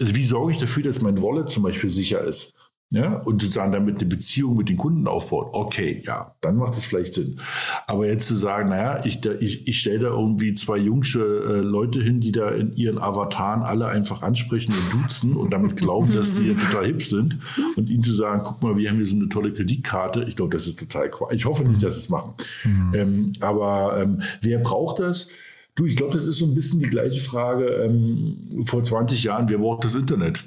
also 0.00 0.14
wie 0.16 0.26
sorge 0.26 0.52
ich 0.52 0.58
dafür, 0.58 0.82
dass 0.82 1.00
mein 1.00 1.22
Wallet 1.22 1.48
zum 1.48 1.62
Beispiel 1.62 1.90
sicher 1.90 2.20
ist 2.22 2.54
ja, 2.92 3.14
und 3.14 3.42
sozusagen 3.42 3.72
damit 3.72 3.96
eine 3.98 4.06
Beziehung 4.06 4.56
mit 4.56 4.68
den 4.68 4.76
Kunden 4.76 5.08
aufbaut, 5.08 5.48
okay, 5.52 6.04
ja, 6.06 6.36
dann 6.40 6.56
macht 6.56 6.78
es 6.78 6.84
vielleicht 6.84 7.14
Sinn. 7.14 7.40
Aber 7.88 8.06
jetzt 8.06 8.28
zu 8.28 8.36
sagen, 8.36 8.68
naja, 8.68 9.04
ich, 9.04 9.24
ich, 9.26 9.66
ich 9.66 9.80
stelle 9.80 9.98
da 9.98 10.06
irgendwie 10.10 10.54
zwei 10.54 10.76
jungsche 10.76 11.18
äh, 11.18 11.60
Leute 11.62 12.00
hin, 12.00 12.20
die 12.20 12.30
da 12.30 12.50
in 12.50 12.76
ihren 12.76 12.98
Avataren 12.98 13.62
alle 13.62 13.88
einfach 13.88 14.22
ansprechen 14.22 14.72
und 14.72 15.02
duzen 15.02 15.34
und 15.34 15.52
damit 15.52 15.76
glauben, 15.76 16.14
dass 16.14 16.34
die 16.34 16.54
total 16.70 16.86
hip 16.86 17.02
sind 17.02 17.38
und 17.76 17.90
ihnen 17.90 18.04
zu 18.04 18.12
sagen, 18.12 18.42
guck 18.44 18.62
mal, 18.62 18.76
wir 18.76 18.88
haben 18.88 18.96
hier 18.96 19.06
so 19.06 19.16
eine 19.16 19.28
tolle 19.28 19.50
Kreditkarte, 19.50 20.22
ich 20.22 20.36
glaube, 20.36 20.56
das 20.56 20.68
ist 20.68 20.78
total 20.78 21.10
Quatsch. 21.10 21.34
Ich 21.34 21.44
hoffe 21.44 21.64
nicht, 21.64 21.82
dass 21.82 21.94
sie 21.94 22.00
es 22.02 22.08
machen. 22.08 22.34
Mhm. 22.62 22.92
Ähm, 22.94 23.32
aber 23.40 24.00
ähm, 24.00 24.22
wer 24.42 24.58
braucht 24.58 25.00
das? 25.00 25.28
Du, 25.74 25.86
ich 25.86 25.96
glaube, 25.96 26.14
das 26.14 26.26
ist 26.26 26.38
so 26.38 26.46
ein 26.46 26.54
bisschen 26.54 26.78
die 26.78 26.88
gleiche 26.88 27.20
Frage 27.20 27.66
ähm, 27.66 28.62
vor 28.64 28.84
20 28.84 29.24
Jahren, 29.24 29.48
wer 29.48 29.58
braucht 29.58 29.84
das 29.84 29.94
Internet? 29.94 30.44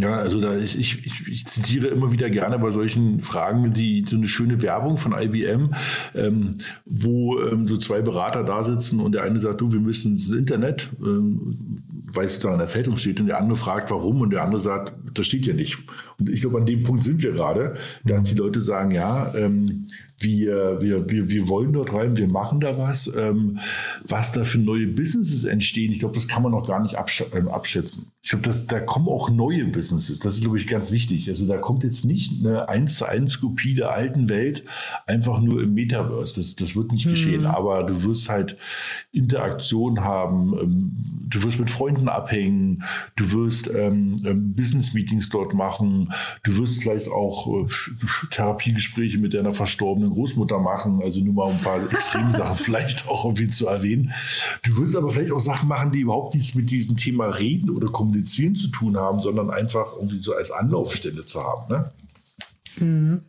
Ja, 0.00 0.16
also 0.16 0.40
da 0.40 0.56
ich, 0.56 0.78
ich, 0.78 1.28
ich, 1.28 1.46
zitiere 1.46 1.88
immer 1.88 2.10
wieder 2.10 2.30
gerne 2.30 2.58
bei 2.58 2.70
solchen 2.70 3.20
Fragen 3.20 3.72
die 3.72 4.04
so 4.08 4.16
eine 4.16 4.28
schöne 4.28 4.62
Werbung 4.62 4.96
von 4.96 5.12
IBM, 5.12 5.74
ähm, 6.14 6.58
wo 6.86 7.38
ähm, 7.40 7.68
so 7.68 7.76
zwei 7.76 8.00
Berater 8.00 8.42
da 8.42 8.64
sitzen 8.64 9.00
und 9.00 9.12
der 9.12 9.24
eine 9.24 9.40
sagt, 9.40 9.60
du, 9.60 9.72
wir 9.72 9.80
müssen 9.80 10.12
ins 10.12 10.30
Internet, 10.30 10.88
ähm, 11.02 11.54
weil 12.12 12.26
es 12.26 12.38
da 12.38 12.52
in 12.52 12.58
der 12.58 12.66
Zeitung 12.66 12.96
steht, 12.96 13.20
und 13.20 13.26
der 13.26 13.38
andere 13.38 13.56
fragt, 13.56 13.90
warum, 13.90 14.20
und 14.22 14.30
der 14.30 14.42
andere 14.42 14.60
sagt, 14.60 14.94
das 15.12 15.26
steht 15.26 15.46
ja 15.46 15.54
nicht. 15.54 15.78
Und 16.18 16.30
ich 16.30 16.40
glaube, 16.40 16.58
an 16.58 16.66
dem 16.66 16.82
Punkt 16.82 17.04
sind 17.04 17.22
wir 17.22 17.32
gerade, 17.32 17.74
dass 18.04 18.28
die 18.28 18.38
Leute 18.38 18.60
sagen, 18.60 18.92
ja, 18.92 19.34
ähm, 19.34 19.86
wir, 20.20 20.80
wir, 20.80 21.10
wir, 21.10 21.28
wir 21.30 21.48
wollen 21.48 21.72
dort 21.72 21.94
rein, 21.94 22.16
wir 22.16 22.28
machen 22.28 22.60
da 22.60 22.76
was. 22.76 23.10
Ähm, 23.16 23.58
was 24.06 24.32
da 24.32 24.44
für 24.44 24.58
neue 24.58 24.86
Businesses 24.86 25.44
entstehen, 25.44 25.92
ich 25.92 26.00
glaube, 26.00 26.14
das 26.14 26.28
kann 26.28 26.42
man 26.42 26.52
noch 26.52 26.66
gar 26.66 26.80
nicht 26.80 26.96
absch 26.96 27.24
ähm, 27.34 27.48
abschätzen. 27.48 28.12
Ich 28.22 28.28
glaube, 28.28 28.52
da 28.68 28.80
kommen 28.80 29.08
auch 29.08 29.30
neue 29.30 29.64
Businesses. 29.64 30.18
Das 30.18 30.34
ist, 30.34 30.42
glaube 30.42 30.58
ich, 30.58 30.66
ganz 30.66 30.90
wichtig. 30.90 31.28
Also 31.30 31.46
da 31.46 31.56
kommt 31.56 31.84
jetzt 31.84 32.04
nicht 32.04 32.44
eine 32.44 32.68
1 32.68 32.98
zu 32.98 33.06
1 33.06 33.40
Kopie 33.40 33.74
der 33.74 33.92
alten 33.92 34.28
Welt 34.28 34.62
einfach 35.06 35.40
nur 35.40 35.62
im 35.62 35.72
Metaverse. 35.72 36.34
Das, 36.36 36.54
das 36.54 36.76
wird 36.76 36.92
nicht 36.92 37.06
mhm. 37.06 37.10
geschehen. 37.10 37.46
Aber 37.46 37.84
du 37.84 38.02
wirst 38.04 38.28
halt 38.28 38.56
Interaktion 39.12 40.00
haben, 40.04 40.54
ähm, 40.60 40.96
du 41.28 41.42
wirst 41.44 41.58
mit 41.58 41.70
Freunden 41.70 42.10
abhängen, 42.10 42.84
du 43.16 43.32
wirst 43.32 43.70
ähm, 43.74 44.16
ähm 44.26 44.54
Business-Meetings 44.54 45.30
dort 45.30 45.54
machen, 45.54 46.12
du 46.42 46.58
wirst 46.58 46.82
vielleicht 46.82 47.08
auch 47.08 47.64
äh, 47.64 47.66
Therapiegespräche 48.30 49.18
mit 49.18 49.32
deiner 49.32 49.52
verstorbenen 49.52 50.09
Großmutter 50.10 50.58
machen, 50.58 51.00
also 51.02 51.20
nur 51.20 51.34
mal 51.34 51.50
ein 51.50 51.58
paar 51.58 51.82
extreme 51.92 52.36
Sachen 52.36 52.56
vielleicht 52.56 53.08
auch 53.08 53.24
irgendwie 53.24 53.48
zu 53.48 53.66
erwähnen. 53.66 54.12
Du 54.62 54.76
wirst 54.78 54.96
aber 54.96 55.10
vielleicht 55.10 55.32
auch 55.32 55.40
Sachen 55.40 55.68
machen, 55.68 55.92
die 55.92 56.00
überhaupt 56.00 56.34
nichts 56.34 56.54
mit 56.54 56.70
diesem 56.70 56.96
Thema 56.96 57.26
Reden 57.26 57.70
oder 57.70 57.88
Kommunizieren 57.88 58.56
zu 58.56 58.68
tun 58.68 58.96
haben, 58.96 59.20
sondern 59.20 59.50
einfach 59.50 59.94
irgendwie 59.96 60.18
so 60.18 60.34
als 60.34 60.50
Anlaufstelle 60.50 61.24
zu 61.24 61.40
haben. 61.40 61.72
Ne? 61.72 61.92
Mhm. 62.78 63.22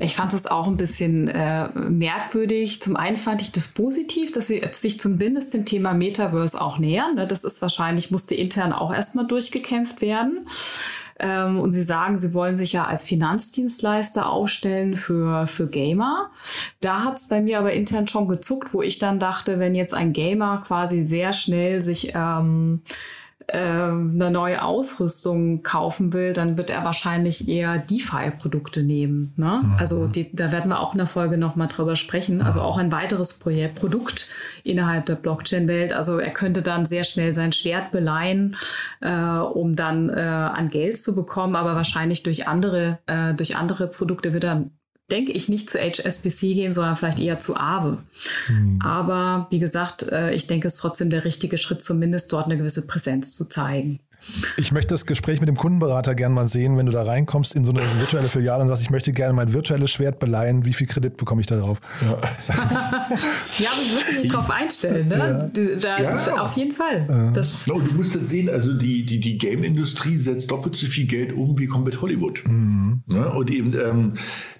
Ich 0.00 0.16
fand 0.16 0.32
es 0.32 0.46
auch 0.46 0.66
ein 0.66 0.76
bisschen 0.76 1.28
äh, 1.28 1.68
merkwürdig. 1.68 2.82
Zum 2.82 2.96
einen 2.96 3.16
fand 3.16 3.40
ich 3.40 3.52
das 3.52 3.68
positiv, 3.68 4.32
dass 4.32 4.48
sie 4.48 4.62
sich 4.72 4.98
zumindest 4.98 5.54
dem 5.54 5.64
Thema 5.64 5.94
Metaverse 5.94 6.60
auch 6.60 6.78
nähern. 6.78 7.14
Ne? 7.14 7.26
Das 7.26 7.44
ist 7.44 7.62
wahrscheinlich, 7.62 8.10
musste 8.10 8.34
intern 8.34 8.72
auch 8.72 8.92
erstmal 8.92 9.26
durchgekämpft 9.26 10.00
werden. 10.00 10.44
Ähm, 11.18 11.60
und 11.60 11.70
Sie 11.70 11.82
sagen, 11.82 12.18
Sie 12.18 12.34
wollen 12.34 12.56
sich 12.56 12.72
ja 12.72 12.86
als 12.86 13.04
Finanzdienstleister 13.04 14.28
aufstellen 14.28 14.96
für, 14.96 15.46
für 15.46 15.66
Gamer. 15.68 16.30
Da 16.80 17.04
hat 17.04 17.18
es 17.18 17.28
bei 17.28 17.40
mir 17.40 17.58
aber 17.58 17.72
intern 17.72 18.08
schon 18.08 18.28
gezuckt, 18.28 18.74
wo 18.74 18.82
ich 18.82 18.98
dann 18.98 19.18
dachte, 19.18 19.58
wenn 19.58 19.74
jetzt 19.74 19.94
ein 19.94 20.12
Gamer 20.12 20.62
quasi 20.66 21.06
sehr 21.06 21.32
schnell 21.32 21.82
sich 21.82 22.12
ähm, 22.14 22.82
ähm, 23.48 24.12
eine 24.14 24.30
neue 24.30 24.62
Ausrüstung 24.62 25.62
kaufen 25.62 26.12
will, 26.12 26.32
dann 26.32 26.56
wird 26.56 26.70
er 26.70 26.84
wahrscheinlich 26.84 27.48
eher 27.48 27.78
DeFi-Produkte 27.78 28.82
nehmen. 28.82 29.32
Ne? 29.36 29.60
Mhm. 29.62 29.74
Also 29.78 30.06
die, 30.06 30.34
da 30.34 30.52
werden 30.52 30.70
wir 30.70 30.80
auch 30.80 30.92
in 30.92 30.98
der 30.98 31.06
Folge 31.06 31.36
nochmal 31.36 31.68
drüber 31.68 31.96
sprechen. 31.96 32.42
Also 32.42 32.60
mhm. 32.60 32.66
auch 32.66 32.78
ein 32.78 32.92
weiteres 32.92 33.38
Projekt, 33.38 33.76
Produkt 33.76 34.28
innerhalb 34.62 35.06
der 35.06 35.16
Blockchain-Welt. 35.16 35.92
Also 35.92 36.18
er 36.18 36.30
könnte 36.30 36.62
dann 36.62 36.86
sehr 36.86 37.04
schnell 37.04 37.34
sein 37.34 37.52
Schwert 37.52 37.90
beleihen, 37.90 38.56
äh, 39.00 39.12
um 39.12 39.76
dann 39.76 40.08
äh, 40.08 40.20
an 40.20 40.68
Geld 40.68 40.98
zu 40.98 41.14
bekommen, 41.14 41.56
aber 41.56 41.74
wahrscheinlich 41.74 42.22
durch 42.22 42.48
andere, 42.48 42.98
äh, 43.06 43.34
durch 43.34 43.56
andere 43.56 43.88
Produkte 43.88 44.32
wird 44.32 44.44
er 44.44 44.64
denke 45.10 45.32
ich, 45.32 45.48
nicht 45.48 45.68
zu 45.68 45.78
HSBC 45.78 46.54
gehen, 46.54 46.72
sondern 46.72 46.96
vielleicht 46.96 47.18
eher 47.18 47.38
zu 47.38 47.56
Aave. 47.56 48.02
Mhm. 48.48 48.80
Aber 48.82 49.46
wie 49.50 49.58
gesagt, 49.58 50.04
äh, 50.04 50.32
ich 50.34 50.46
denke, 50.46 50.66
es 50.66 50.74
ist 50.74 50.80
trotzdem 50.80 51.10
der 51.10 51.24
richtige 51.24 51.58
Schritt, 51.58 51.82
zumindest 51.82 52.32
dort 52.32 52.46
eine 52.46 52.56
gewisse 52.56 52.86
Präsenz 52.86 53.36
zu 53.36 53.48
zeigen. 53.48 54.00
Ich 54.56 54.72
möchte 54.72 54.94
das 54.94 55.06
Gespräch 55.06 55.40
mit 55.40 55.48
dem 55.48 55.56
Kundenberater 55.56 56.14
gerne 56.14 56.34
mal 56.34 56.46
sehen, 56.46 56.76
wenn 56.76 56.86
du 56.86 56.92
da 56.92 57.02
reinkommst 57.02 57.54
in 57.54 57.64
so 57.64 57.72
eine 57.72 57.82
virtuelle 57.98 58.28
Filiale 58.28 58.62
und 58.62 58.68
sagst, 58.68 58.82
ich 58.82 58.90
möchte 58.90 59.12
gerne 59.12 59.34
mein 59.34 59.52
virtuelles 59.52 59.90
Schwert 59.90 60.18
beleihen. 60.18 60.64
Wie 60.64 60.72
viel 60.72 60.86
Kredit 60.86 61.16
bekomme 61.16 61.40
ich 61.40 61.46
da 61.46 61.58
drauf? 61.58 61.80
Ja, 62.02 62.08
ja 63.58 63.70
aber 63.70 63.82
ich 63.82 63.92
muss 63.92 64.06
mich 64.06 64.22
nicht 64.24 64.34
drauf 64.34 64.50
einstellen. 64.50 65.08
Ne? 65.08 65.50
Ja. 65.56 65.76
Da, 65.76 66.02
ja. 66.02 66.42
Auf 66.42 66.56
jeden 66.56 66.72
Fall. 66.72 67.30
Das 67.34 67.66
no, 67.66 67.78
du 67.80 67.94
musst 67.94 68.14
jetzt 68.14 68.28
sehen, 68.28 68.48
also 68.48 68.72
die, 68.72 69.04
die, 69.04 69.20
die 69.20 69.38
Game-Industrie 69.38 70.16
setzt 70.18 70.50
doppelt 70.50 70.76
so 70.76 70.86
viel 70.86 71.06
Geld 71.06 71.32
um 71.32 71.58
wie 71.58 71.66
komplett 71.66 72.00
Hollywood. 72.00 72.42
Mhm. 72.46 73.02
Ne? 73.06 73.30
Und 73.30 73.50
eben 73.50 73.72
ähm, 73.74 74.14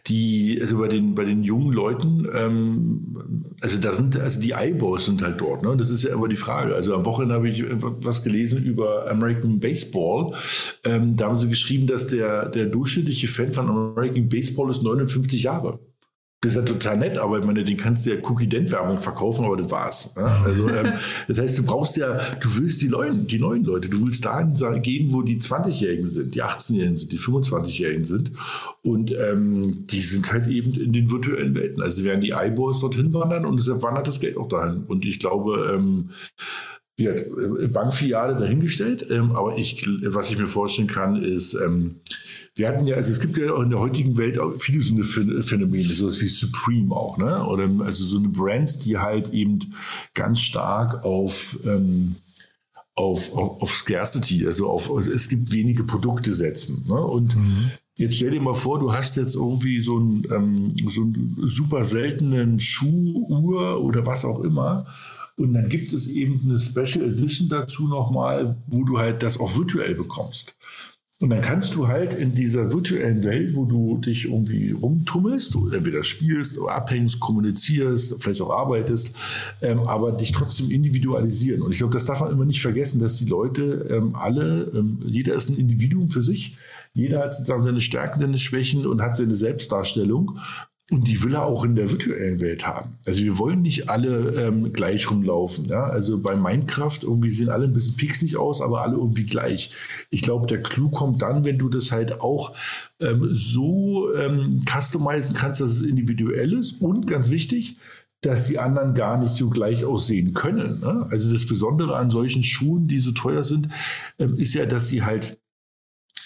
die, 0.06 0.58
also 0.60 0.78
bei 0.78 0.88
den, 0.88 1.14
bei 1.14 1.24
den 1.24 1.42
jungen 1.42 1.72
Leuten, 1.72 2.28
ähm, 2.34 3.54
also 3.60 3.80
da 3.80 3.92
sind, 3.92 4.18
also 4.18 4.40
die 4.40 4.50
Eyeballs 4.50 5.06
sind 5.06 5.22
halt 5.22 5.40
dort, 5.40 5.62
ne? 5.62 5.74
Das 5.78 5.90
ist 5.90 6.04
ja 6.04 6.12
immer 6.12 6.28
die 6.28 6.36
Frage. 6.36 6.74
Also 6.74 6.94
am 6.94 7.06
Wochenende 7.06 7.34
habe 7.34 7.48
ich 7.48 7.64
was 7.68 8.22
gelesen 8.22 8.62
über 8.64 9.10
American 9.10 9.53
Baseball. 9.60 10.34
Ähm, 10.84 11.16
da 11.16 11.26
haben 11.26 11.38
sie 11.38 11.48
geschrieben, 11.48 11.86
dass 11.86 12.06
der, 12.06 12.48
der 12.48 12.66
durchschnittliche 12.66 13.28
Fan 13.28 13.52
von 13.52 13.68
American 13.68 14.28
Baseball 14.28 14.70
ist 14.70 14.82
59 14.82 15.42
Jahre. 15.42 15.78
Das 16.44 16.52
ist 16.52 16.58
ja 16.58 16.62
total 16.62 16.98
nett, 16.98 17.16
aber 17.16 17.38
ich 17.38 17.44
meine, 17.46 17.64
den 17.64 17.78
kannst 17.78 18.04
du 18.04 18.10
ja 18.10 18.20
Cookie-Dent-Werbung 18.20 18.98
verkaufen, 18.98 19.46
aber 19.46 19.56
das 19.56 19.70
war's. 19.70 20.12
Ja? 20.14 20.42
Also, 20.44 20.68
ähm, 20.68 20.92
das 21.26 21.38
heißt, 21.38 21.58
du 21.58 21.62
brauchst 21.62 21.96
ja, 21.96 22.20
du 22.38 22.58
willst 22.58 22.82
die, 22.82 22.88
Leute, 22.88 23.16
die 23.16 23.38
neuen 23.38 23.64
Leute, 23.64 23.88
du 23.88 24.04
willst 24.04 24.26
dahin 24.26 24.52
gehen, 24.82 25.10
wo 25.14 25.22
die 25.22 25.40
20-Jährigen 25.40 26.06
sind, 26.06 26.34
die 26.34 26.42
18-Jährigen 26.42 26.98
sind, 26.98 27.12
die 27.12 27.18
25-Jährigen 27.18 28.04
sind. 28.04 28.32
Und 28.82 29.10
ähm, 29.12 29.86
die 29.86 30.00
sind 30.00 30.30
halt 30.30 30.46
eben 30.48 30.74
in 30.74 30.92
den 30.92 31.10
virtuellen 31.10 31.54
Welten. 31.54 31.82
Also 31.82 32.04
werden 32.04 32.20
die 32.20 32.32
Eyeballs 32.32 32.80
dorthin 32.80 33.14
wandern 33.14 33.46
und 33.46 33.58
deshalb 33.58 33.82
wandert 33.82 34.06
das 34.06 34.20
Geld 34.20 34.36
auch 34.36 34.48
dahin. 34.48 34.84
Und 34.84 35.06
ich 35.06 35.18
glaube, 35.20 35.74
ähm, 35.74 36.10
äh, 36.96 37.66
Bankfiliale 37.68 38.36
dahingestellt, 38.36 39.06
ähm, 39.10 39.32
aber 39.32 39.58
ich, 39.58 39.86
was 40.04 40.30
ich 40.30 40.38
mir 40.38 40.46
vorstellen 40.46 40.88
kann, 40.88 41.20
ist, 41.20 41.54
ähm, 41.54 41.96
wir 42.54 42.68
hatten 42.68 42.86
ja, 42.86 42.94
also 42.94 43.10
es 43.10 43.18
gibt 43.18 43.36
ja 43.36 43.52
auch 43.52 43.62
in 43.62 43.70
der 43.70 43.80
heutigen 43.80 44.16
Welt 44.16 44.38
auch 44.38 44.52
viele 44.60 44.80
so 44.80 44.94
eine 44.94 45.02
Phänomene, 45.42 45.92
sowas 45.92 46.20
wie 46.20 46.28
Supreme 46.28 46.94
auch, 46.94 47.18
ne? 47.18 47.44
Oder 47.46 47.68
also 47.84 48.06
so 48.06 48.18
eine 48.18 48.28
Brands, 48.28 48.78
die 48.78 48.96
halt 48.96 49.30
eben 49.30 49.58
ganz 50.14 50.38
stark 50.38 51.04
auf, 51.04 51.58
ähm, 51.66 52.14
auf, 52.94 53.34
auf, 53.36 53.60
auf 53.60 53.72
Scarcity, 53.72 54.46
also 54.46 54.68
auf, 54.68 54.88
also 54.88 55.10
es 55.10 55.28
gibt 55.28 55.52
wenige 55.52 55.82
Produkte 55.82 56.32
setzen. 56.32 56.84
Ne? 56.86 56.94
Und 56.94 57.34
mhm. 57.34 57.70
Jetzt 57.96 58.16
stell 58.16 58.32
dir 58.32 58.40
mal 58.40 58.54
vor, 58.54 58.80
du 58.80 58.92
hast 58.92 59.16
jetzt 59.16 59.36
irgendwie 59.36 59.80
so 59.80 59.96
einen, 59.98 60.24
ähm, 60.32 60.70
so 60.90 61.02
einen 61.02 61.36
super 61.46 61.84
seltenen 61.84 62.58
Schuh, 62.58 63.24
Uhr 63.28 63.80
oder 63.80 64.04
was 64.04 64.24
auch 64.24 64.40
immer. 64.40 64.84
Und 65.36 65.52
dann 65.52 65.68
gibt 65.68 65.92
es 65.92 66.06
eben 66.06 66.40
eine 66.44 66.60
Special 66.60 67.04
Edition 67.04 67.48
dazu 67.48 67.88
nochmal, 67.88 68.56
wo 68.66 68.84
du 68.84 68.98
halt 68.98 69.22
das 69.22 69.38
auch 69.40 69.56
virtuell 69.56 69.94
bekommst. 69.94 70.54
Und 71.20 71.30
dann 71.30 71.42
kannst 71.42 71.74
du 71.76 71.86
halt 71.86 72.12
in 72.12 72.34
dieser 72.34 72.72
virtuellen 72.72 73.22
Welt, 73.24 73.54
wo 73.54 73.64
du 73.64 73.98
dich 73.98 74.24
irgendwie 74.26 74.72
rumtummelst, 74.72 75.54
du 75.54 75.70
entweder 75.70 76.02
spielst 76.02 76.58
oder 76.58 76.74
abhängst, 76.74 77.20
kommunizierst, 77.20 78.16
vielleicht 78.20 78.42
auch 78.42 78.50
arbeitest, 78.50 79.14
ähm, 79.62 79.80
aber 79.86 80.12
dich 80.12 80.32
trotzdem 80.32 80.70
individualisieren. 80.70 81.62
Und 81.62 81.70
ich 81.70 81.78
glaube, 81.78 81.92
das 81.92 82.04
darf 82.04 82.20
man 82.20 82.32
immer 82.32 82.44
nicht 82.44 82.60
vergessen, 82.60 83.00
dass 83.00 83.18
die 83.18 83.28
Leute 83.28 83.86
ähm, 83.90 84.16
alle, 84.16 84.72
ähm, 84.74 84.98
jeder 85.04 85.34
ist 85.34 85.48
ein 85.48 85.56
Individuum 85.56 86.10
für 86.10 86.22
sich. 86.22 86.56
Jeder 86.94 87.20
hat 87.20 87.34
sozusagen 87.34 87.62
seine 87.62 87.80
Stärken, 87.80 88.20
seine 88.20 88.38
Schwächen 88.38 88.84
und 88.84 89.00
hat 89.00 89.16
seine 89.16 89.34
Selbstdarstellung. 89.34 90.38
Und 90.90 91.08
die 91.08 91.22
will 91.22 91.34
er 91.34 91.46
auch 91.46 91.64
in 91.64 91.76
der 91.76 91.90
virtuellen 91.90 92.40
Welt 92.40 92.66
haben. 92.66 92.98
Also 93.06 93.24
wir 93.24 93.38
wollen 93.38 93.62
nicht 93.62 93.88
alle 93.88 94.34
ähm, 94.34 94.70
gleich 94.74 95.10
rumlaufen. 95.10 95.64
Ja? 95.64 95.84
Also 95.84 96.18
bei 96.18 96.36
Minecraft 96.36 96.98
irgendwie 97.02 97.30
sehen 97.30 97.48
alle 97.48 97.64
ein 97.64 97.72
bisschen 97.72 97.96
pixelig 97.96 98.36
aus, 98.36 98.60
aber 98.60 98.82
alle 98.82 98.96
irgendwie 98.96 99.24
gleich. 99.24 99.72
Ich 100.10 100.20
glaube, 100.20 100.46
der 100.46 100.62
Clou 100.62 100.90
kommt 100.90 101.22
dann, 101.22 101.46
wenn 101.46 101.56
du 101.56 101.70
das 101.70 101.90
halt 101.90 102.20
auch 102.20 102.54
ähm, 103.00 103.30
so 103.32 104.14
ähm, 104.14 104.62
customizen 104.70 105.34
kannst, 105.34 105.62
dass 105.62 105.70
es 105.70 105.82
individuell 105.82 106.52
ist 106.52 106.82
und 106.82 107.06
ganz 107.06 107.30
wichtig, 107.30 107.78
dass 108.20 108.48
die 108.48 108.58
anderen 108.58 108.94
gar 108.94 109.18
nicht 109.18 109.34
so 109.34 109.48
gleich 109.48 109.86
aussehen 109.86 110.34
können. 110.34 110.80
Ne? 110.80 111.06
Also 111.10 111.32
das 111.32 111.46
Besondere 111.46 111.96
an 111.96 112.10
solchen 112.10 112.42
Schuhen, 112.42 112.88
die 112.88 112.98
so 113.00 113.12
teuer 113.12 113.42
sind, 113.42 113.68
ähm, 114.18 114.34
ist 114.36 114.52
ja, 114.52 114.66
dass 114.66 114.88
sie 114.88 115.02
halt 115.02 115.38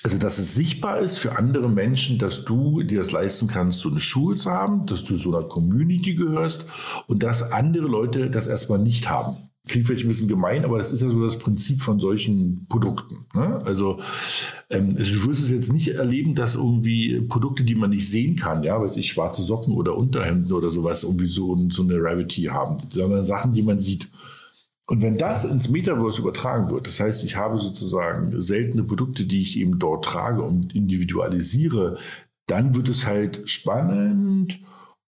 also, 0.04 0.18
dass 0.18 0.38
es 0.38 0.54
sichtbar 0.54 1.00
ist 1.00 1.18
für 1.18 1.36
andere 1.36 1.68
Menschen, 1.68 2.18
dass 2.18 2.44
du 2.44 2.82
dir 2.82 2.98
das 2.98 3.10
leisten 3.10 3.48
kannst, 3.48 3.80
so 3.80 3.88
eine 3.88 4.00
Schule 4.00 4.36
zu 4.36 4.50
haben, 4.50 4.86
dass 4.86 5.04
du 5.04 5.16
so 5.16 5.36
einer 5.36 5.46
Community 5.46 6.14
gehörst 6.14 6.66
und 7.06 7.22
dass 7.22 7.52
andere 7.52 7.86
Leute 7.86 8.30
das 8.30 8.46
erstmal 8.46 8.78
nicht 8.78 9.10
haben. 9.10 9.36
Klingt 9.66 9.86
vielleicht 9.86 10.04
ein 10.04 10.08
bisschen 10.08 10.28
gemein, 10.28 10.64
aber 10.64 10.78
das 10.78 10.92
ist 10.92 11.02
ja 11.02 11.10
so 11.10 11.22
das 11.22 11.38
Prinzip 11.38 11.82
von 11.82 12.00
solchen 12.00 12.66
Produkten. 12.68 13.26
Ne? 13.34 13.60
Also, 13.66 14.00
ähm, 14.70 14.94
also, 14.96 15.14
du 15.14 15.26
wirst 15.26 15.42
es 15.42 15.50
jetzt 15.50 15.72
nicht 15.72 15.88
erleben, 15.88 16.34
dass 16.34 16.54
irgendwie 16.54 17.20
Produkte, 17.20 17.64
die 17.64 17.74
man 17.74 17.90
nicht 17.90 18.08
sehen 18.08 18.36
kann, 18.36 18.62
ja, 18.62 18.80
weiß 18.80 18.96
ich, 18.96 19.08
schwarze 19.08 19.42
Socken 19.42 19.74
oder 19.74 19.96
Unterhemden 19.96 20.52
oder 20.52 20.70
sowas, 20.70 21.02
irgendwie 21.02 21.26
so, 21.26 21.68
so 21.70 21.82
eine 21.82 22.00
Rarity 22.00 22.44
haben, 22.44 22.78
sondern 22.88 23.24
Sachen, 23.24 23.52
die 23.52 23.62
man 23.62 23.80
sieht. 23.80 24.08
Und 24.90 25.02
wenn 25.02 25.18
das 25.18 25.44
ins 25.44 25.68
Metaverse 25.68 26.22
übertragen 26.22 26.70
wird, 26.70 26.86
das 26.86 26.98
heißt, 26.98 27.22
ich 27.22 27.36
habe 27.36 27.58
sozusagen 27.58 28.40
seltene 28.40 28.82
Produkte, 28.82 29.26
die 29.26 29.42
ich 29.42 29.58
eben 29.58 29.78
dort 29.78 30.06
trage 30.06 30.40
und 30.40 30.74
individualisiere, 30.74 31.98
dann 32.46 32.74
wird 32.74 32.88
es 32.88 33.06
halt 33.06 33.50
spannend 33.50 34.60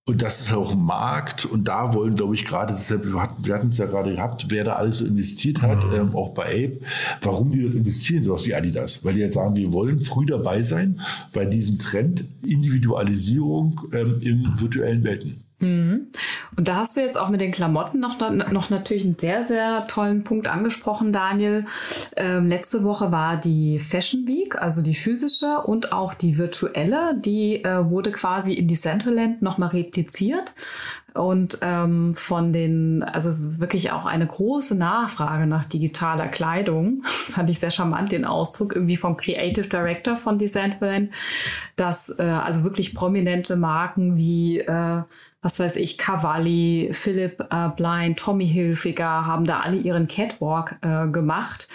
und 0.09 0.23
das 0.23 0.41
ist 0.41 0.53
auch 0.55 0.73
ein 0.73 0.83
Markt 0.83 1.45
und 1.45 1.69
da 1.69 1.93
wollen, 1.93 2.17
glaube 2.17 2.37
ich, 2.37 2.47
gerade, 2.47 2.73
deshalb, 2.73 3.05
wir 3.05 3.21
hatten 3.55 3.69
es 3.69 3.77
ja 3.77 3.87
gerade 3.87 4.15
gehabt, 4.15 4.47
wer 4.51 4.65
da 4.65 4.77
alles 4.77 5.03
investiert 5.03 5.61
hat, 5.61 5.85
mhm. 5.85 5.95
ähm, 5.95 6.17
auch 6.17 6.33
bei 6.33 6.45
Ape, 6.45 6.81
warum 7.23 7.51
die 7.51 7.61
dort 7.61 7.75
investieren, 7.75 8.23
sowas 8.23 8.47
wie 8.47 8.55
Adidas. 8.55 9.05
Weil 9.05 9.15
die 9.15 9.21
jetzt 9.21 9.35
sagen, 9.35 9.57
wir 9.57 9.73
wollen 9.73 9.99
früh 9.99 10.25
dabei 10.25 10.63
sein 10.63 11.01
bei 11.35 11.45
diesem 11.45 11.79
Trend 11.79 12.25
Individualisierung 12.43 13.81
ähm, 13.93 14.21
in 14.23 14.53
virtuellen 14.55 15.05
Welten. 15.05 15.46
Mhm. 15.59 16.09
Und 16.57 16.69
da 16.69 16.77
hast 16.77 16.97
du 16.97 17.01
jetzt 17.01 17.19
auch 17.19 17.31
mit 17.31 17.41
den 17.41 17.53
Klamotten 17.53 17.99
noch, 17.99 18.19
noch 18.31 18.69
natürlich 18.69 19.05
einen 19.05 19.19
sehr, 19.19 19.45
sehr 19.45 19.87
tollen 19.87 20.23
Punkt 20.23 20.49
angesprochen, 20.49 21.13
Daniel. 21.13 21.65
Ähm, 22.17 22.47
letzte 22.47 22.85
Woche 22.85 23.11
war 23.11 23.39
die 23.39 23.79
Fashion 23.79 24.29
Week, 24.29 24.61
also 24.61 24.83
die 24.83 24.95
physische 24.95 25.63
und 25.63 25.93
auch 25.93 26.13
die 26.13 26.37
virtuelle. 26.37 27.15
Die 27.19 27.65
äh, 27.65 27.89
wurde 27.89 28.11
quasi 28.11 28.53
in 28.53 28.69
die 28.69 28.75
Centraland 28.75 29.41
nochmal 29.41 29.71
repliziert 29.71 30.55
und 31.17 31.59
ähm, 31.63 32.15
von 32.15 32.53
den, 32.53 33.03
also 33.03 33.59
wirklich 33.59 33.93
auch 33.93 34.07
eine 34.07 34.27
große 34.27 34.77
Nachfrage 34.77 35.47
nach 35.47 35.65
digitaler 35.65 36.29
Kleidung, 36.29 37.03
fand 37.05 37.51
ich 37.51 37.59
sehr 37.59 37.71
charmant 37.71 38.13
den 38.13 38.25
Ausdruck, 38.25 38.75
irgendwie 38.75 38.97
vom 38.97 39.17
Creative 39.17 39.67
Director 39.67 40.17
von 40.17 40.39
Decentraland, 40.39 41.11
dass 41.77 42.19
äh, 42.19 42.23
also 42.23 42.63
wirklich 42.63 42.95
prominente 42.95 43.57
Marken 43.57 44.17
wie, 44.17 44.61
äh, 44.61 45.03
was 45.43 45.59
weiß 45.59 45.77
ich, 45.77 45.99
Cavalli, 45.99 46.91
Philip 46.93 47.41
äh, 47.51 47.69
Blind, 47.77 48.19
Tommy 48.19 48.49
Hilfiger 48.49 49.27
haben 49.27 49.45
da 49.45 49.61
alle 49.61 49.77
ihren 49.77 50.07
Catwalk 50.07 50.79
äh, 50.83 51.09
gemacht. 51.09 51.69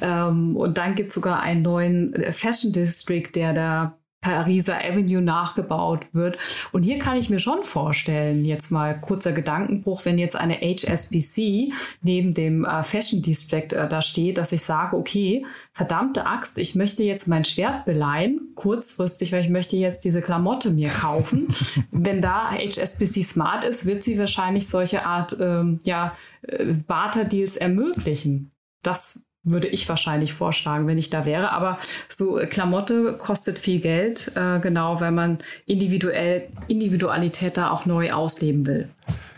Ähm, 0.00 0.56
und 0.56 0.78
dann 0.78 0.94
gibt 0.94 1.08
es 1.08 1.14
sogar 1.14 1.40
einen 1.40 1.62
neuen 1.62 2.14
Fashion 2.32 2.72
District, 2.72 3.30
der 3.34 3.52
da 3.52 3.98
Pariser 4.22 4.78
Avenue 4.82 5.20
nachgebaut 5.20 6.14
wird. 6.14 6.38
Und 6.70 6.84
hier 6.84 6.98
kann 6.98 7.18
ich 7.18 7.28
mir 7.28 7.40
schon 7.40 7.64
vorstellen, 7.64 8.44
jetzt 8.44 8.70
mal 8.70 8.98
kurzer 8.98 9.32
Gedankenbruch, 9.32 10.04
wenn 10.04 10.16
jetzt 10.16 10.36
eine 10.36 10.54
HSBC 10.54 11.72
neben 12.02 12.32
dem 12.32 12.64
äh, 12.64 12.82
Fashion 12.84 13.20
District 13.20 13.72
äh, 13.72 13.88
da 13.88 14.00
steht, 14.00 14.38
dass 14.38 14.52
ich 14.52 14.62
sage, 14.62 14.96
okay, 14.96 15.44
verdammte 15.72 16.24
Axt, 16.24 16.58
ich 16.58 16.76
möchte 16.76 17.02
jetzt 17.02 17.26
mein 17.26 17.44
Schwert 17.44 17.84
beleihen, 17.84 18.52
kurzfristig, 18.54 19.32
weil 19.32 19.42
ich 19.42 19.50
möchte 19.50 19.76
jetzt 19.76 20.04
diese 20.04 20.22
Klamotte 20.22 20.70
mir 20.70 20.88
kaufen. 20.88 21.48
wenn 21.90 22.22
da 22.22 22.52
HSBC 22.52 23.24
smart 23.24 23.64
ist, 23.64 23.86
wird 23.86 24.04
sie 24.04 24.18
wahrscheinlich 24.18 24.68
solche 24.68 25.04
Art 25.04 25.36
ähm, 25.40 25.80
ja, 25.82 26.12
äh, 26.42 26.74
Barter-Deals 26.86 27.56
ermöglichen. 27.56 28.52
Das 28.82 29.26
würde 29.44 29.68
ich 29.68 29.88
wahrscheinlich 29.88 30.32
vorschlagen, 30.32 30.86
wenn 30.86 30.98
ich 30.98 31.10
da 31.10 31.26
wäre. 31.26 31.50
Aber 31.52 31.78
so 32.08 32.38
äh, 32.38 32.46
Klamotte 32.46 33.16
kostet 33.18 33.58
viel 33.58 33.80
Geld, 33.80 34.32
äh, 34.34 34.60
genau, 34.60 35.00
weil 35.00 35.12
man 35.12 35.38
individuell 35.66 36.48
Individualität 36.68 37.56
da 37.56 37.70
auch 37.70 37.86
neu 37.86 38.12
ausleben 38.12 38.66
will. 38.66 38.88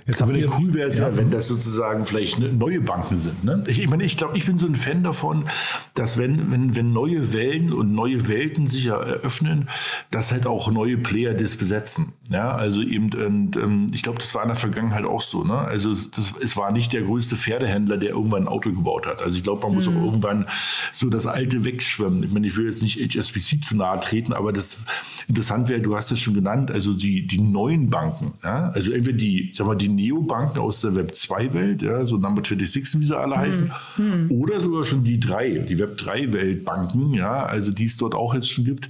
Jetzt 0.07 0.21
aber 0.21 0.33
cool 0.59 0.75
wäre 0.75 0.89
es 0.89 0.99
ja, 0.99 1.09
ja, 1.09 1.17
wenn 1.17 1.31
das 1.31 1.49
sozusagen 1.49 2.05
vielleicht 2.05 2.39
ne, 2.39 2.53
neue 2.53 2.81
Banken 2.81 3.17
sind. 3.17 3.43
Ne? 3.43 3.63
Ich, 3.67 3.81
ich 3.81 3.89
meine, 3.89 4.05
ich 4.05 4.19
glaube, 4.19 4.37
ich 4.37 4.45
bin 4.45 4.59
so 4.59 4.67
ein 4.67 4.75
Fan 4.75 5.03
davon, 5.03 5.47
dass 5.95 6.19
wenn, 6.19 6.51
wenn, 6.51 6.77
wenn 6.77 6.93
neue 6.93 7.33
Wellen 7.33 7.73
und 7.73 7.95
neue 7.95 8.29
Welten 8.29 8.69
sich 8.69 8.87
eröffnen, 8.87 9.71
dass 10.11 10.31
halt 10.31 10.47
auch 10.47 10.71
neue 10.71 10.99
Player 10.99 11.33
das 11.33 11.57
besetzen. 11.57 12.13
Ja, 12.29 12.55
also 12.55 12.83
eben, 12.83 13.13
und, 13.15 13.57
ähm, 13.57 13.87
ich 13.93 14.03
glaube, 14.03 14.19
das 14.19 14.35
war 14.35 14.43
in 14.43 14.49
der 14.49 14.57
Vergangenheit 14.57 15.05
auch 15.07 15.23
so. 15.23 15.43
Ne? 15.43 15.57
Also 15.57 15.95
das, 15.95 16.35
es 16.43 16.57
war 16.57 16.71
nicht 16.71 16.93
der 16.93 17.03
größte 17.03 17.37
Pferdehändler, 17.37 17.97
der 17.97 18.11
irgendwann 18.11 18.43
ein 18.43 18.49
Auto 18.49 18.71
gebaut 18.71 19.07
hat. 19.07 19.23
Also 19.23 19.39
ich 19.39 19.43
glaube, 19.43 19.63
man 19.63 19.75
muss 19.75 19.89
mhm. 19.89 19.97
auch 19.97 20.05
irgendwann 20.05 20.47
so 20.93 21.09
das 21.09 21.27
Alte 21.27 21.65
wegschwimmen. 21.65 22.23
Ich 22.25 22.33
meine, 22.33 22.47
ich 22.47 22.57
will 22.59 22.67
jetzt 22.67 22.83
nicht 22.83 22.99
HSBC 22.99 23.65
zu 23.65 23.77
nahe 23.77 24.01
treten, 24.01 24.35
aber 24.35 24.53
das 24.53 24.85
interessant 25.29 25.69
wäre, 25.69 25.81
du 25.81 25.97
hast 25.97 26.11
es 26.13 26.19
schon 26.19 26.35
genannt, 26.35 26.71
also 26.71 26.93
die, 26.93 27.27
die 27.27 27.41
neuen 27.41 27.89
Banken, 27.89 28.35
ja? 28.43 28.71
also 28.71 28.93
entweder 28.93 29.17
die, 29.17 29.53
sag 29.55 29.67
mal, 29.67 29.75
die 29.75 29.94
Neobanken 29.95 30.61
aus 30.61 30.81
der 30.81 30.95
Web 30.95 31.13
2-Welt, 31.13 31.83
ja, 31.83 32.05
so 32.05 32.17
Number 32.17 32.43
26, 32.45 33.01
wie 33.01 33.07
sie 33.07 33.19
alle 33.19 33.37
heißen, 33.37 33.73
hm. 33.97 34.31
oder 34.31 34.61
sogar 34.61 34.85
schon 34.85 35.05
die 35.05 35.21
drei, 35.21 35.59
die 35.59 35.79
Web 35.79 35.99
3-Welt 35.99 36.65
Banken, 36.65 37.15
ja, 37.15 37.45
also 37.45 37.73
die 37.73 37.87
es 37.87 37.97
dort 37.97 38.15
auch 38.15 38.35
jetzt 38.35 38.51
schon 38.51 38.65
gibt, 38.65 38.89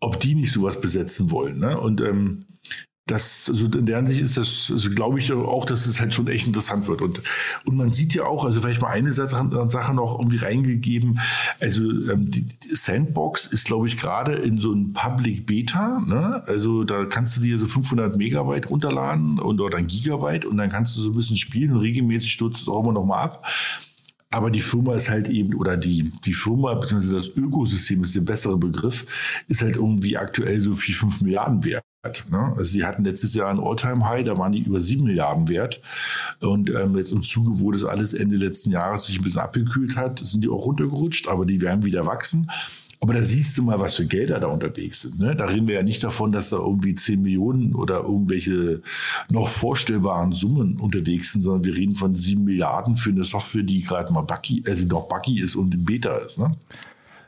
ob 0.00 0.20
die 0.20 0.34
nicht 0.34 0.52
sowas 0.52 0.80
besetzen 0.80 1.30
wollen. 1.30 1.58
Ne? 1.58 1.78
Und 1.78 2.00
ähm, 2.00 2.44
das, 3.10 3.48
also 3.48 3.66
in 3.66 3.86
der 3.86 3.96
Hinsicht 3.96 4.20
ist 4.20 4.36
das, 4.36 4.70
also 4.70 4.90
glaube 4.90 5.18
ich 5.18 5.32
auch, 5.32 5.64
dass 5.64 5.86
es 5.86 6.00
halt 6.00 6.14
schon 6.14 6.28
echt 6.28 6.46
interessant 6.46 6.86
wird. 6.88 7.02
Und, 7.02 7.20
und 7.64 7.76
man 7.76 7.92
sieht 7.92 8.14
ja 8.14 8.24
auch, 8.24 8.44
also 8.44 8.60
vielleicht 8.60 8.82
mal 8.82 8.88
eine 8.88 9.12
Sache, 9.12 9.68
Sache 9.68 9.94
noch 9.94 10.18
irgendwie 10.18 10.38
reingegeben. 10.38 11.20
Also 11.58 11.84
ähm, 11.84 12.30
die, 12.30 12.46
Sandbox 12.72 13.46
ist, 13.46 13.66
glaube 13.66 13.88
ich, 13.88 13.96
gerade 13.96 14.34
in 14.34 14.58
so 14.58 14.72
einem 14.72 14.92
Public 14.92 15.46
Beta. 15.46 16.00
Ne? 16.06 16.42
Also 16.46 16.84
da 16.84 17.04
kannst 17.06 17.36
du 17.36 17.40
dir 17.40 17.58
so 17.58 17.66
500 17.66 18.16
Megabyte 18.16 18.70
runterladen 18.70 19.38
und 19.38 19.60
oder 19.60 19.78
ein 19.78 19.86
Gigabyte 19.86 20.44
und 20.44 20.58
dann 20.58 20.70
kannst 20.70 20.96
du 20.96 21.00
so 21.00 21.10
ein 21.10 21.16
bisschen 21.16 21.36
spielen 21.36 21.72
und 21.72 21.80
regelmäßig 21.80 22.30
stürzt 22.30 22.62
es 22.62 22.68
auch 22.68 22.82
immer 22.82 22.92
noch 22.92 23.04
mal 23.04 23.22
ab. 23.22 23.46
Aber 24.30 24.50
die 24.50 24.60
Firma 24.60 24.94
ist 24.94 25.08
halt 25.08 25.28
eben, 25.30 25.54
oder 25.54 25.78
die, 25.78 26.12
die 26.24 26.34
Firma, 26.34 26.74
beziehungsweise 26.74 27.16
das 27.16 27.34
Ökosystem 27.34 28.02
ist 28.02 28.14
der 28.14 28.20
bessere 28.20 28.58
Begriff, 28.58 29.06
ist 29.48 29.62
halt 29.62 29.76
irgendwie 29.76 30.18
aktuell 30.18 30.60
so 30.60 30.74
viel 30.74 30.94
5 30.94 31.22
Milliarden 31.22 31.64
wert. 31.64 31.82
Ne? 32.30 32.54
Also 32.56 32.72
die 32.72 32.84
hatten 32.84 33.04
letztes 33.04 33.34
Jahr 33.34 33.50
ein 33.50 33.60
All-Time-High, 33.60 34.24
da 34.24 34.38
waren 34.38 34.52
die 34.52 34.60
über 34.60 34.80
7 34.80 35.04
Milliarden 35.04 35.48
wert. 35.48 35.80
Und 36.40 36.70
ähm, 36.70 36.96
jetzt 36.96 37.12
im 37.12 37.22
Zuge, 37.22 37.60
wo 37.60 37.70
das 37.72 37.84
alles 37.84 38.14
Ende 38.14 38.36
letzten 38.36 38.70
Jahres 38.70 39.04
sich 39.04 39.18
ein 39.18 39.24
bisschen 39.24 39.40
abgekühlt 39.40 39.96
hat, 39.96 40.18
sind 40.18 40.44
die 40.44 40.48
auch 40.48 40.66
runtergerutscht, 40.66 41.28
aber 41.28 41.46
die 41.46 41.60
werden 41.60 41.84
wieder 41.84 42.06
wachsen. 42.06 42.50
Aber 43.00 43.14
da 43.14 43.22
siehst 43.22 43.56
du 43.56 43.62
mal, 43.62 43.78
was 43.78 43.94
für 43.94 44.06
Gelder 44.06 44.40
da 44.40 44.48
unterwegs 44.48 45.02
sind. 45.02 45.20
Ne? 45.20 45.36
Da 45.36 45.44
reden 45.44 45.68
wir 45.68 45.76
ja 45.76 45.82
nicht 45.84 46.02
davon, 46.02 46.32
dass 46.32 46.48
da 46.48 46.56
irgendwie 46.56 46.96
10 46.96 47.22
Millionen 47.22 47.74
oder 47.74 48.00
irgendwelche 48.00 48.82
noch 49.30 49.46
vorstellbaren 49.46 50.32
Summen 50.32 50.78
unterwegs 50.78 51.32
sind, 51.32 51.42
sondern 51.42 51.64
wir 51.64 51.76
reden 51.76 51.94
von 51.94 52.16
7 52.16 52.42
Milliarden 52.42 52.96
für 52.96 53.10
eine 53.10 53.22
Software, 53.22 53.62
die 53.62 53.82
gerade 53.82 54.12
mal 54.12 54.22
buggy, 54.22 54.64
also 54.66 54.84
noch 54.86 55.06
buggy 55.06 55.40
ist 55.40 55.54
und 55.54 55.74
in 55.74 55.84
Beta 55.84 56.16
ist. 56.16 56.38
Ne? 56.38 56.50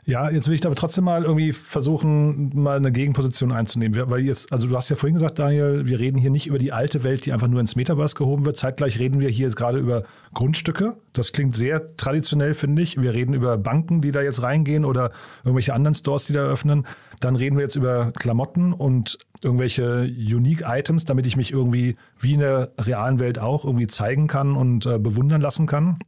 Ja, 0.05 0.31
jetzt 0.31 0.47
will 0.47 0.55
ich 0.55 0.65
aber 0.65 0.75
trotzdem 0.75 1.03
mal 1.03 1.23
irgendwie 1.23 1.51
versuchen, 1.51 2.49
mal 2.59 2.77
eine 2.77 2.91
Gegenposition 2.91 3.51
einzunehmen. 3.51 4.09
Weil 4.09 4.21
jetzt, 4.21 4.51
also 4.51 4.67
du 4.67 4.75
hast 4.75 4.89
ja 4.89 4.95
vorhin 4.95 5.13
gesagt, 5.13 5.37
Daniel, 5.37 5.85
wir 5.85 5.99
reden 5.99 6.17
hier 6.17 6.31
nicht 6.31 6.47
über 6.47 6.57
die 6.57 6.71
alte 6.71 7.03
Welt, 7.03 7.25
die 7.25 7.33
einfach 7.33 7.47
nur 7.47 7.59
ins 7.59 7.75
Metaverse 7.75 8.15
gehoben 8.15 8.45
wird. 8.45 8.57
Zeitgleich 8.57 8.97
reden 8.97 9.19
wir 9.19 9.29
hier 9.29 9.45
jetzt 9.45 9.55
gerade 9.55 9.77
über 9.77 10.03
Grundstücke. 10.33 10.97
Das 11.13 11.33
klingt 11.33 11.55
sehr 11.55 11.95
traditionell, 11.97 12.55
finde 12.55 12.81
ich. 12.81 12.99
Wir 12.99 13.13
reden 13.13 13.35
über 13.35 13.57
Banken, 13.59 14.01
die 14.01 14.11
da 14.11 14.21
jetzt 14.21 14.41
reingehen 14.41 14.85
oder 14.85 15.11
irgendwelche 15.43 15.75
anderen 15.75 15.93
Stores, 15.93 16.25
die 16.25 16.33
da 16.33 16.41
öffnen. 16.41 16.87
Dann 17.19 17.35
reden 17.35 17.57
wir 17.57 17.63
jetzt 17.63 17.75
über 17.75 18.11
Klamotten 18.11 18.73
und 18.73 19.19
irgendwelche 19.43 20.01
Unique 20.03 20.63
Items, 20.65 21.05
damit 21.05 21.27
ich 21.27 21.35
mich 21.35 21.51
irgendwie 21.51 21.95
wie 22.19 22.33
in 22.33 22.39
der 22.39 22.71
realen 22.79 23.19
Welt 23.19 23.37
auch 23.37 23.65
irgendwie 23.65 23.87
zeigen 23.87 24.25
kann 24.25 24.55
und 24.55 24.87
äh, 24.87 24.97
bewundern 24.97 25.41
lassen 25.41 25.67
kann. 25.67 25.99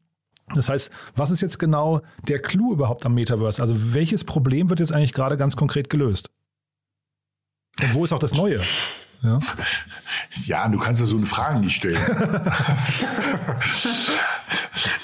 Das 0.56 0.70
heißt, 0.70 0.92
was 1.16 1.32
ist 1.32 1.42
jetzt 1.42 1.60
genau 1.60 2.02
der 2.28 2.40
Clou 2.42 2.74
überhaupt 2.74 3.06
am 3.06 3.14
Metaverse? 3.14 3.62
Also 3.62 3.94
welches 3.94 4.24
Problem 4.24 4.70
wird 4.70 4.80
jetzt 4.80 4.94
eigentlich 4.94 5.14
gerade 5.14 5.38
ganz 5.38 5.56
konkret 5.56 5.90
gelöst? 5.90 6.30
Und 7.82 7.94
wo 7.94 8.06
ist 8.06 8.14
auch 8.14 8.20
das 8.20 8.34
Neue? 8.34 8.60
Ja, 9.24 9.40
ja 10.46 10.68
du 10.68 10.78
kannst 10.78 11.00
ja 11.00 11.08
so 11.08 11.16
eine 11.16 11.26
Frage 11.26 11.60
nicht 11.60 11.76
stellen. 11.76 12.00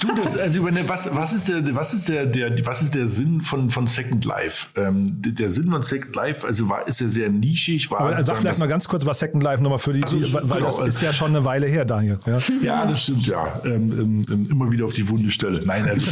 du, 0.02 0.16
das, 0.16 0.38
also 0.38 0.64
was, 0.64 1.16
was 1.16 1.34
ist 1.34 1.48
der, 1.48 1.74
was 1.74 1.94
ist 1.94 2.10
der, 2.10 2.26
der, 2.26 2.66
was 2.66 2.82
ist 2.82 2.96
der 2.96 3.08
Sinn 3.08 3.40
von, 3.40 3.70
von 3.70 3.88
Second 3.88 4.26
Life? 4.26 4.68
Ähm, 4.76 5.08
der 5.10 5.50
Sinn 5.50 5.72
von 5.72 5.84
Second 5.84 6.14
Life, 6.16 6.46
also 6.46 6.68
war, 6.70 6.86
ist 6.86 7.00
ja 7.00 7.08
sehr 7.08 7.30
nischig. 7.30 7.90
War, 7.92 8.02
Aber 8.02 8.24
sag 8.26 8.38
vielleicht 8.38 8.60
mal 8.60 8.68
ganz 8.68 8.90
kurz, 8.90 9.06
was 9.06 9.20
Second 9.20 9.42
Life 9.42 9.64
nochmal 9.64 9.80
für 9.80 9.94
die, 9.94 10.02
die 10.02 10.34
weil 10.34 10.42
genau, 10.42 10.66
das 10.66 10.80
ist 10.96 11.02
ja 11.02 11.14
schon 11.14 11.30
eine 11.30 11.46
Weile 11.46 11.68
her, 11.68 11.86
Daniel. 11.86 12.20
Ja, 12.26 12.40
ja 12.62 12.86
das 12.86 13.04
stimmt, 13.04 13.26
ja. 13.26 13.62
Ähm, 13.64 14.24
ähm, 14.30 14.48
immer 14.52 14.70
wieder 14.70 14.84
auf 14.84 14.94
die 14.94 15.08
wunde 15.08 15.32
Stelle. 15.32 15.62
Nein, 15.66 15.88
also 15.88 16.12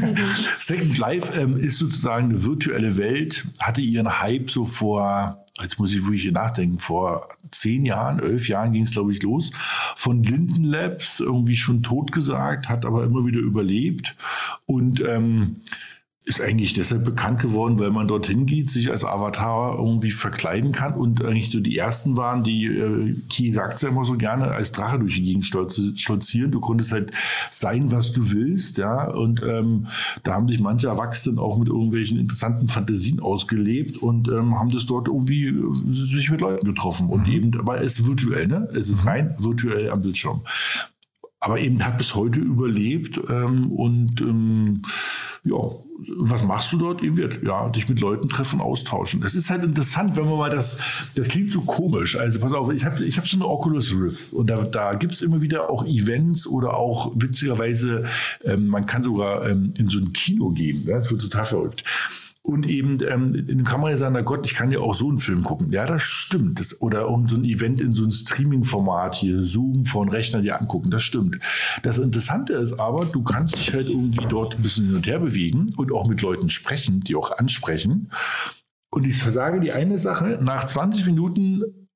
Second 0.60 0.98
Life 0.98 1.32
ähm, 1.32 1.56
ist 1.56 1.78
sozusagen 1.78 2.26
eine 2.26 2.44
virtuelle 2.44 2.98
Welt, 2.98 3.46
hatte 3.58 3.80
ihren 3.80 4.20
Hype 4.20 4.50
so 4.50 4.64
vor 4.64 5.46
jetzt 5.60 5.78
muss 5.78 5.92
ich 5.92 6.02
wirklich 6.04 6.30
nachdenken, 6.30 6.78
vor 6.78 7.28
zehn 7.50 7.84
Jahren, 7.84 8.18
elf 8.20 8.48
Jahren 8.48 8.72
ging 8.72 8.84
es, 8.84 8.92
glaube 8.92 9.12
ich, 9.12 9.22
los, 9.22 9.52
von 9.96 10.22
Linden 10.22 10.64
Labs, 10.64 11.20
irgendwie 11.20 11.56
schon 11.56 11.82
totgesagt, 11.82 12.68
hat 12.68 12.84
aber 12.84 13.04
immer 13.04 13.26
wieder 13.26 13.40
überlebt. 13.40 14.14
Und 14.66 15.00
ähm, 15.00 15.62
ist 16.28 16.42
eigentlich 16.42 16.74
deshalb 16.74 17.04
bekannt 17.04 17.40
geworden, 17.40 17.78
weil 17.78 17.90
man 17.90 18.06
dorthin 18.06 18.44
geht, 18.44 18.70
sich 18.70 18.90
als 18.90 19.02
Avatar 19.02 19.78
irgendwie 19.78 20.10
verkleiden 20.10 20.72
kann 20.72 20.92
und 20.92 21.24
eigentlich 21.24 21.50
so 21.50 21.58
die 21.58 21.76
ersten 21.76 22.18
waren, 22.18 22.44
die, 22.44 22.66
äh, 22.66 23.14
Ki 23.30 23.50
sagt 23.52 23.76
es 23.76 23.82
ja 23.82 23.88
immer 23.88 24.04
so 24.04 24.14
gerne, 24.14 24.50
als 24.50 24.72
Drache 24.72 24.98
durch 24.98 25.14
die 25.14 25.22
Gegend 25.22 25.46
stolzieren. 25.46 26.50
Du 26.50 26.60
konntest 26.60 26.92
halt 26.92 27.12
sein, 27.50 27.90
was 27.92 28.12
du 28.12 28.30
willst, 28.30 28.76
ja. 28.76 29.10
Und 29.10 29.42
ähm, 29.42 29.86
da 30.22 30.34
haben 30.34 30.48
sich 30.48 30.60
manche 30.60 30.88
Erwachsenen 30.88 31.38
auch 31.38 31.56
mit 31.56 31.68
irgendwelchen 31.68 32.18
interessanten 32.18 32.68
Fantasien 32.68 33.20
ausgelebt 33.20 33.96
und 33.96 34.28
ähm, 34.28 34.58
haben 34.58 34.68
das 34.68 34.84
dort 34.84 35.08
irgendwie 35.08 35.46
äh, 35.46 35.62
sich 35.88 36.30
mit 36.30 36.42
Leuten 36.42 36.66
getroffen. 36.66 37.08
Und 37.08 37.26
mhm. 37.26 37.32
eben, 37.32 37.58
aber 37.58 37.80
es 37.80 38.00
ist 38.00 38.06
virtuell, 38.06 38.48
ne? 38.48 38.68
Es 38.74 38.90
ist 38.90 39.04
mhm. 39.04 39.08
rein 39.08 39.34
virtuell 39.38 39.90
am 39.90 40.02
Bildschirm. 40.02 40.42
Aber 41.40 41.58
eben 41.58 41.82
hat 41.84 41.96
bis 41.96 42.14
heute 42.14 42.40
überlebt 42.40 43.18
ähm, 43.30 43.70
und 43.70 44.20
ähm, 44.20 44.82
ja, 45.44 45.56
was 46.16 46.44
machst 46.44 46.72
du 46.72 46.76
dort? 46.78 47.02
Ja, 47.02 47.68
dich 47.70 47.88
mit 47.88 48.00
Leuten 48.00 48.28
treffen, 48.28 48.60
austauschen. 48.60 49.20
Das 49.20 49.34
ist 49.34 49.50
halt 49.50 49.64
interessant, 49.64 50.16
wenn 50.16 50.24
man 50.24 50.38
mal 50.38 50.50
das, 50.50 50.78
das 51.14 51.28
klingt 51.28 51.50
so 51.50 51.62
komisch. 51.62 52.16
Also 52.16 52.38
pass 52.40 52.52
auf, 52.52 52.70
ich 52.72 52.84
habe 52.84 53.04
ich 53.04 53.18
hab 53.18 53.26
so 53.26 53.36
eine 53.36 53.46
Oculus 53.46 53.92
Rift 53.92 54.32
und 54.32 54.48
da, 54.48 54.62
da 54.62 54.92
gibt 54.92 55.12
es 55.12 55.22
immer 55.22 55.42
wieder 55.42 55.70
auch 55.70 55.84
Events 55.84 56.46
oder 56.46 56.76
auch 56.76 57.12
witzigerweise, 57.16 58.04
ähm, 58.44 58.68
man 58.68 58.86
kann 58.86 59.02
sogar 59.02 59.48
ähm, 59.48 59.74
in 59.76 59.88
so 59.88 59.98
ein 59.98 60.12
Kino 60.12 60.50
gehen. 60.50 60.84
Ja? 60.86 60.96
Das 60.96 61.10
wird 61.10 61.22
total 61.22 61.44
verrückt. 61.44 61.84
Und 62.48 62.66
eben, 62.66 62.96
ähm, 63.06 63.62
kann 63.66 63.82
man 63.82 63.90
ja 63.90 63.98
sagen, 63.98 64.14
na 64.14 64.22
Gott, 64.22 64.46
ich 64.46 64.54
kann 64.54 64.72
ja 64.72 64.78
auch 64.78 64.94
so 64.94 65.06
einen 65.10 65.18
Film 65.18 65.44
gucken. 65.44 65.70
Ja, 65.70 65.84
das 65.84 66.00
stimmt. 66.00 66.58
Das, 66.58 66.80
oder 66.80 67.06
auch 67.06 67.22
so 67.28 67.36
ein 67.36 67.44
Event 67.44 67.78
in 67.82 67.92
so 67.92 68.04
einem 68.04 68.10
Streaming-Format 68.10 69.16
hier, 69.16 69.42
Zoom 69.42 69.84
von 69.84 70.08
Rechner 70.08 70.40
dir 70.40 70.58
angucken. 70.58 70.90
Das 70.90 71.02
stimmt. 71.02 71.38
Das 71.82 71.98
Interessante 71.98 72.54
ist 72.54 72.80
aber, 72.80 73.04
du 73.04 73.22
kannst 73.22 73.58
dich 73.58 73.74
halt 73.74 73.90
irgendwie 73.90 74.24
dort 74.30 74.56
ein 74.56 74.62
bisschen 74.62 74.86
hin 74.86 74.94
und 74.94 75.06
her 75.06 75.18
bewegen 75.18 75.66
und 75.76 75.92
auch 75.92 76.08
mit 76.08 76.22
Leuten 76.22 76.48
sprechen, 76.48 77.00
die 77.00 77.16
auch 77.16 77.36
ansprechen. 77.36 78.10
Und 78.90 79.06
ich 79.06 79.22
sage 79.22 79.60
die 79.60 79.72
eine 79.72 79.98
Sache, 79.98 80.38
nach 80.40 80.64
20 80.64 81.04
Minuten 81.04 81.87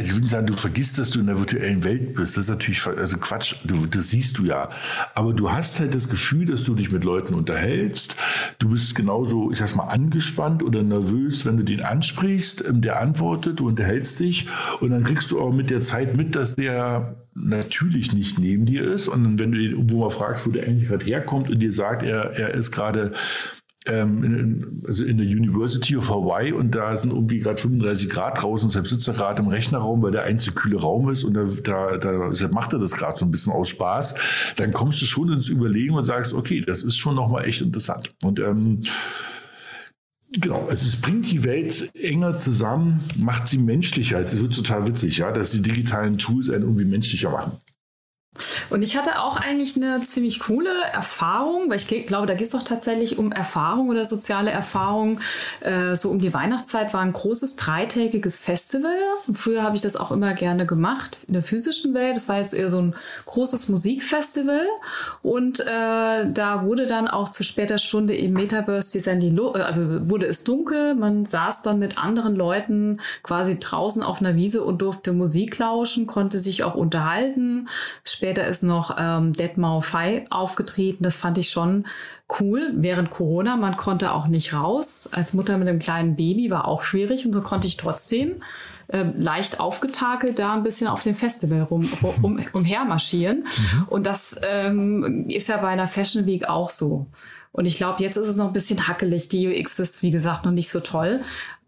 also 0.00 0.12
ich 0.12 0.16
würde 0.16 0.28
sagen, 0.28 0.46
du 0.46 0.54
vergisst, 0.54 0.98
dass 0.98 1.10
du 1.10 1.20
in 1.20 1.26
der 1.26 1.38
virtuellen 1.38 1.84
Welt 1.84 2.14
bist. 2.14 2.38
Das 2.38 2.44
ist 2.44 2.50
natürlich 2.50 2.86
also 2.86 3.18
Quatsch. 3.18 3.56
Du, 3.64 3.84
das 3.84 4.08
siehst 4.08 4.38
du 4.38 4.46
ja. 4.46 4.70
Aber 5.14 5.34
du 5.34 5.52
hast 5.52 5.78
halt 5.78 5.94
das 5.94 6.08
Gefühl, 6.08 6.46
dass 6.46 6.64
du 6.64 6.74
dich 6.74 6.90
mit 6.90 7.04
Leuten 7.04 7.34
unterhältst. 7.34 8.16
Du 8.58 8.70
bist 8.70 8.94
genauso, 8.94 9.50
ich 9.50 9.58
sag 9.58 9.76
mal, 9.76 9.88
angespannt 9.88 10.62
oder 10.62 10.82
nervös, 10.82 11.44
wenn 11.44 11.58
du 11.58 11.64
den 11.64 11.82
ansprichst. 11.82 12.64
Ähm, 12.66 12.80
der 12.80 12.98
antwortet, 12.98 13.60
du 13.60 13.68
unterhältst 13.68 14.20
dich. 14.20 14.46
Und 14.80 14.88
dann 14.88 15.04
kriegst 15.04 15.30
du 15.30 15.38
auch 15.38 15.52
mit 15.52 15.68
der 15.68 15.82
Zeit 15.82 16.16
mit, 16.16 16.34
dass 16.34 16.56
der 16.56 17.16
natürlich 17.34 18.14
nicht 18.14 18.38
neben 18.38 18.64
dir 18.64 18.90
ist. 18.90 19.06
Und 19.06 19.38
wenn 19.38 19.52
du 19.52 19.58
ihn 19.58 19.72
irgendwo 19.72 20.00
mal 20.00 20.10
fragst, 20.10 20.46
wo 20.46 20.50
der 20.50 20.66
eigentlich 20.66 20.88
gerade 20.88 21.04
herkommt 21.04 21.50
und 21.50 21.58
dir 21.58 21.74
sagt, 21.74 22.02
er, 22.04 22.30
er 22.30 22.54
ist 22.54 22.72
gerade 22.72 23.12
in, 23.86 24.82
also 24.86 25.04
in 25.04 25.16
der 25.16 25.26
University 25.26 25.96
of 25.96 26.10
Hawaii 26.10 26.52
und 26.52 26.74
da 26.74 26.96
sind 26.96 27.12
irgendwie 27.12 27.38
gerade 27.38 27.56
35 27.56 28.10
Grad 28.10 28.42
draußen, 28.42 28.68
deshalb 28.68 28.86
sitzt 28.86 29.08
er 29.08 29.14
gerade 29.14 29.40
im 29.40 29.48
Rechnerraum, 29.48 30.02
weil 30.02 30.12
der 30.12 30.24
einzige 30.24 30.54
kühle 30.54 30.78
Raum 30.78 31.08
ist 31.10 31.24
und 31.24 31.34
da, 31.34 31.44
da, 31.44 31.96
da 31.96 32.28
deshalb 32.28 32.52
macht 32.52 32.74
er 32.74 32.78
das 32.78 32.92
gerade 32.92 33.18
so 33.18 33.24
ein 33.24 33.30
bisschen 33.30 33.52
aus 33.52 33.68
Spaß, 33.70 34.16
dann 34.56 34.72
kommst 34.72 35.00
du 35.00 35.06
schon 35.06 35.32
ins 35.32 35.48
Überlegen 35.48 35.94
und 35.94 36.04
sagst, 36.04 36.34
okay, 36.34 36.60
das 36.60 36.82
ist 36.82 36.96
schon 36.96 37.14
nochmal 37.14 37.46
echt 37.46 37.62
interessant. 37.62 38.14
Und 38.22 38.38
ähm, 38.38 38.82
Genau, 40.32 40.68
also 40.68 40.86
es 40.86 41.00
bringt 41.00 41.28
die 41.32 41.42
Welt 41.42 41.90
enger 41.96 42.38
zusammen, 42.38 43.00
macht 43.16 43.48
sie 43.48 43.58
menschlicher. 43.58 44.20
Es 44.20 44.40
wird 44.40 44.54
total 44.54 44.86
witzig, 44.86 45.18
ja, 45.18 45.32
dass 45.32 45.50
die 45.50 45.60
digitalen 45.60 46.18
Tools 46.18 46.48
einen 46.48 46.62
irgendwie 46.62 46.84
menschlicher 46.84 47.30
machen. 47.30 47.52
Und 48.70 48.82
ich 48.82 48.96
hatte 48.96 49.20
auch 49.20 49.36
eigentlich 49.36 49.76
eine 49.76 50.00
ziemlich 50.00 50.40
coole 50.40 50.70
Erfahrung, 50.92 51.68
weil 51.68 51.76
ich 51.76 51.86
glaube, 52.06 52.26
da 52.26 52.34
geht 52.34 52.46
es 52.46 52.52
doch 52.52 52.62
tatsächlich 52.62 53.18
um 53.18 53.32
Erfahrung 53.32 53.88
oder 53.88 54.04
soziale 54.04 54.50
Erfahrung. 54.50 55.20
Äh, 55.60 55.94
so 55.96 56.10
um 56.10 56.20
die 56.20 56.32
Weihnachtszeit 56.32 56.92
war 56.92 57.00
ein 57.00 57.12
großes 57.12 57.56
dreitägiges 57.56 58.40
Festival. 58.40 58.96
Früher 59.32 59.62
habe 59.62 59.76
ich 59.76 59.82
das 59.82 59.96
auch 59.96 60.10
immer 60.10 60.32
gerne 60.34 60.66
gemacht 60.66 61.18
in 61.26 61.34
der 61.34 61.42
physischen 61.42 61.94
Welt. 61.94 62.16
Das 62.16 62.28
war 62.28 62.38
jetzt 62.38 62.54
eher 62.54 62.70
so 62.70 62.80
ein 62.80 62.94
großes 63.26 63.68
Musikfestival. 63.68 64.66
Und 65.22 65.60
äh, 65.60 65.64
da 65.66 66.64
wurde 66.64 66.86
dann 66.86 67.08
auch 67.08 67.28
zu 67.28 67.44
später 67.44 67.78
Stunde 67.78 68.16
im 68.16 68.32
Metaverse 68.32 68.92
die 68.92 69.00
Sandy 69.00 69.30
Lo 69.30 69.52
also 69.52 70.08
wurde 70.08 70.26
es 70.26 70.44
dunkel. 70.44 70.94
Man 70.94 71.26
saß 71.26 71.62
dann 71.62 71.78
mit 71.78 71.98
anderen 71.98 72.36
Leuten 72.36 73.00
quasi 73.22 73.58
draußen 73.58 74.02
auf 74.02 74.20
einer 74.20 74.36
Wiese 74.36 74.62
und 74.62 74.82
durfte 74.82 75.12
Musik 75.12 75.58
lauschen, 75.58 76.06
konnte 76.06 76.38
sich 76.38 76.64
auch 76.64 76.74
unterhalten 76.74 77.68
Später 78.04 78.29
ist 78.38 78.62
noch 78.62 78.96
ähm, 78.98 79.32
Deadmau 79.32 79.80
Fei 79.80 80.24
aufgetreten. 80.30 81.02
Das 81.02 81.16
fand 81.16 81.38
ich 81.38 81.50
schon 81.50 81.86
cool 82.40 82.72
während 82.76 83.10
Corona. 83.10 83.56
Man 83.56 83.76
konnte 83.76 84.12
auch 84.12 84.26
nicht 84.26 84.52
raus. 84.52 85.08
Als 85.12 85.32
Mutter 85.32 85.58
mit 85.58 85.68
einem 85.68 85.78
kleinen 85.78 86.16
Baby 86.16 86.50
war 86.50 86.66
auch 86.66 86.82
schwierig 86.82 87.26
und 87.26 87.32
so 87.32 87.42
konnte 87.42 87.66
ich 87.66 87.76
trotzdem 87.76 88.36
äh, 88.88 89.04
leicht 89.16 89.60
aufgetakelt 89.60 90.38
da 90.38 90.54
ein 90.54 90.62
bisschen 90.62 90.88
auf 90.88 91.02
dem 91.02 91.14
Festival 91.14 91.62
rum, 91.62 91.88
um, 92.22 92.40
umhermarschieren. 92.52 93.44
Mhm. 93.44 93.86
Und 93.88 94.06
das 94.06 94.40
ähm, 94.42 95.26
ist 95.28 95.48
ja 95.48 95.56
bei 95.58 95.68
einer 95.68 95.88
Fashion 95.88 96.26
Week 96.26 96.48
auch 96.48 96.70
so. 96.70 97.06
Und 97.52 97.64
ich 97.64 97.76
glaube, 97.76 98.02
jetzt 98.02 98.16
ist 98.16 98.28
es 98.28 98.36
noch 98.36 98.46
ein 98.46 98.52
bisschen 98.52 98.86
hackelig. 98.86 99.28
Die 99.28 99.48
UX 99.48 99.78
ist, 99.80 100.02
wie 100.02 100.12
gesagt, 100.12 100.44
noch 100.44 100.52
nicht 100.52 100.70
so 100.70 100.78
toll. 100.78 101.20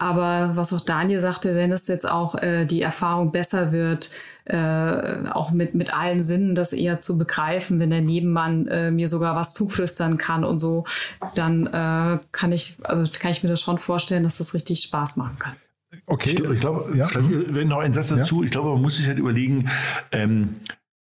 Aber 0.03 0.57
was 0.57 0.73
auch 0.73 0.81
Daniel 0.81 1.21
sagte, 1.21 1.55
wenn 1.55 1.71
es 1.71 1.87
jetzt 1.87 2.11
auch 2.11 2.35
äh, 2.35 2.65
die 2.65 2.83
Erfahrung 2.83 3.31
besser 3.31 3.71
wird, 3.71 4.11
äh, 4.47 5.29
auch 5.31 5.53
mit, 5.53 5.77
mit 5.77 5.95
allen 5.95 6.21
Sinnen 6.21 6.57
das 6.57 6.73
eher 6.73 6.99
zu 6.99 7.17
begreifen, 7.17 7.79
wenn 7.79 7.91
der 7.91 8.01
Nebenmann 8.01 8.67
äh, 8.67 8.91
mir 8.91 9.09
sogar 9.09 9.37
was 9.37 9.55
zuflüstern 9.55 10.19
kann 10.19 10.43
und 10.43 10.59
so, 10.59 10.87
dann 11.37 11.69
äh, 11.69 12.19
kann 12.33 12.51
ich, 12.51 12.79
also 12.83 13.09
kann 13.17 13.31
ich 13.31 13.45
mir 13.45 13.49
das 13.49 13.61
schon 13.61 13.79
vorstellen, 13.79 14.25
dass 14.25 14.39
das 14.39 14.55
richtig 14.55 14.81
Spaß 14.81 15.19
machen 15.19 15.37
kann. 15.39 15.55
Okay. 16.07 16.31
Ich, 16.31 16.41
ich 16.41 16.61
glaube, 16.61 16.97
ja. 16.97 17.07
vielleicht 17.07 17.69
noch 17.69 17.79
ein 17.79 17.93
Satz 17.93 18.09
dazu. 18.09 18.41
Ja. 18.41 18.47
Ich 18.47 18.51
glaube, 18.51 18.71
man 18.71 18.83
muss 18.83 18.97
sich 18.97 19.07
halt 19.07 19.19
überlegen, 19.21 19.71
ähm, 20.11 20.57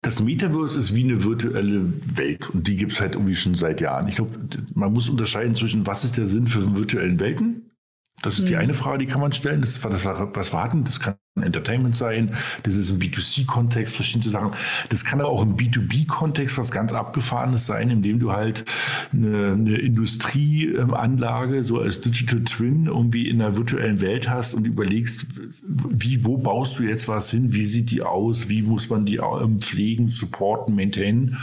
das 0.00 0.20
Metaverse 0.20 0.78
ist 0.78 0.94
wie 0.94 1.04
eine 1.04 1.24
virtuelle 1.24 1.92
Welt 2.16 2.48
und 2.48 2.66
die 2.66 2.76
gibt 2.76 2.92
es 2.92 3.02
halt 3.02 3.16
irgendwie 3.16 3.34
schon 3.34 3.54
seit 3.54 3.82
Jahren. 3.82 4.08
Ich 4.08 4.16
glaube, 4.16 4.30
man 4.72 4.94
muss 4.94 5.10
unterscheiden 5.10 5.54
zwischen, 5.54 5.86
was 5.86 6.04
ist 6.04 6.16
der 6.16 6.24
Sinn 6.24 6.46
für 6.46 6.74
virtuellen 6.74 7.20
Welten 7.20 7.67
das 8.22 8.38
ist 8.38 8.48
die 8.48 8.56
eine 8.56 8.74
Frage, 8.74 8.98
die 8.98 9.06
kann 9.06 9.20
man 9.20 9.32
stellen. 9.32 9.60
Das, 9.60 9.80
das, 9.80 10.04
was 10.04 10.52
warten, 10.52 10.84
das 10.84 11.00
kann 11.00 11.14
Entertainment 11.36 11.96
sein, 11.96 12.34
das 12.64 12.74
ist 12.74 12.90
im 12.90 12.98
B2C-Kontext, 12.98 13.94
verschiedene 13.94 14.30
Sachen. 14.30 14.52
Das 14.88 15.04
kann 15.04 15.20
aber 15.20 15.30
auch 15.30 15.42
im 15.42 15.56
B2B-Kontext 15.56 16.58
was 16.58 16.70
ganz 16.70 16.92
Abgefahrenes 16.92 17.66
sein, 17.66 17.90
indem 17.90 18.18
du 18.18 18.32
halt 18.32 18.64
eine, 19.12 19.52
eine 19.52 19.76
Industrieanlage 19.76 21.64
so 21.64 21.78
als 21.78 22.00
Digital 22.00 22.42
Twin 22.44 22.86
irgendwie 22.86 23.28
in 23.28 23.40
einer 23.40 23.56
virtuellen 23.56 24.00
Welt 24.00 24.28
hast 24.28 24.54
und 24.54 24.66
überlegst, 24.66 25.26
wie, 25.64 26.24
wo 26.24 26.38
baust 26.38 26.78
du 26.78 26.82
jetzt 26.82 27.08
was 27.08 27.30
hin, 27.30 27.52
wie 27.52 27.66
sieht 27.66 27.90
die 27.90 28.02
aus, 28.02 28.48
wie 28.48 28.62
muss 28.62 28.90
man 28.90 29.06
die 29.06 29.16
ähm, 29.16 29.60
pflegen, 29.60 30.08
supporten, 30.08 30.74
maintainen. 30.74 31.38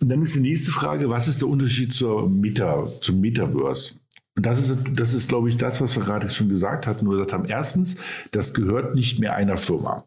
Und 0.00 0.08
dann 0.08 0.22
ist 0.22 0.34
die 0.34 0.40
nächste 0.40 0.70
Frage, 0.70 1.08
was 1.08 1.28
ist 1.28 1.40
der 1.40 1.48
Unterschied 1.48 1.94
zur 1.94 2.28
Meta, 2.28 2.88
zum 3.00 3.20
Metaverse? 3.20 4.03
Und 4.36 4.46
das 4.46 4.58
ist, 4.58 4.78
das 4.94 5.14
ist, 5.14 5.28
glaube 5.28 5.48
ich, 5.48 5.56
das, 5.56 5.80
was 5.80 5.94
wir 5.94 6.02
gerade 6.02 6.28
schon 6.28 6.48
gesagt 6.48 6.88
hatten, 6.88 7.04
nur 7.04 7.14
gesagt 7.14 7.32
haben. 7.32 7.44
Erstens, 7.44 7.96
das 8.32 8.52
gehört 8.52 8.96
nicht 8.96 9.20
mehr 9.20 9.36
einer 9.36 9.56
Firma. 9.56 10.04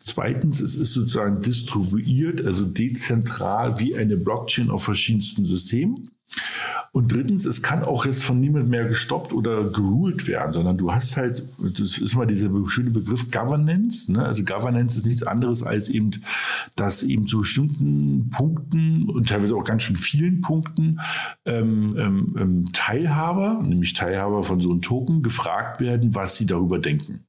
Zweitens, 0.00 0.60
es 0.60 0.76
ist 0.76 0.92
sozusagen 0.92 1.42
distribuiert, 1.42 2.44
also 2.46 2.64
dezentral 2.64 3.80
wie 3.80 3.96
eine 3.96 4.16
Blockchain 4.16 4.70
auf 4.70 4.84
verschiedensten 4.84 5.44
Systemen. 5.44 6.13
Und 6.92 7.12
drittens, 7.12 7.44
es 7.44 7.62
kann 7.62 7.82
auch 7.82 8.06
jetzt 8.06 8.22
von 8.22 8.38
niemand 8.38 8.68
mehr 8.68 8.84
gestoppt 8.84 9.32
oder 9.32 9.64
geruled 9.64 10.26
werden, 10.26 10.52
sondern 10.52 10.78
du 10.78 10.92
hast 10.92 11.16
halt, 11.16 11.42
das 11.58 11.98
ist 11.98 12.14
mal 12.14 12.26
dieser 12.26 12.50
schöne 12.68 12.90
Begriff 12.90 13.30
Governance. 13.30 14.12
Ne? 14.12 14.24
Also 14.24 14.44
Governance 14.44 14.96
ist 14.96 15.06
nichts 15.06 15.24
anderes 15.24 15.62
als 15.62 15.88
eben, 15.88 16.12
dass 16.76 17.02
eben 17.02 17.26
zu 17.26 17.38
bestimmten 17.38 18.30
Punkten 18.30 19.08
und 19.08 19.28
teilweise 19.28 19.56
auch 19.56 19.64
ganz 19.64 19.82
schön 19.82 19.96
vielen 19.96 20.40
Punkten 20.40 21.00
ähm, 21.44 21.96
ähm, 21.98 22.36
ähm 22.38 22.72
Teilhaber, 22.72 23.60
nämlich 23.62 23.92
Teilhaber 23.92 24.42
von 24.42 24.60
so 24.60 24.70
einem 24.70 24.82
Token, 24.82 25.22
gefragt 25.22 25.80
werden, 25.80 26.14
was 26.14 26.36
sie 26.36 26.46
darüber 26.46 26.78
denken. 26.78 27.26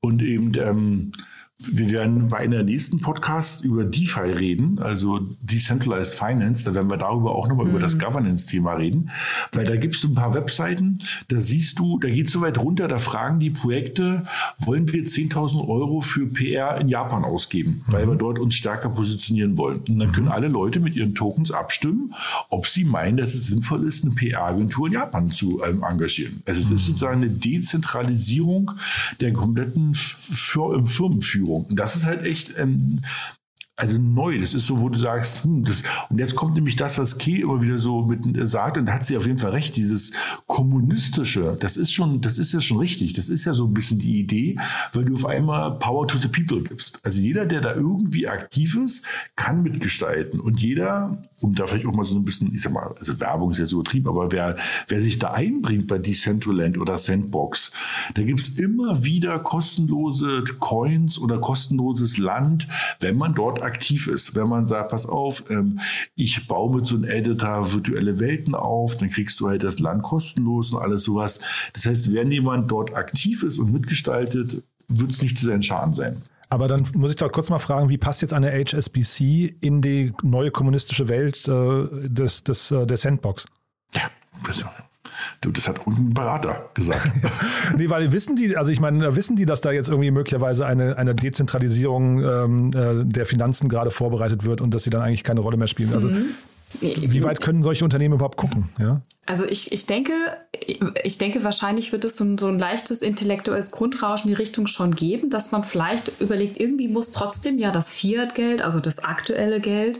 Und 0.00 0.22
eben 0.22 0.52
ähm, 0.60 1.12
wir 1.58 1.90
werden 1.90 2.28
bei 2.28 2.36
einer 2.38 2.62
nächsten 2.62 3.00
Podcast 3.00 3.64
über 3.64 3.84
DeFi 3.84 4.30
reden, 4.32 4.78
also 4.78 5.20
Decentralized 5.40 6.14
Finance. 6.14 6.64
Da 6.64 6.74
werden 6.74 6.90
wir 6.90 6.98
darüber 6.98 7.34
auch 7.34 7.48
nochmal 7.48 7.64
mhm. 7.64 7.70
über 7.70 7.80
das 7.80 7.94
mhm. 7.94 8.00
Governance-Thema 8.00 8.74
reden. 8.74 9.10
Weil 9.52 9.64
da 9.64 9.76
gibt 9.76 9.94
es 9.94 10.04
ein 10.04 10.14
paar 10.14 10.34
Webseiten, 10.34 10.98
da 11.28 11.40
siehst 11.40 11.78
du, 11.78 11.98
da 11.98 12.08
geht 12.08 12.26
es 12.26 12.32
so 12.34 12.42
weit 12.42 12.58
runter, 12.58 12.88
da 12.88 12.98
fragen 12.98 13.40
die 13.40 13.50
Projekte, 13.50 14.26
wollen 14.58 14.92
wir 14.92 15.04
10.000 15.04 15.66
Euro 15.66 16.02
für 16.02 16.26
PR 16.26 16.78
in 16.78 16.88
Japan 16.88 17.24
ausgeben, 17.24 17.84
mhm. 17.86 17.92
weil 17.92 18.06
wir 18.06 18.16
dort 18.16 18.38
uns 18.38 18.54
stärker 18.54 18.90
positionieren 18.90 19.56
wollen. 19.56 19.80
Und 19.88 19.98
dann 19.98 20.12
können 20.12 20.28
alle 20.28 20.48
Leute 20.48 20.80
mit 20.80 20.94
ihren 20.94 21.14
Tokens 21.14 21.52
abstimmen, 21.52 22.14
ob 22.50 22.66
sie 22.66 22.84
meinen, 22.84 23.16
dass 23.16 23.34
es 23.34 23.46
sinnvoll 23.46 23.86
ist, 23.86 24.04
eine 24.04 24.14
PR-Agentur 24.14 24.88
in 24.88 24.92
Japan 24.92 25.30
zu 25.30 25.62
ähm, 25.64 25.82
engagieren. 25.82 26.42
Also 26.44 26.60
es 26.60 26.68
mhm. 26.68 26.76
ist 26.76 26.86
sozusagen 26.86 27.22
eine 27.22 27.30
Dezentralisierung 27.30 28.72
der 29.22 29.32
kompletten 29.32 29.94
Firmenführung. 30.32 31.22
Führung. 31.22 31.64
Und 31.66 31.76
das 31.76 31.96
ist 31.96 32.06
halt 32.06 32.22
echt 32.22 32.58
ähm, 32.58 33.00
also 33.76 33.98
neu. 33.98 34.40
Das 34.40 34.54
ist 34.54 34.66
so, 34.66 34.80
wo 34.80 34.88
du 34.88 34.98
sagst, 34.98 35.44
hm, 35.44 35.62
das, 35.64 35.82
und 36.08 36.18
jetzt 36.18 36.34
kommt 36.34 36.54
nämlich 36.54 36.76
das, 36.76 36.98
was 36.98 37.18
Key 37.18 37.42
immer 37.42 37.62
wieder 37.62 37.78
so 37.78 38.02
mit 38.02 38.36
äh, 38.36 38.46
sagt, 38.46 38.78
und 38.78 38.86
da 38.86 38.94
hat 38.94 39.04
sie 39.04 39.16
auf 39.18 39.26
jeden 39.26 39.38
Fall 39.38 39.50
recht, 39.50 39.76
dieses 39.76 40.12
kommunistische, 40.46 41.56
das 41.60 41.76
ist 41.76 41.92
schon, 41.92 42.22
das 42.22 42.38
ist 42.38 42.52
ja 42.52 42.60
schon 42.60 42.78
richtig. 42.78 43.12
Das 43.12 43.28
ist 43.28 43.44
ja 43.44 43.52
so 43.52 43.66
ein 43.66 43.74
bisschen 43.74 43.98
die 43.98 44.18
Idee, 44.18 44.56
weil 44.94 45.04
du 45.04 45.14
auf 45.14 45.26
einmal 45.26 45.78
Power 45.78 46.08
to 46.08 46.16
the 46.16 46.28
People 46.28 46.62
gibst. 46.62 47.00
Also 47.02 47.20
jeder, 47.20 47.44
der 47.44 47.60
da 47.60 47.74
irgendwie 47.74 48.26
aktiv 48.26 48.76
ist, 48.76 49.06
kann 49.36 49.62
mitgestalten. 49.62 50.40
Und 50.40 50.60
jeder, 50.60 51.22
um 51.40 51.54
da 51.54 51.66
vielleicht 51.66 51.86
auch 51.86 51.94
mal 51.94 52.04
so 52.04 52.16
ein 52.16 52.24
bisschen, 52.24 52.54
ich 52.54 52.62
sag 52.62 52.72
mal, 52.72 52.94
also 52.98 53.20
Werbung 53.20 53.50
ist 53.50 53.58
so 53.68 53.80
übertrieben, 53.80 54.08
aber 54.08 54.32
wer, 54.32 54.56
wer 54.88 55.00
sich 55.02 55.18
da 55.18 55.32
einbringt 55.32 55.86
bei 55.86 55.98
Decentraland 55.98 56.78
oder 56.78 56.96
Sandbox, 56.96 57.72
da 58.14 58.22
gibt's 58.22 58.48
immer 58.48 59.04
wieder 59.04 59.38
kostenlose 59.38 60.44
Coins 60.60 61.18
oder 61.18 61.38
kostenloses 61.38 62.16
Land, 62.16 62.66
wenn 63.00 63.18
man 63.18 63.34
dort 63.34 63.65
aktiv 63.66 64.06
ist. 64.06 64.34
Wenn 64.34 64.48
man 64.48 64.66
sagt, 64.66 64.90
pass 64.90 65.06
auf, 65.06 65.50
ähm, 65.50 65.80
ich 66.14 66.46
baue 66.46 66.76
mit 66.76 66.86
so 66.86 66.96
einem 66.96 67.04
Editor 67.04 67.72
virtuelle 67.72 68.18
Welten 68.18 68.54
auf, 68.54 68.96
dann 68.96 69.10
kriegst 69.10 69.38
du 69.40 69.48
halt 69.48 69.62
das 69.62 69.78
Land 69.78 70.02
kostenlos 70.02 70.72
und 70.72 70.80
alles 70.80 71.04
sowas. 71.04 71.40
Das 71.74 71.86
heißt, 71.86 72.12
wenn 72.12 72.30
jemand 72.30 72.70
dort 72.70 72.94
aktiv 72.94 73.42
ist 73.42 73.58
und 73.58 73.72
mitgestaltet, 73.72 74.64
wird 74.88 75.10
es 75.10 75.20
nicht 75.20 75.38
zu 75.38 75.46
sein 75.46 75.62
Schaden 75.62 75.92
sein. 75.92 76.22
Aber 76.48 76.68
dann 76.68 76.86
muss 76.94 77.10
ich 77.10 77.16
doch 77.16 77.32
kurz 77.32 77.50
mal 77.50 77.58
fragen, 77.58 77.88
wie 77.88 77.98
passt 77.98 78.22
jetzt 78.22 78.32
eine 78.32 78.52
HSBC 78.52 79.56
in 79.60 79.82
die 79.82 80.12
neue 80.22 80.50
kommunistische 80.50 81.08
Welt 81.08 81.46
äh, 81.48 82.08
des, 82.08 82.44
des, 82.44 82.70
äh, 82.70 82.86
der 82.86 82.96
Sandbox? 82.96 83.46
Ja, 83.94 84.10
Du, 85.40 85.50
das 85.50 85.68
hat 85.68 85.86
unten 85.86 86.08
ein 86.08 86.14
Berater 86.14 86.70
gesagt. 86.74 87.10
nee, 87.76 87.88
weil 87.88 88.12
wissen 88.12 88.36
die, 88.36 88.56
also 88.56 88.70
ich 88.70 88.80
meine, 88.80 89.16
wissen 89.16 89.36
die, 89.36 89.46
dass 89.46 89.60
da 89.60 89.72
jetzt 89.72 89.88
irgendwie 89.88 90.10
möglicherweise 90.10 90.66
eine, 90.66 90.96
eine 90.96 91.14
Dezentralisierung 91.14 92.22
ähm, 92.22 92.70
äh, 92.74 93.04
der 93.04 93.26
Finanzen 93.26 93.68
gerade 93.68 93.90
vorbereitet 93.90 94.44
wird 94.44 94.60
und 94.60 94.74
dass 94.74 94.84
sie 94.84 94.90
dann 94.90 95.02
eigentlich 95.02 95.24
keine 95.24 95.40
Rolle 95.40 95.56
mehr 95.56 95.68
spielen? 95.68 95.92
Also 95.92 96.08
mhm. 96.08 96.26
wie 96.80 97.22
weit 97.22 97.40
können 97.40 97.62
solche 97.62 97.84
Unternehmen 97.84 98.14
überhaupt 98.14 98.36
gucken? 98.36 98.68
Ja? 98.78 99.00
Also 99.26 99.44
ich, 99.44 99.72
ich 99.72 99.86
denke, 99.86 100.12
ich 101.02 101.18
denke, 101.18 101.42
wahrscheinlich 101.42 101.90
wird 101.90 102.04
es 102.04 102.16
so 102.16 102.24
ein, 102.24 102.38
so 102.38 102.46
ein 102.46 102.60
leichtes 102.60 103.02
intellektuelles 103.02 103.72
Grundrauschen 103.72 104.28
in 104.28 104.36
die 104.36 104.40
Richtung 104.40 104.68
schon 104.68 104.94
geben, 104.94 105.30
dass 105.30 105.50
man 105.50 105.64
vielleicht 105.64 106.20
überlegt, 106.20 106.60
irgendwie 106.60 106.86
muss 106.86 107.10
trotzdem 107.10 107.58
ja 107.58 107.72
das 107.72 107.92
Fiat-Geld, 107.92 108.62
also 108.62 108.78
das 108.78 109.00
aktuelle 109.02 109.58
Geld, 109.58 109.98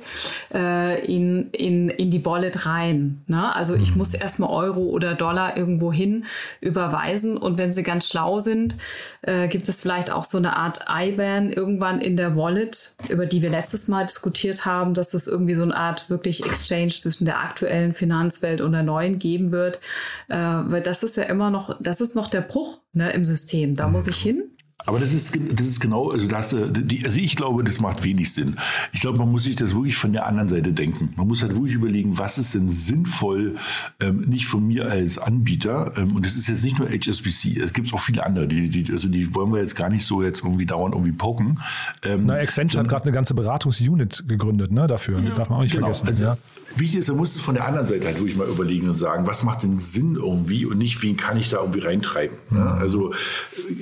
äh, 0.55 1.05
in, 1.05 1.51
in, 1.51 1.89
in 1.89 2.11
die 2.11 2.25
Wallet 2.25 2.67
rein. 2.67 3.23
Ne? 3.27 3.55
Also 3.55 3.75
ich 3.75 3.93
mhm. 3.93 3.99
muss 3.99 4.15
erstmal 4.15 4.51
Euro 4.51 4.83
oder 4.83 5.15
Dollar 5.15 5.57
irgendwo 5.57 5.93
hin 5.93 6.25
überweisen 6.61 7.37
und 7.37 7.59
wenn 7.59 7.73
sie 7.73 7.83
ganz 7.83 8.09
schlau 8.09 8.39
sind, 8.39 8.77
äh, 9.23 9.49
gibt 9.49 9.69
es 9.69 9.83
vielleicht 9.83 10.11
auch 10.11 10.25
so 10.25 10.39
eine 10.39 10.57
Art 10.57 10.87
IBAN 10.89 11.51
irgendwann 11.51 12.01
in 12.01 12.17
der 12.17 12.37
Wallet, 12.37 12.95
über 13.09 13.27
die 13.27 13.43
wir 13.43 13.51
letztes 13.51 13.89
Mal 13.89 14.07
diskutiert 14.07 14.65
haben, 14.65 14.95
dass 14.95 15.15
es 15.15 15.27
irgendwie 15.27 15.55
so 15.55 15.65
eine 15.65 15.77
Art 15.77 16.09
wirklich 16.11 16.45
Exchange 16.47 16.91
zwischen 16.91 17.25
der 17.25 17.41
aktuellen 17.41 17.93
Finanzwelt 17.93 18.61
und 18.61 18.71
der 18.71 18.85
neuen 18.85 19.16
geben 19.17 19.53
wird, 19.53 19.81
äh, 20.29 20.37
weil 20.37 20.83
das 20.83 21.03
ist 21.03 21.17
ja 21.17 21.25
immer 21.25 21.51
noch, 21.51 21.77
das 21.81 22.01
ist 22.01 22.15
noch 22.15 22.29
der 22.29 22.41
Bruch 22.43 22.81
ne, 22.93 23.11
im 23.13 23.25
System. 23.25 23.77
Da 23.77 23.89
muss 23.89 24.07
ich 24.07 24.17
hin 24.17 24.56
aber 24.85 25.01
das 25.01 25.15
ist, 25.15 25.37
das 25.53 25.67
ist 25.67 25.81
genau, 25.81 26.11
also, 26.11 26.27
das, 26.27 26.53
äh, 26.53 26.71
die, 26.71 27.05
also 27.05 27.19
ich 27.19 27.35
glaube, 27.35 27.65
das 27.65 27.81
macht 27.81 28.05
wenig 28.05 28.33
Sinn. 28.33 28.57
Ich 28.93 29.01
glaube, 29.01 29.19
man 29.19 29.33
muss 29.33 29.45
sich 29.45 29.57
das 29.57 29.75
wirklich 29.75 29.97
von 29.97 30.13
der 30.13 30.27
anderen 30.27 30.49
Seite 30.49 30.73
denken. 30.73 31.13
Man 31.17 31.27
muss 31.27 31.43
halt 31.43 31.55
wirklich 31.55 31.75
überlegen, 31.75 32.19
was 32.19 32.39
ist 32.39 32.55
denn 32.55 32.69
sinnvoll, 32.69 33.57
ähm, 34.01 34.21
nicht 34.29 34.47
von 34.47 34.67
mir 34.67 34.89
als 34.89 35.19
Anbieter. 35.19 35.93
Ähm, 35.97 36.15
und 36.15 36.27
es 36.27 36.37
ist 36.37 36.49
jetzt 36.49 36.63
nicht 36.63 36.79
nur 36.79 36.89
HSBC, 36.89 37.59
es 37.59 37.73
gibt 37.73 37.93
auch 37.95 38.01
viele 38.01 38.25
andere, 38.25 38.47
die, 38.47 38.69
die, 38.69 38.93
also 38.93 39.09
die 39.09 39.35
wollen 39.35 39.53
wir 39.53 39.61
jetzt 39.61 39.75
gar 39.75 39.89
nicht 39.89 40.07
so 40.07 40.23
jetzt 40.23 40.45
irgendwie 40.45 40.67
dauernd 40.67 40.95
irgendwie 40.95 41.13
poken. 41.13 41.59
Ähm, 42.05 42.27
Na, 42.27 42.35
Accenture 42.35 42.83
hat 42.83 42.89
gerade 42.89 43.05
eine 43.05 43.13
ganze 43.13 43.35
Beratungsunit 43.35 44.25
gegründet, 44.29 44.71
ne, 44.71 44.87
dafür. 44.87 45.21
Ja, 45.21 45.31
Darf 45.31 45.49
man 45.49 45.59
auch 45.59 45.63
nicht 45.63 45.75
genau. 45.75 45.87
vergessen. 45.87 46.09
Also, 46.09 46.23
ja. 46.23 46.39
Wichtig 46.77 47.01
ist, 47.01 47.09
man 47.09 47.17
muss 47.17 47.35
es 47.35 47.41
von 47.41 47.55
der 47.55 47.67
anderen 47.67 47.87
Seite 47.87 48.05
halt 48.05 48.19
wirklich 48.19 48.37
mal 48.37 48.47
überlegen 48.47 48.91
und 48.91 48.97
sagen, 48.97 49.27
was 49.27 49.43
macht 49.43 49.63
denn 49.63 49.79
Sinn 49.79 50.17
irgendwie 50.17 50.67
und 50.67 50.77
nicht, 50.77 51.03
wen 51.03 51.17
kann 51.17 51.39
ich 51.39 51.49
da 51.49 51.59
irgendwie 51.59 51.81
reintreiben. 51.81 52.37
Ne? 52.51 52.61
Mhm. 52.61 52.67
Also 52.67 53.15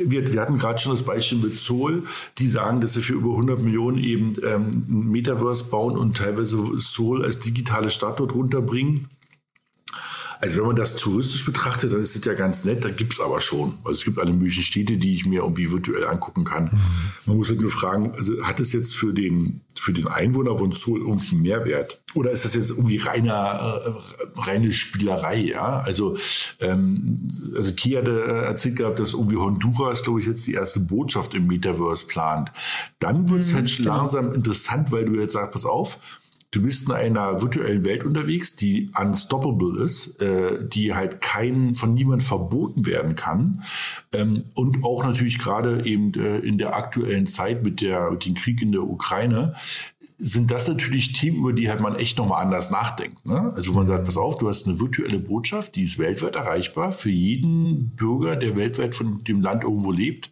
wir, 0.04 0.32
wir 0.32 0.40
hatten 0.40 0.58
gerade 0.58 0.78
schon 0.78 0.93
das 0.94 1.04
Beispiel 1.04 1.38
mit 1.38 1.52
Soul, 1.54 2.04
die 2.38 2.48
sagen, 2.48 2.80
dass 2.80 2.94
sie 2.94 3.02
für 3.02 3.14
über 3.14 3.30
100 3.30 3.60
Millionen 3.60 3.98
eben 3.98 4.34
ähm, 4.42 4.70
ein 4.88 5.10
Metaverse 5.10 5.64
bauen 5.64 5.96
und 5.96 6.16
teilweise 6.16 6.80
Soul 6.80 7.24
als 7.24 7.40
digitale 7.40 7.90
Stadt 7.90 8.20
dort 8.20 8.34
runterbringen. 8.34 9.08
Also 10.40 10.58
wenn 10.58 10.66
man 10.66 10.76
das 10.76 10.96
touristisch 10.96 11.44
betrachtet, 11.44 11.92
dann 11.92 12.00
ist 12.00 12.16
es 12.16 12.24
ja 12.24 12.34
ganz 12.34 12.64
nett, 12.64 12.84
da 12.84 12.90
gibt 12.90 13.14
es 13.14 13.20
aber 13.20 13.40
schon. 13.40 13.74
Also 13.84 13.98
es 13.98 14.04
gibt 14.04 14.18
alle 14.18 14.32
möglichen 14.32 14.62
Städte, 14.62 14.96
die 14.96 15.14
ich 15.14 15.26
mir 15.26 15.42
irgendwie 15.42 15.70
virtuell 15.70 16.06
angucken 16.06 16.44
kann. 16.44 16.64
Mhm. 16.64 16.80
Man 17.26 17.36
muss 17.36 17.48
halt 17.48 17.60
nur 17.60 17.70
fragen, 17.70 18.12
also 18.16 18.42
hat 18.42 18.60
es 18.60 18.72
jetzt 18.72 18.94
für 18.96 19.12
den, 19.12 19.60
für 19.74 19.92
den 19.92 20.06
Einwohner 20.06 20.58
von 20.58 20.72
Seoul 20.72 21.00
irgendwie 21.00 21.36
Mehrwert? 21.36 22.00
Oder 22.14 22.30
ist 22.30 22.44
das 22.44 22.54
jetzt 22.54 22.70
irgendwie 22.70 22.98
reiner, 22.98 23.80
äh, 23.84 24.40
reine 24.40 24.72
Spielerei? 24.72 25.38
Ja? 25.38 25.80
Also, 25.80 26.16
ähm, 26.60 27.28
also 27.56 27.72
Kia 27.72 28.00
hat 28.00 28.08
äh, 28.08 28.44
erzählt 28.44 28.76
gehabt, 28.76 28.98
dass 28.98 29.14
irgendwie 29.14 29.36
Honduras, 29.36 30.02
glaube 30.02 30.20
ich, 30.20 30.26
jetzt 30.26 30.46
die 30.46 30.54
erste 30.54 30.80
Botschaft 30.80 31.34
im 31.34 31.46
Metaverse 31.46 32.06
plant. 32.06 32.52
Dann 32.98 33.28
wird 33.30 33.42
es 33.42 33.52
mhm, 33.52 33.56
halt 33.56 33.76
genau. 33.76 33.96
langsam 33.96 34.32
interessant, 34.32 34.92
weil 34.92 35.04
du 35.04 35.20
jetzt 35.20 35.32
sagst, 35.32 35.52
pass 35.52 35.66
auf, 35.66 36.00
du 36.54 36.62
bist 36.62 36.88
in 36.88 36.94
einer 36.94 37.42
virtuellen 37.42 37.84
Welt 37.84 38.04
unterwegs, 38.04 38.54
die 38.56 38.90
unstoppable 38.98 39.82
ist, 39.82 40.20
äh, 40.20 40.66
die 40.66 40.94
halt 40.94 41.20
kein, 41.20 41.74
von 41.74 41.94
niemand 41.94 42.22
verboten 42.22 42.86
werden 42.86 43.16
kann. 43.16 43.64
Ähm, 44.12 44.44
und 44.54 44.84
auch 44.84 45.04
natürlich 45.04 45.38
gerade 45.38 45.84
eben 45.84 46.14
äh, 46.14 46.38
in 46.38 46.58
der 46.58 46.76
aktuellen 46.76 47.26
Zeit 47.26 47.64
mit, 47.64 47.80
der, 47.80 48.10
mit 48.10 48.24
dem 48.24 48.34
Krieg 48.34 48.62
in 48.62 48.72
der 48.72 48.82
Ukraine 48.82 49.54
sind 50.16 50.50
das 50.50 50.68
natürlich 50.68 51.12
Themen, 51.12 51.38
über 51.38 51.52
die 51.52 51.68
halt 51.68 51.80
man 51.80 51.96
echt 51.96 52.18
nochmal 52.18 52.42
anders 52.42 52.70
nachdenkt. 52.70 53.26
Ne? 53.26 53.52
Also 53.56 53.72
man 53.72 53.86
sagt, 53.86 54.04
pass 54.04 54.16
auf, 54.16 54.38
du 54.38 54.48
hast 54.48 54.68
eine 54.68 54.78
virtuelle 54.78 55.18
Botschaft, 55.18 55.74
die 55.74 55.82
ist 55.82 55.98
weltweit 55.98 56.36
erreichbar 56.36 56.92
für 56.92 57.10
jeden 57.10 57.90
Bürger, 57.96 58.36
der 58.36 58.54
weltweit 58.54 58.94
von 58.94 59.24
dem 59.24 59.40
Land 59.40 59.64
irgendwo 59.64 59.90
lebt 59.90 60.30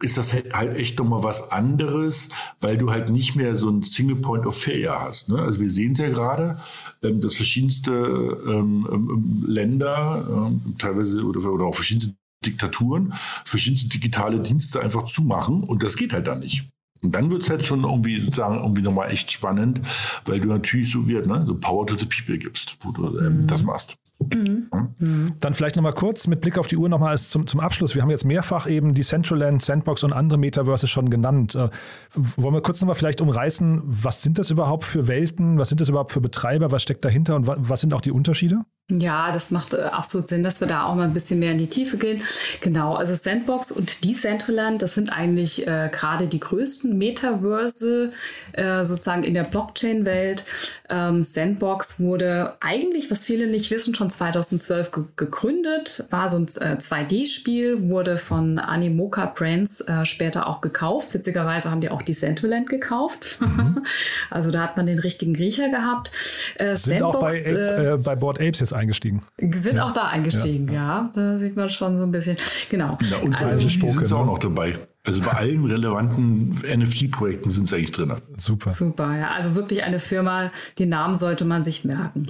ist 0.00 0.18
das 0.18 0.32
halt, 0.32 0.52
halt 0.52 0.76
echt 0.76 0.98
nochmal 0.98 1.22
was 1.22 1.50
anderes, 1.50 2.28
weil 2.60 2.76
du 2.76 2.90
halt 2.90 3.08
nicht 3.08 3.34
mehr 3.34 3.56
so 3.56 3.70
ein 3.70 3.82
Single 3.82 4.16
Point 4.16 4.44
of 4.44 4.60
Failure 4.60 5.00
hast. 5.00 5.30
Ne? 5.30 5.38
Also 5.38 5.60
wir 5.60 5.70
sehen 5.70 5.92
es 5.92 5.98
ja 5.98 6.08
gerade, 6.08 6.58
ähm, 7.02 7.20
dass 7.20 7.34
verschiedenste 7.34 7.92
ähm, 7.92 8.86
ähm, 8.90 9.44
Länder, 9.46 10.26
ähm, 10.28 10.76
teilweise 10.78 11.24
oder, 11.24 11.50
oder 11.50 11.64
auch 11.64 11.74
verschiedenste 11.74 12.14
Diktaturen, 12.44 13.14
verschiedenste 13.44 13.88
digitale 13.88 14.40
Dienste 14.40 14.80
einfach 14.80 15.06
zumachen 15.06 15.64
und 15.64 15.82
das 15.82 15.96
geht 15.96 16.12
halt 16.12 16.26
dann 16.26 16.40
nicht. 16.40 16.68
Und 17.02 17.12
dann 17.14 17.30
wird 17.30 17.42
es 17.42 17.50
halt 17.50 17.64
schon 17.64 17.84
irgendwie 17.84 18.20
sozusagen 18.20 18.56
irgendwie 18.56 18.82
nochmal 18.82 19.10
echt 19.10 19.30
spannend, 19.30 19.80
weil 20.24 20.40
du 20.40 20.48
natürlich 20.48 20.90
so 20.90 21.08
wird, 21.08 21.26
ne, 21.26 21.44
so 21.46 21.54
Power 21.56 21.86
to 21.86 21.96
the 21.96 22.06
People 22.06 22.38
gibst, 22.38 22.76
wo 22.80 22.90
du 22.92 23.18
ähm, 23.18 23.38
mhm. 23.38 23.46
das 23.46 23.62
machst. 23.62 23.96
Mhm. 24.18 25.36
Dann 25.40 25.54
vielleicht 25.54 25.76
nochmal 25.76 25.92
kurz 25.92 26.26
mit 26.26 26.40
Blick 26.40 26.58
auf 26.58 26.66
die 26.66 26.76
Uhr 26.76 26.88
nochmal 26.88 27.18
zum, 27.18 27.46
zum 27.46 27.60
Abschluss. 27.60 27.94
Wir 27.94 28.02
haben 28.02 28.10
jetzt 28.10 28.24
mehrfach 28.24 28.66
eben 28.66 28.94
die 28.94 29.02
Centraland, 29.02 29.62
Sandbox 29.62 30.04
und 30.04 30.12
andere 30.12 30.38
Metaverses 30.38 30.88
schon 30.88 31.10
genannt. 31.10 31.54
Äh, 31.54 31.68
wollen 32.14 32.54
wir 32.54 32.62
kurz 32.62 32.80
nochmal 32.80 32.96
vielleicht 32.96 33.20
umreißen, 33.20 33.82
was 33.84 34.22
sind 34.22 34.38
das 34.38 34.50
überhaupt 34.50 34.84
für 34.84 35.06
Welten? 35.06 35.58
Was 35.58 35.68
sind 35.68 35.80
das 35.80 35.88
überhaupt 35.88 36.12
für 36.12 36.20
Betreiber? 36.20 36.70
Was 36.70 36.82
steckt 36.82 37.04
dahinter 37.04 37.36
und 37.36 37.46
was 37.46 37.80
sind 37.80 37.92
auch 37.92 38.00
die 38.00 38.10
Unterschiede? 38.10 38.62
Ja, 38.88 39.32
das 39.32 39.50
macht 39.50 39.74
äh, 39.74 39.78
absolut 39.78 40.28
Sinn, 40.28 40.44
dass 40.44 40.60
wir 40.60 40.68
da 40.68 40.84
auch 40.84 40.94
mal 40.94 41.02
ein 41.02 41.12
bisschen 41.12 41.40
mehr 41.40 41.50
in 41.50 41.58
die 41.58 41.66
Tiefe 41.66 41.96
gehen. 41.96 42.22
Genau, 42.60 42.94
also 42.94 43.16
Sandbox 43.16 43.72
und 43.72 44.04
Decentraland, 44.04 44.80
das 44.80 44.94
sind 44.94 45.10
eigentlich 45.10 45.66
äh, 45.66 45.90
gerade 45.90 46.28
die 46.28 46.38
größten 46.38 46.96
Metaverse 46.96 48.12
äh, 48.52 48.84
sozusagen 48.84 49.24
in 49.24 49.34
der 49.34 49.42
Blockchain-Welt. 49.42 50.44
Ähm, 50.88 51.24
Sandbox 51.24 51.98
wurde 51.98 52.54
eigentlich, 52.60 53.10
was 53.10 53.24
viele 53.24 53.48
nicht 53.48 53.72
wissen, 53.72 53.92
schon 53.92 54.08
2012 54.08 54.92
ge 54.92 55.04
gegründet, 55.16 56.06
war 56.10 56.28
so 56.28 56.36
ein 56.36 56.44
äh, 56.44 56.76
2D-Spiel, 56.76 57.88
wurde 57.88 58.16
von 58.16 58.60
Animoca 58.60 59.26
Brands 59.26 59.80
äh, 59.80 60.04
später 60.04 60.46
auch 60.46 60.60
gekauft. 60.60 61.12
Witzigerweise 61.12 61.72
haben 61.72 61.80
die 61.80 61.90
auch 61.90 62.02
Decentraland 62.02 62.68
gekauft. 62.68 63.38
Mhm. 63.40 63.82
also 64.30 64.52
da 64.52 64.62
hat 64.62 64.76
man 64.76 64.86
den 64.86 65.00
richtigen 65.00 65.34
Griecher 65.34 65.70
gehabt. 65.70 66.12
Äh, 66.54 66.76
sind 66.76 67.00
Sandbox, 67.00 67.16
auch 67.16 67.52
bei, 67.52 67.92
Ape, 67.92 67.98
bei 68.04 68.14
Board 68.14 68.40
Apes 68.40 68.60
jetzt 68.60 68.75
eingestiegen. 68.76 69.22
Sind 69.38 69.76
ja. 69.76 69.84
auch 69.84 69.92
da 69.92 70.08
eingestiegen, 70.08 70.68
ja. 70.68 70.74
ja. 70.74 71.10
Da 71.14 71.38
sieht 71.38 71.56
man 71.56 71.70
schon 71.70 71.98
so 71.98 72.04
ein 72.04 72.12
bisschen. 72.12 72.36
Genau. 72.70 72.98
Ja, 73.02 73.18
und 73.18 73.34
also, 73.34 73.64
bei 73.64 73.70
Spoke 73.70 73.92
sind 73.92 74.06
sie 74.06 74.16
auch 74.16 74.26
noch 74.26 74.38
dabei. 74.38 74.74
Also 75.06 75.22
bei 75.22 75.30
allen 75.30 75.64
relevanten 75.64 76.50
NFT-Projekten 76.50 77.48
sind 77.48 77.68
sie 77.68 77.76
eigentlich 77.76 77.92
drin. 77.92 78.12
Super. 78.36 78.72
Super, 78.72 79.16
ja. 79.16 79.30
Also 79.30 79.54
wirklich 79.54 79.84
eine 79.84 80.00
Firma, 80.00 80.50
den 80.80 80.88
Namen 80.88 81.16
sollte 81.16 81.44
man 81.44 81.62
sich 81.62 81.84
merken. 81.84 82.26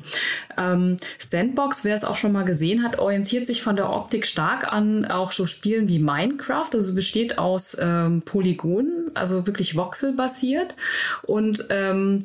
Ähm, 0.58 0.98
Sandbox, 1.18 1.84
wer 1.84 1.94
es 1.94 2.04
auch 2.04 2.16
schon 2.16 2.32
mal 2.32 2.44
gesehen 2.44 2.82
hat, 2.82 2.98
orientiert 2.98 3.46
sich 3.46 3.62
von 3.62 3.76
der 3.76 3.90
Optik 3.90 4.26
stark 4.26 4.70
an 4.70 5.06
auch 5.06 5.32
so 5.32 5.46
Spielen 5.46 5.88
wie 5.88 5.98
Minecraft. 5.98 6.68
Also 6.74 6.94
besteht 6.94 7.38
aus 7.38 7.78
ähm, 7.80 8.20
Polygonen, 8.22 9.10
also 9.14 9.46
wirklich 9.46 9.74
voxelbasiert. 9.74 10.74
Und 11.22 11.66
ähm, 11.70 12.18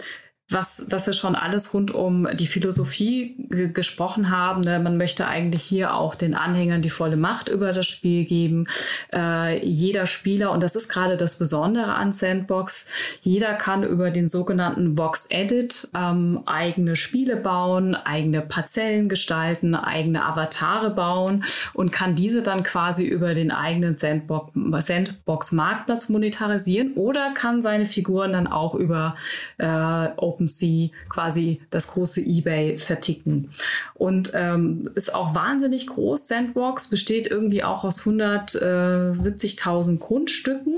was, 0.51 0.87
was 0.89 1.07
wir 1.07 1.13
schon 1.13 1.35
alles 1.35 1.73
rund 1.73 1.91
um 1.91 2.27
die 2.33 2.47
Philosophie 2.47 3.35
gesprochen 3.49 4.29
haben. 4.29 4.61
Ne? 4.61 4.79
Man 4.79 4.97
möchte 4.97 5.27
eigentlich 5.27 5.63
hier 5.63 5.93
auch 5.95 6.15
den 6.15 6.35
Anhängern 6.35 6.81
die 6.81 6.89
volle 6.89 7.15
Macht 7.15 7.49
über 7.49 7.71
das 7.71 7.87
Spiel 7.87 8.25
geben. 8.25 8.65
Äh, 9.13 9.65
jeder 9.65 10.05
Spieler, 10.05 10.51
und 10.51 10.63
das 10.63 10.75
ist 10.75 10.89
gerade 10.89 11.17
das 11.17 11.37
Besondere 11.37 11.93
an 11.93 12.11
Sandbox, 12.11 12.87
jeder 13.21 13.53
kann 13.53 13.83
über 13.83 14.11
den 14.11 14.27
sogenannten 14.27 14.97
Vox 14.97 15.27
Edit 15.29 15.89
ähm, 15.95 16.43
eigene 16.45 16.95
Spiele 16.95 17.35
bauen, 17.35 17.95
eigene 17.95 18.41
Parzellen 18.41 19.09
gestalten, 19.09 19.75
eigene 19.75 20.25
Avatare 20.25 20.91
bauen 20.91 21.43
und 21.73 21.91
kann 21.91 22.15
diese 22.15 22.41
dann 22.41 22.63
quasi 22.63 23.05
über 23.05 23.33
den 23.33 23.51
eigenen 23.51 23.97
Sandbox, 23.97 24.51
Sandbox 24.85 25.51
Marktplatz 25.51 26.09
monetarisieren 26.09 26.93
oder 26.93 27.33
kann 27.33 27.61
seine 27.61 27.85
Figuren 27.85 28.33
dann 28.33 28.47
auch 28.47 28.75
über 28.75 29.15
äh, 29.57 30.07
Open 30.17 30.40
OpenSea 30.41 30.89
quasi 31.09 31.61
das 31.69 31.87
große 31.87 32.21
eBay 32.21 32.77
verticken. 32.77 33.51
Und 33.93 34.31
ähm, 34.33 34.89
ist 34.95 35.13
auch 35.13 35.35
wahnsinnig 35.35 35.87
groß. 35.87 36.27
Sandbox 36.27 36.89
besteht 36.89 37.27
irgendwie 37.27 37.63
auch 37.63 37.83
aus 37.83 38.01
170.000 38.01 39.99
Grundstücken 39.99 40.73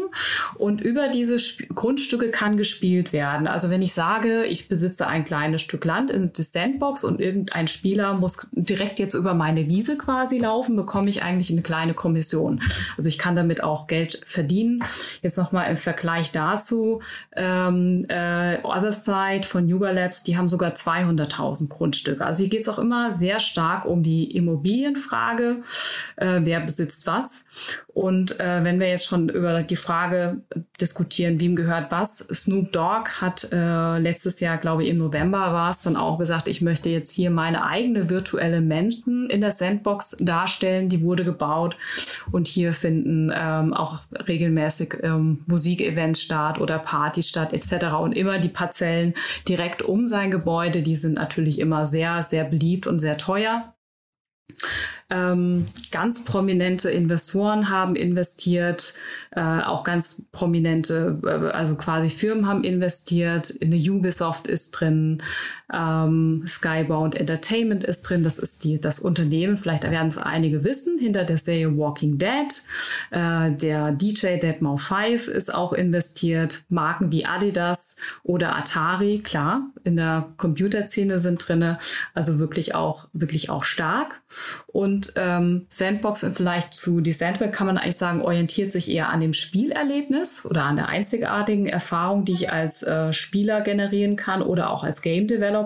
und 0.55 0.81
über 0.81 1.07
diese 1.07 1.35
Sp 1.39 1.65
Grundstücke 1.73 2.29
kann 2.29 2.57
gespielt 2.57 3.13
werden. 3.13 3.47
Also 3.47 3.69
wenn 3.69 3.81
ich 3.81 3.93
sage, 3.93 4.43
ich 4.45 4.67
besitze 4.67 5.07
ein 5.07 5.23
kleines 5.23 5.61
Stück 5.61 5.85
Land 5.85 6.11
in 6.11 6.33
der 6.33 6.43
Sandbox 6.43 7.03
und 7.03 7.21
irgendein 7.21 7.67
Spieler 7.67 8.13
muss 8.13 8.47
direkt 8.51 8.99
jetzt 8.99 9.13
über 9.13 9.33
meine 9.33 9.67
Wiese 9.67 9.97
quasi 9.97 10.39
laufen, 10.39 10.75
bekomme 10.75 11.09
ich 11.09 11.23
eigentlich 11.23 11.51
eine 11.51 11.61
kleine 11.61 11.93
Kommission. 11.93 12.61
Also 12.97 13.07
ich 13.07 13.17
kann 13.17 13.35
damit 13.35 13.63
auch 13.63 13.87
Geld 13.87 14.21
verdienen. 14.25 14.83
Jetzt 15.21 15.37
nochmal 15.37 15.69
im 15.69 15.77
Vergleich 15.77 16.31
dazu, 16.31 17.01
ähm, 17.35 18.05
äh, 18.09 18.57
Other 18.63 18.91
Side 18.91 19.43
von 19.53 19.69
Yuga 19.69 19.91
Labs, 19.91 20.23
die 20.23 20.35
haben 20.35 20.49
sogar 20.49 20.71
200.000 20.71 21.69
Grundstücke. 21.69 22.25
Also 22.25 22.41
hier 22.41 22.49
geht 22.49 22.61
es 22.61 22.69
auch 22.69 22.79
immer 22.79 23.13
sehr 23.13 23.39
stark 23.39 23.85
um 23.85 24.01
die 24.01 24.35
Immobilienfrage, 24.35 25.61
äh, 26.17 26.41
wer 26.43 26.59
besitzt 26.59 27.07
was. 27.07 27.45
Und 27.93 28.39
äh, 28.39 28.63
wenn 28.63 28.79
wir 28.79 28.89
jetzt 28.89 29.05
schon 29.05 29.29
über 29.29 29.61
die 29.61 29.75
Frage 29.75 30.41
diskutieren, 30.81 31.39
wem 31.39 31.55
gehört 31.55 31.91
was, 31.91 32.17
Snoop 32.17 32.71
Dogg 32.71 33.07
hat 33.21 33.47
äh, 33.51 33.99
letztes 33.99 34.39
Jahr, 34.39 34.57
glaube 34.57 34.83
ich, 34.83 34.89
im 34.89 34.97
November 34.97 35.53
war 35.53 35.69
es 35.69 35.83
dann 35.83 35.95
auch 35.95 36.17
gesagt, 36.17 36.47
ich 36.47 36.61
möchte 36.61 36.89
jetzt 36.89 37.13
hier 37.13 37.29
meine 37.29 37.63
eigene 37.63 38.09
virtuelle 38.09 38.61
Menschen 38.61 39.29
in 39.29 39.41
der 39.41 39.51
Sandbox 39.51 40.17
darstellen. 40.19 40.89
Die 40.89 41.03
wurde 41.03 41.23
gebaut 41.23 41.77
und 42.31 42.47
hier 42.47 42.73
finden 42.73 43.31
ähm, 43.33 43.75
auch 43.75 43.99
regelmäßig 44.27 44.95
ähm, 45.03 45.43
Musikevents 45.45 46.23
statt 46.23 46.59
oder 46.59 46.79
Partys 46.79 47.29
statt 47.29 47.53
etc. 47.53 47.93
Und 48.01 48.13
immer 48.13 48.39
die 48.39 48.49
Parzellen 48.49 49.13
direkt 49.47 49.83
um 49.83 50.07
sein 50.07 50.31
Gebäude, 50.31 50.81
die 50.81 50.95
sind 50.95 51.13
natürlich 51.13 51.59
immer 51.59 51.85
sehr, 51.85 52.23
sehr 52.23 52.43
beliebt 52.43 52.87
und 52.87 52.97
sehr 52.97 53.19
teuer. 53.19 53.73
Ähm, 55.13 55.67
ganz 55.91 56.25
prominente 56.25 56.89
Investoren 56.89 57.69
haben 57.69 57.95
investiert, 57.95 58.95
äh, 59.29 59.41
auch 59.41 59.83
ganz 59.83 60.25
prominente, 60.31 61.19
äh, 61.23 61.51
also 61.51 61.75
quasi 61.75 62.09
Firmen 62.09 62.47
haben 62.47 62.63
investiert. 62.63 63.53
Eine 63.61 63.75
Ubisoft 63.75 64.47
ist 64.47 64.71
drin, 64.71 65.21
ähm, 65.73 66.43
Skybound 66.47 67.15
Entertainment 67.15 67.83
ist 67.83 68.03
drin. 68.03 68.23
Das 68.23 68.37
ist 68.37 68.63
die, 68.63 68.79
das 68.79 68.99
Unternehmen. 68.99 69.57
Vielleicht 69.57 69.83
werden 69.89 70.07
es 70.07 70.17
einige 70.17 70.63
wissen 70.63 70.97
hinter 70.99 71.23
der 71.23 71.37
Serie 71.37 71.77
Walking 71.77 72.17
Dead. 72.17 72.61
Äh, 73.11 73.51
der 73.51 73.91
DJ 73.91 74.37
Deadmau 74.37 74.77
5 74.77 75.27
ist 75.27 75.53
auch 75.53 75.73
investiert. 75.73 76.63
Marken 76.69 77.11
wie 77.11 77.25
Adidas 77.25 77.97
oder 78.23 78.55
Atari, 78.55 79.19
klar, 79.23 79.67
in 79.83 79.97
der 79.97 80.29
Computerszene 80.37 81.19
sind 81.19 81.47
drin. 81.47 81.77
Also 82.13 82.39
wirklich 82.39 82.75
auch, 82.75 83.07
wirklich 83.13 83.49
auch 83.49 83.63
stark. 83.63 84.21
Und 84.67 85.13
ähm, 85.15 85.65
Sandbox 85.69 86.25
vielleicht 86.33 86.73
zu 86.73 87.01
die 87.01 87.11
Sandbox 87.11 87.55
kann 87.55 87.67
man 87.67 87.77
eigentlich 87.77 87.97
sagen, 87.97 88.21
orientiert 88.21 88.71
sich 88.71 88.89
eher 88.89 89.09
an 89.09 89.19
dem 89.19 89.33
Spielerlebnis 89.33 90.45
oder 90.45 90.63
an 90.63 90.75
der 90.75 90.87
einzigartigen 90.87 91.67
Erfahrung, 91.67 92.25
die 92.25 92.33
ich 92.33 92.51
als 92.51 92.83
äh, 92.83 93.13
Spieler 93.13 93.61
generieren 93.61 94.15
kann 94.15 94.41
oder 94.41 94.69
auch 94.69 94.83
als 94.83 95.01
Game 95.01 95.27
Developer. 95.27 95.62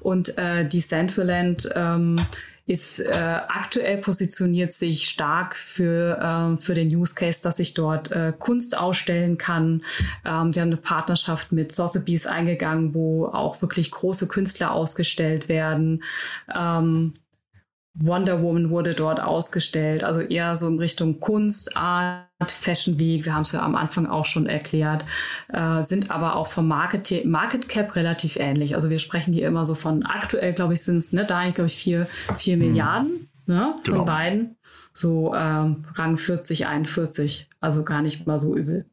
Und 0.00 0.36
äh, 0.38 0.64
die 0.64 0.78
Decentraland 0.78 1.68
ähm, 1.74 2.26
ist 2.66 3.00
äh, 3.00 3.12
aktuell 3.12 3.98
positioniert 3.98 4.72
sich 4.72 5.08
stark 5.08 5.54
für, 5.54 6.18
äh, 6.18 6.62
für 6.62 6.74
den 6.74 6.88
Use 6.88 7.14
Case, 7.14 7.42
dass 7.42 7.58
ich 7.58 7.74
dort 7.74 8.10
äh, 8.10 8.32
Kunst 8.38 8.76
ausstellen 8.78 9.36
kann. 9.36 9.82
Ähm, 10.24 10.52
die 10.52 10.60
haben 10.60 10.68
eine 10.68 10.78
Partnerschaft 10.78 11.52
mit 11.52 11.74
Sotheby's 11.74 12.26
eingegangen, 12.26 12.94
wo 12.94 13.26
auch 13.26 13.60
wirklich 13.60 13.90
große 13.90 14.28
Künstler 14.28 14.72
ausgestellt 14.72 15.48
werden. 15.50 16.02
Ähm, 16.54 17.12
Wonder 17.96 18.42
Woman 18.42 18.70
wurde 18.70 18.94
dort 18.94 19.20
ausgestellt, 19.20 20.02
also 20.02 20.20
eher 20.20 20.56
so 20.56 20.66
in 20.66 20.78
Richtung 20.78 21.20
Kunst, 21.20 21.76
Art, 21.76 22.26
Fashion 22.48 22.98
Week, 22.98 23.24
wir 23.24 23.34
haben 23.34 23.42
es 23.42 23.52
ja 23.52 23.62
am 23.62 23.76
Anfang 23.76 24.06
auch 24.06 24.26
schon 24.26 24.46
erklärt, 24.46 25.04
äh, 25.48 25.82
sind 25.82 26.10
aber 26.10 26.34
auch 26.34 26.48
vom 26.48 26.66
Market, 26.66 27.24
Market 27.24 27.68
Cap 27.68 27.94
relativ 27.94 28.36
ähnlich. 28.36 28.74
Also 28.74 28.90
wir 28.90 28.98
sprechen 28.98 29.32
hier 29.32 29.46
immer 29.46 29.64
so 29.64 29.76
von, 29.76 30.04
aktuell 30.04 30.52
glaube 30.52 30.74
ich 30.74 30.82
sind 30.82 30.96
es, 30.96 31.12
ne, 31.12 31.24
da 31.24 31.48
glaube 31.50 31.66
ich 31.66 31.76
vier, 31.76 32.06
vier 32.36 32.54
hm. 32.54 32.66
Milliarden 32.66 33.28
ne, 33.46 33.76
von 33.84 33.94
genau. 33.94 34.04
beiden, 34.04 34.56
so 34.92 35.32
ähm, 35.32 35.84
Rang 35.94 36.16
40, 36.16 36.66
41, 36.66 37.48
also 37.60 37.84
gar 37.84 38.02
nicht 38.02 38.26
mal 38.26 38.40
so 38.40 38.56
übel. 38.56 38.86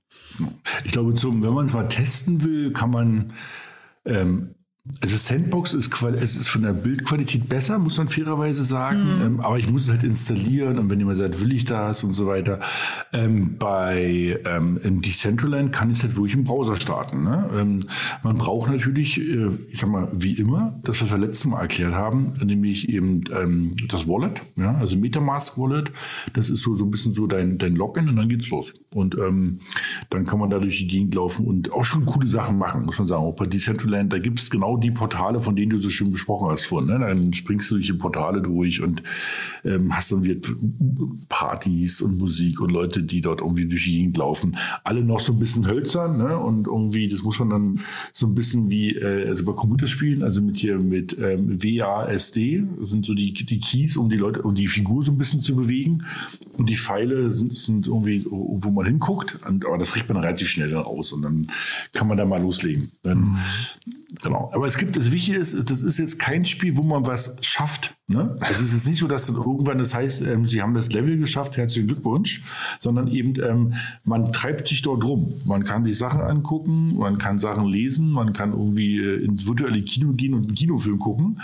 Ich 0.86 0.92
glaube, 0.92 1.16
zum, 1.16 1.42
wenn 1.42 1.54
man 1.54 1.66
es 1.66 1.74
mal 1.74 1.88
testen 1.88 2.44
will, 2.44 2.72
kann 2.72 2.92
man 2.92 3.34
ähm, 4.06 4.56
also 5.00 5.16
Sandbox 5.16 5.76
ist, 5.76 5.92
es 6.02 6.36
ist 6.36 6.48
von 6.48 6.64
der 6.64 6.74
Bildqualität 6.74 7.48
besser, 7.48 7.78
muss 7.78 8.00
man 8.00 8.08
fairerweise 8.08 8.66
sagen. 8.66 9.18
Mhm. 9.18 9.22
Ähm, 9.22 9.40
aber 9.40 9.60
ich 9.60 9.70
muss 9.70 9.84
es 9.84 9.92
halt 9.92 10.04
installieren 10.04 10.80
und 10.80 10.90
wenn 10.90 10.98
jemand 10.98 11.20
sagt, 11.20 11.40
will 11.40 11.54
ich 11.54 11.66
das 11.66 12.04
und 12.04 12.14
so 12.16 12.26
weiter. 12.26 12.60
Ähm, 13.14 13.58
bei 13.60 14.40
ähm, 14.44 14.80
Decentraland 15.02 15.72
kann 15.72 15.92
ich 15.92 15.98
es 15.98 16.04
halt 16.04 16.16
wirklich 16.16 16.34
im 16.34 16.46
Browser 16.46 16.78
starten. 16.78 17.24
Ne? 17.24 17.48
Ähm, 17.56 17.80
man 18.24 18.38
braucht 18.38 18.72
natürlich, 18.72 19.20
äh, 19.20 19.50
ich 19.70 19.80
sag 19.80 19.92
mal, 19.92 20.08
wie 20.14 20.34
immer, 20.34 20.80
das, 20.84 21.00
was 21.00 21.12
wir 21.12 21.20
letztes 21.20 21.46
Mal 21.46 21.62
erklärt 21.62 21.94
haben, 21.94 22.34
nämlich 22.44 22.90
eben 22.90 23.22
ähm, 23.40 23.72
das 23.88 24.08
Wallet, 24.08 24.42
ja? 24.56 24.74
also 24.76 24.96
Metamask 24.96 25.60
Wallet. 25.60 25.92
Das 26.34 26.50
ist 26.50 26.62
so, 26.62 26.74
so 26.74 26.86
ein 26.86 26.92
bisschen 26.92 27.14
so 27.14 27.28
dein, 27.28 27.60
dein 27.60 27.76
Login 27.76 28.10
und 28.10 28.16
dann 28.16 28.30
geht's 28.30 28.50
los. 28.50 28.74
Und 28.96 29.16
ähm, 29.16 29.60
dann 30.10 30.26
kann 30.26 30.40
man 30.40 30.50
da 30.50 30.58
durch 30.58 30.80
die 30.80 30.88
Gegend 30.88 31.14
laufen 31.14 31.46
und 31.46 31.72
auch 31.72 31.86
schon 31.86 32.06
coole 32.08 32.26
Sachen 32.26 32.58
machen, 32.58 32.86
muss 32.86 32.98
man 32.98 33.08
sagen. 33.08 33.22
Auch 33.22 33.36
bei 33.36 33.46
Decentraland, 33.46 34.12
da 34.12 34.18
gibt 34.18 34.40
es 34.40 34.50
genau 34.50 34.71
die 34.78 34.92
Portale, 34.92 35.40
von 35.40 35.56
denen 35.56 35.72
du 35.72 35.78
so 35.78 35.90
schön 35.90 36.12
besprochen 36.12 36.50
hast 36.50 36.66
vorhin. 36.66 36.90
Ne? 36.90 37.00
Dann 37.00 37.34
springst 37.34 37.70
du 37.72 37.76
durch 37.76 37.88
die 37.88 37.94
Portale 37.94 38.42
durch 38.42 38.82
und 38.82 39.04
ähm, 39.64 39.96
hast 39.96 40.12
dann 40.12 40.24
wieder 40.24 40.40
Partys 41.30 42.02
und 42.02 42.18
Musik 42.18 42.62
und 42.62 42.72
Leute, 42.72 43.04
die 43.04 43.22
dort 43.22 43.42
irgendwie 43.42 43.68
durch 43.68 43.84
die 43.84 43.98
Gegend 43.98 44.18
laufen. 44.18 44.58
Alle 44.84 45.04
noch 45.04 45.20
so 45.20 45.34
ein 45.34 45.40
bisschen 45.40 45.68
hölzern 45.68 46.18
ne? 46.18 46.38
und 46.38 46.68
irgendwie, 46.68 47.08
das 47.08 47.24
muss 47.24 47.40
man 47.40 47.50
dann 47.50 47.80
so 48.14 48.28
ein 48.28 48.36
bisschen 48.36 48.70
wie, 48.70 48.96
äh, 48.96 49.28
also 49.28 49.46
bei 49.46 49.54
Computerspielen, 49.54 50.24
also 50.24 50.42
mit 50.42 50.58
hier 50.58 50.80
mit 50.80 51.18
ähm, 51.20 51.62
WASD, 51.62 52.64
sind 52.82 53.06
so 53.06 53.14
die, 53.14 53.34
die 53.34 53.60
Keys, 53.60 53.98
um 53.98 54.10
die 54.10 54.18
Leute, 54.18 54.42
um 54.42 54.56
die 54.56 54.68
Figur 54.68 55.04
so 55.04 55.12
ein 55.12 55.18
bisschen 55.18 55.42
zu 55.42 55.56
bewegen. 55.56 56.06
Und 56.58 56.70
die 56.70 56.76
Pfeile 56.76 57.32
sind, 57.32 57.58
sind 57.58 57.88
irgendwie, 57.88 58.26
wo 58.30 58.70
man 58.72 58.86
hinguckt, 58.86 59.38
und, 59.48 59.66
aber 59.66 59.78
das 59.78 59.92
kriegt 59.92 60.10
man 60.10 60.18
relativ 60.18 60.48
schnell 60.48 60.70
dann 60.70 60.84
aus 60.84 61.12
und 61.12 61.22
dann 61.22 61.48
kann 61.94 62.08
man 62.08 62.18
da 62.18 62.26
mal 62.26 62.42
loslegen. 62.42 62.92
Dann, 63.04 63.20
mhm. 63.20 63.38
Genau. 64.22 64.52
Aber 64.54 64.66
es 64.66 64.78
gibt, 64.78 64.98
das 64.98 65.12
Wichtige 65.12 65.38
ist, 65.38 65.70
das 65.70 65.84
ist 65.84 65.98
jetzt 65.98 66.20
kein 66.20 66.46
Spiel, 66.46 66.76
wo 66.76 66.84
man 66.84 67.06
was 67.06 67.38
schafft. 67.42 67.96
Ne? 68.08 68.38
Es 68.42 68.60
ist 68.60 68.74
jetzt 68.74 68.88
nicht 68.88 69.00
so, 69.00 69.08
dass 69.08 69.28
dann 69.28 69.36
irgendwann 69.36 69.78
das 69.78 69.94
heißt, 69.94 70.28
ähm, 70.28 70.46
Sie 70.46 70.62
haben 70.62 70.74
das 70.74 70.92
Level 70.92 71.18
geschafft, 71.18 71.56
herzlichen 71.56 71.88
Glückwunsch, 71.88 72.44
sondern 72.80 73.08
eben, 73.08 73.34
ähm, 73.42 73.74
man 74.04 74.34
treibt 74.34 74.68
sich 74.68 74.82
dort 74.82 75.04
rum. 75.04 75.34
Man 75.46 75.64
kann 75.64 75.86
sich 75.86 75.98
Sachen 75.98 76.22
angucken, 76.22 76.98
man 76.98 77.18
kann 77.18 77.40
Sachen 77.40 77.66
lesen, 77.68 78.12
man 78.12 78.34
kann 78.34 78.52
irgendwie 78.52 79.00
äh, 79.00 79.24
ins 79.24 79.48
virtuelle 79.48 79.82
Kino 79.82 80.12
gehen 80.12 80.34
und 80.34 80.48
einen 80.48 80.56
Kinofilm 80.56 81.00
gucken. 81.00 81.40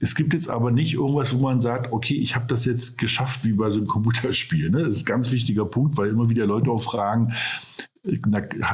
Es 0.00 0.14
gibt 0.14 0.34
jetzt 0.34 0.48
aber 0.48 0.70
nicht 0.70 0.94
irgendwas, 0.94 1.34
wo 1.34 1.42
man 1.42 1.60
sagt, 1.60 1.92
okay, 1.92 2.14
ich 2.14 2.34
habe 2.34 2.46
das 2.48 2.64
jetzt 2.64 2.98
geschafft 2.98 3.44
wie 3.44 3.52
bei 3.52 3.70
so 3.70 3.78
einem 3.78 3.86
Computerspiel. 3.86 4.70
Ne? 4.70 4.82
Das 4.82 4.96
ist 4.96 5.02
ein 5.02 5.06
ganz 5.06 5.30
wichtiger 5.30 5.64
Punkt, 5.64 5.96
weil 5.96 6.10
immer 6.10 6.30
wieder 6.30 6.46
Leute 6.46 6.70
auch 6.70 6.82
fragen, 6.82 7.32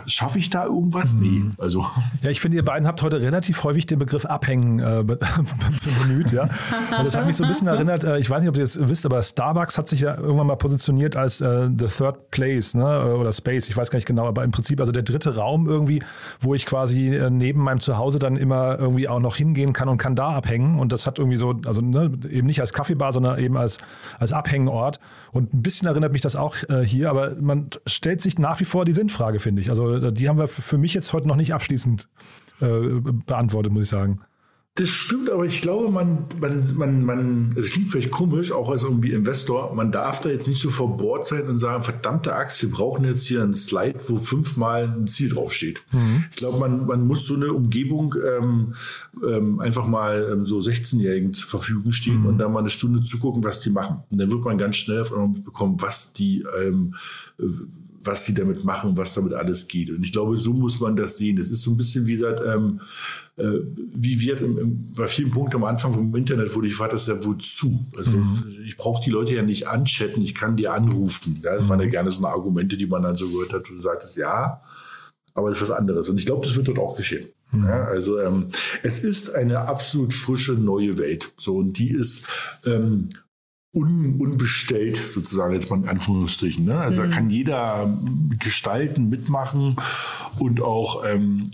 schaffe 0.07 0.39
ich 0.39 0.51
da 0.51 0.65
irgendwas? 0.67 1.15
Nee. 1.15 1.41
Mhm. 1.41 1.53
Also. 1.59 1.85
Ja, 2.23 2.31
ich 2.31 2.41
finde, 2.41 2.57
ihr 2.57 2.65
beiden 2.65 2.87
habt 2.87 3.03
heute 3.03 3.21
relativ 3.21 3.65
häufig 3.65 3.87
den 3.87 3.99
Begriff 3.99 4.25
Abhängen 4.25 4.79
äh, 4.79 5.05
bemüht. 6.03 6.33
Ja? 6.33 6.45
Und 6.99 7.05
das 7.05 7.17
hat 7.17 7.27
mich 7.27 7.37
so 7.37 7.45
ein 7.45 7.49
bisschen 7.49 7.69
erinnert, 7.69 8.05
äh, 8.05 8.19
ich 8.19 8.29
weiß 8.31 8.41
nicht, 8.41 8.49
ob 8.49 8.57
ihr 8.57 8.63
das 8.63 8.79
wisst, 8.89 9.07
aber 9.07 9.23
Starbucks 9.23 9.79
hat 9.79 9.89
sich 9.89 10.01
ja 10.01 10.17
irgendwann 10.17 10.47
mal 10.47 10.57
positioniert 10.57 11.17
als 11.17 11.41
äh, 11.41 11.69
The 11.77 11.87
Third 11.87 12.31
Place 12.31 12.75
ne? 12.75 13.15
oder 13.17 13.33
Space, 13.33 13.69
ich 13.69 13.77
weiß 13.77 13.91
gar 13.91 13.99
nicht 13.99 14.07
genau, 14.07 14.27
aber 14.27 14.45
im 14.45 14.51
Prinzip 14.51 14.81
also 14.81 14.93
der 14.93 15.03
dritte 15.03 15.37
Raum 15.37 15.67
irgendwie, 15.69 16.03
wo 16.41 16.55
ich 16.55 16.67
quasi 16.67 17.15
äh, 17.17 17.31
neben 17.31 17.61
meinem 17.61 17.81
Zuhause 17.81 18.19
dann 18.19 18.37
immer 18.37 18.79
irgendwie 18.79 19.09
auch 19.09 19.21
noch 19.21 19.37
hingehen 19.37 19.73
kann 19.73 19.89
und 19.89 19.99
kann 19.99 20.15
da 20.15 20.29
abhängen. 20.29 20.79
Und 20.79 20.93
das 20.93 21.07
hat 21.07 21.19
irgendwie 21.19 21.39
so, 21.39 21.55
also 21.65 21.81
ne, 21.81 22.13
eben 22.29 22.47
nicht 22.47 22.61
als 22.61 22.73
Kaffeebar, 22.73 23.13
sondern 23.13 23.39
eben 23.39 23.57
als, 23.57 23.79
als 24.19 24.33
Abhängenort. 24.33 25.01
Und 25.33 25.53
ein 25.53 25.63
bisschen 25.63 25.89
erinnert 25.89 26.13
mich 26.13 26.23
das 26.23 26.37
auch 26.37 26.57
äh, 26.69 26.83
hier, 26.83 27.11
aber 27.11 27.35
man 27.41 27.71
stellt 27.87 28.21
sich 28.21 28.39
nach 28.39 28.61
wie 28.61 28.65
vor 28.65 28.85
die 28.85 28.93
Sinnfrage 28.93 29.24
Frage, 29.25 29.41
finde 29.41 29.63
ich. 29.63 29.71
Also 29.71 29.97
äh, 29.97 30.13
die 30.13 30.29
haben 30.29 30.39
wir 30.39 30.49
für 30.49 30.77
mich 30.77 30.93
jetzt 30.93 31.13
heute 31.15 31.29
noch 31.29 31.37
nicht 31.37 31.55
abschließend 31.55 32.09
äh, 32.61 33.01
beantwortet, 33.27 33.73
muss 33.73 33.85
ich 33.85 33.91
sagen. 33.91 34.21
Das 34.77 34.89
stimmt, 34.89 35.31
aber 35.31 35.45
ich 35.45 35.63
glaube, 35.63 35.89
man, 35.89 36.27
man, 36.41 36.77
man, 36.77 37.05
man, 37.05 37.55
es 37.57 37.71
klingt 37.71 37.91
vielleicht 37.91 38.11
komisch, 38.11 38.51
auch 38.51 38.71
als 38.71 38.83
irgendwie 38.83 39.13
Investor, 39.13 39.73
man 39.73 39.93
darf 39.93 40.21
da 40.21 40.31
jetzt 40.31 40.49
nicht 40.49 40.61
so 40.61 40.69
verbohrt 40.69 41.27
sein 41.27 41.47
und 41.47 41.59
sagen, 41.59 41.85
verdammte 41.85 42.35
Axt, 42.35 42.61
wir 42.61 42.71
brauchen 42.73 43.05
jetzt 43.05 43.25
hier 43.25 43.45
einen 43.45 43.55
Slide, 43.55 44.01
wo 44.09 44.17
fünfmal 44.17 44.89
ein 44.89 45.07
Ziel 45.07 45.29
draufsteht. 45.29 45.85
Mhm. 45.93 46.25
Ich 46.33 46.37
glaube, 46.39 46.59
man, 46.59 46.87
man 46.87 47.07
muss 47.07 47.25
so 47.25 47.37
eine 47.37 47.53
Umgebung 47.53 48.17
ähm, 48.29 48.75
ähm, 49.25 49.61
einfach 49.61 49.87
mal 49.87 50.29
ähm, 50.33 50.45
so 50.45 50.59
16-Jährigen 50.59 51.35
zur 51.35 51.49
Verfügung 51.49 51.93
stehen 51.93 52.23
mhm. 52.23 52.27
und 52.27 52.39
da 52.39 52.49
mal 52.49 52.59
eine 52.59 52.71
Stunde 52.71 53.01
zugucken, 53.01 53.45
was 53.45 53.61
die 53.61 53.71
machen. 53.71 54.03
Und 54.11 54.19
dann 54.19 54.29
wird 54.33 54.45
man 54.45 54.59
ganz 54.59 54.75
schnell 54.75 55.03
auf 55.03 55.13
einmal 55.13 55.41
bekommen, 55.41 55.77
was 55.79 56.13
die 56.15 56.45
ähm, 56.61 56.97
was 58.05 58.25
sie 58.25 58.35
damit 58.35 58.65
machen, 58.65 58.97
was 58.97 59.15
damit 59.15 59.33
alles 59.33 59.69
geht. 59.69 59.91
Und 59.91 60.05
ich 60.05 60.13
glaube, 60.13 60.37
so 60.37 60.53
muss 60.53 60.81
man 60.81 60.97
das 60.97 61.17
sehen. 61.17 61.37
Das 61.37 61.51
ist 61.51 61.63
so 61.63 61.73
ein 61.73 61.77
bisschen 61.77 62.07
wie 62.07 62.15
gesagt, 62.15 62.41
ähm, 62.47 62.81
äh, 63.37 63.61
wie 63.95 64.21
wird 64.21 64.41
im, 64.41 64.59
im, 64.59 64.93
bei 64.95 65.07
vielen 65.07 65.31
Punkten 65.31 65.57
am 65.57 65.65
Anfang 65.65 65.93
vom 65.93 66.15
Internet 66.15 66.55
wurde 66.55 66.69
ich 66.69 66.75
gefragt, 66.75 66.93
das 66.93 67.03
ist 67.03 67.09
ja 67.09 67.25
wozu? 67.25 67.85
Also 67.97 68.11
mhm. 68.11 68.45
ich 68.65 68.77
brauche 68.77 69.03
die 69.03 69.11
Leute 69.11 69.35
ja 69.35 69.43
nicht 69.43 69.69
anchatten, 69.69 70.23
ich 70.23 70.35
kann 70.35 70.57
die 70.57 70.69
anrufen. 70.69 71.41
Ja, 71.43 71.55
das 71.55 71.65
mhm. 71.65 71.69
waren 71.71 71.81
ja 71.81 71.87
gerne 71.87 72.11
so 72.11 72.25
Argumente, 72.27 72.77
die 72.77 72.87
man 72.87 73.03
dann 73.03 73.17
so 73.17 73.29
gehört 73.29 73.53
hat, 73.53 73.71
wo 73.71 73.75
du 73.75 73.81
sagtest, 73.81 74.17
ja, 74.17 74.61
aber 75.35 75.49
das 75.49 75.61
ist 75.61 75.69
was 75.69 75.77
anderes. 75.77 76.09
Und 76.09 76.19
ich 76.19 76.27
glaube, 76.27 76.47
das 76.47 76.55
wird 76.55 76.69
dort 76.69 76.79
auch 76.79 76.97
geschehen. 76.97 77.27
Mhm. 77.51 77.65
Ja, 77.65 77.85
also 77.85 78.21
ähm, 78.21 78.51
es 78.83 79.01
ist 79.01 79.35
eine 79.35 79.61
absolut 79.61 80.13
frische 80.13 80.53
neue 80.53 80.99
Welt. 80.99 81.33
So 81.37 81.57
und 81.57 81.79
die 81.79 81.91
ist 81.91 82.27
ähm, 82.65 83.11
un, 83.75 84.17
unbestellt, 84.21 84.97
sozusagen 85.13 85.55
jetzt 85.55 85.71
mal 85.71 85.81
in 85.81 85.89
Anführungsstrichen. 85.89 86.65
Ne? 86.65 86.77
Also 86.77 87.03
mhm. 87.03 87.11
da 87.11 87.17
kann 87.17 87.31
jeder 87.31 87.99
gestalten, 88.39 89.09
mitmachen 89.09 89.77
und 90.39 90.63
auch 90.63 91.05
ähm, 91.05 91.51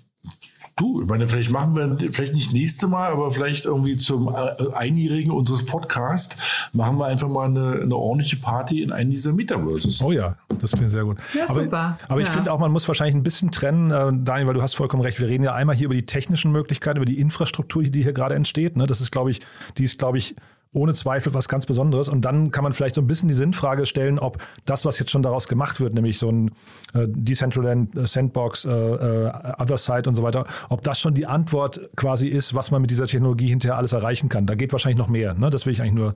Du, 0.80 1.02
ich 1.02 1.08
meine, 1.08 1.28
vielleicht 1.28 1.50
machen 1.50 1.76
wir, 1.76 2.10
vielleicht 2.10 2.32
nicht 2.32 2.54
nächste 2.54 2.88
Mal, 2.88 3.12
aber 3.12 3.30
vielleicht 3.30 3.66
irgendwie 3.66 3.98
zum 3.98 4.28
äh, 4.28 4.72
Einjährigen 4.72 5.30
unseres 5.30 5.66
Podcasts 5.66 6.38
machen 6.72 6.98
wir 6.98 7.04
einfach 7.04 7.28
mal 7.28 7.48
eine, 7.48 7.82
eine 7.82 7.94
ordentliche 7.94 8.36
Party 8.36 8.82
in 8.82 8.90
einem 8.90 9.10
dieser 9.10 9.34
Metaverses. 9.34 10.00
Oh 10.00 10.10
ja, 10.10 10.36
das 10.58 10.72
klingt 10.72 10.90
sehr 10.90 11.04
gut. 11.04 11.18
Ja, 11.34 11.50
aber, 11.50 11.64
super. 11.64 11.98
Aber 12.08 12.20
ich 12.22 12.28
ja. 12.28 12.32
finde 12.32 12.50
auch, 12.50 12.58
man 12.58 12.72
muss 12.72 12.88
wahrscheinlich 12.88 13.14
ein 13.14 13.22
bisschen 13.22 13.50
trennen, 13.50 13.90
äh, 13.90 14.10
Daniel, 14.24 14.46
weil 14.46 14.54
du 14.54 14.62
hast 14.62 14.72
vollkommen 14.72 15.02
recht. 15.02 15.20
Wir 15.20 15.28
reden 15.28 15.44
ja 15.44 15.52
einmal 15.52 15.76
hier 15.76 15.84
über 15.84 15.94
die 15.94 16.06
technischen 16.06 16.50
Möglichkeiten, 16.50 16.96
über 16.96 17.04
die 17.04 17.18
Infrastruktur, 17.18 17.82
die 17.82 18.02
hier 18.02 18.14
gerade 18.14 18.34
entsteht. 18.34 18.78
Ne? 18.78 18.86
Das 18.86 19.02
ist, 19.02 19.10
glaube 19.10 19.32
ich, 19.32 19.40
die 19.76 19.84
ist, 19.84 19.98
glaube 19.98 20.16
ich, 20.16 20.34
ohne 20.72 20.94
Zweifel 20.94 21.34
was 21.34 21.48
ganz 21.48 21.66
Besonderes. 21.66 22.08
Und 22.08 22.24
dann 22.24 22.50
kann 22.50 22.62
man 22.62 22.72
vielleicht 22.72 22.94
so 22.94 23.00
ein 23.00 23.06
bisschen 23.06 23.28
die 23.28 23.34
Sinnfrage 23.34 23.86
stellen, 23.86 24.18
ob 24.18 24.38
das, 24.64 24.84
was 24.84 24.98
jetzt 24.98 25.10
schon 25.10 25.22
daraus 25.22 25.48
gemacht 25.48 25.80
wird, 25.80 25.94
nämlich 25.94 26.18
so 26.18 26.30
ein 26.30 26.48
äh, 26.94 27.06
Decentraland, 27.08 27.96
äh, 27.96 28.06
Sandbox, 28.06 28.64
äh, 28.64 28.70
äh, 28.70 29.32
Other 29.58 29.78
Side 29.78 30.08
und 30.08 30.14
so 30.14 30.22
weiter, 30.22 30.46
ob 30.68 30.82
das 30.82 31.00
schon 31.00 31.14
die 31.14 31.26
Antwort 31.26 31.90
quasi 31.96 32.28
ist, 32.28 32.54
was 32.54 32.70
man 32.70 32.82
mit 32.82 32.90
dieser 32.90 33.06
Technologie 33.06 33.48
hinterher 33.48 33.76
alles 33.76 33.92
erreichen 33.92 34.28
kann. 34.28 34.46
Da 34.46 34.54
geht 34.54 34.72
wahrscheinlich 34.72 34.98
noch 34.98 35.08
mehr. 35.08 35.34
Ne? 35.34 35.50
Das 35.50 35.66
will 35.66 35.72
ich 35.72 35.80
eigentlich 35.80 35.94
nur 35.94 36.14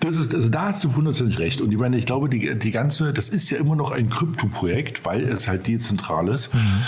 das 0.00 0.16
ist, 0.16 0.32
also 0.34 0.48
da 0.48 0.66
hast 0.66 0.84
du 0.84 0.94
hundertprozentig 0.94 1.38
recht. 1.38 1.60
Und 1.60 1.72
ich 1.72 1.78
meine, 1.78 1.96
ich 1.96 2.06
glaube, 2.06 2.28
die, 2.28 2.56
die 2.56 2.70
ganze, 2.70 3.12
das 3.12 3.28
ist 3.28 3.50
ja 3.50 3.58
immer 3.58 3.74
noch 3.74 3.90
ein 3.90 4.08
Krypto-Projekt, 4.08 5.04
weil 5.04 5.24
es 5.24 5.48
halt 5.48 5.66
dezentral 5.66 6.28
ist. 6.28 6.54
Mhm. 6.54 6.82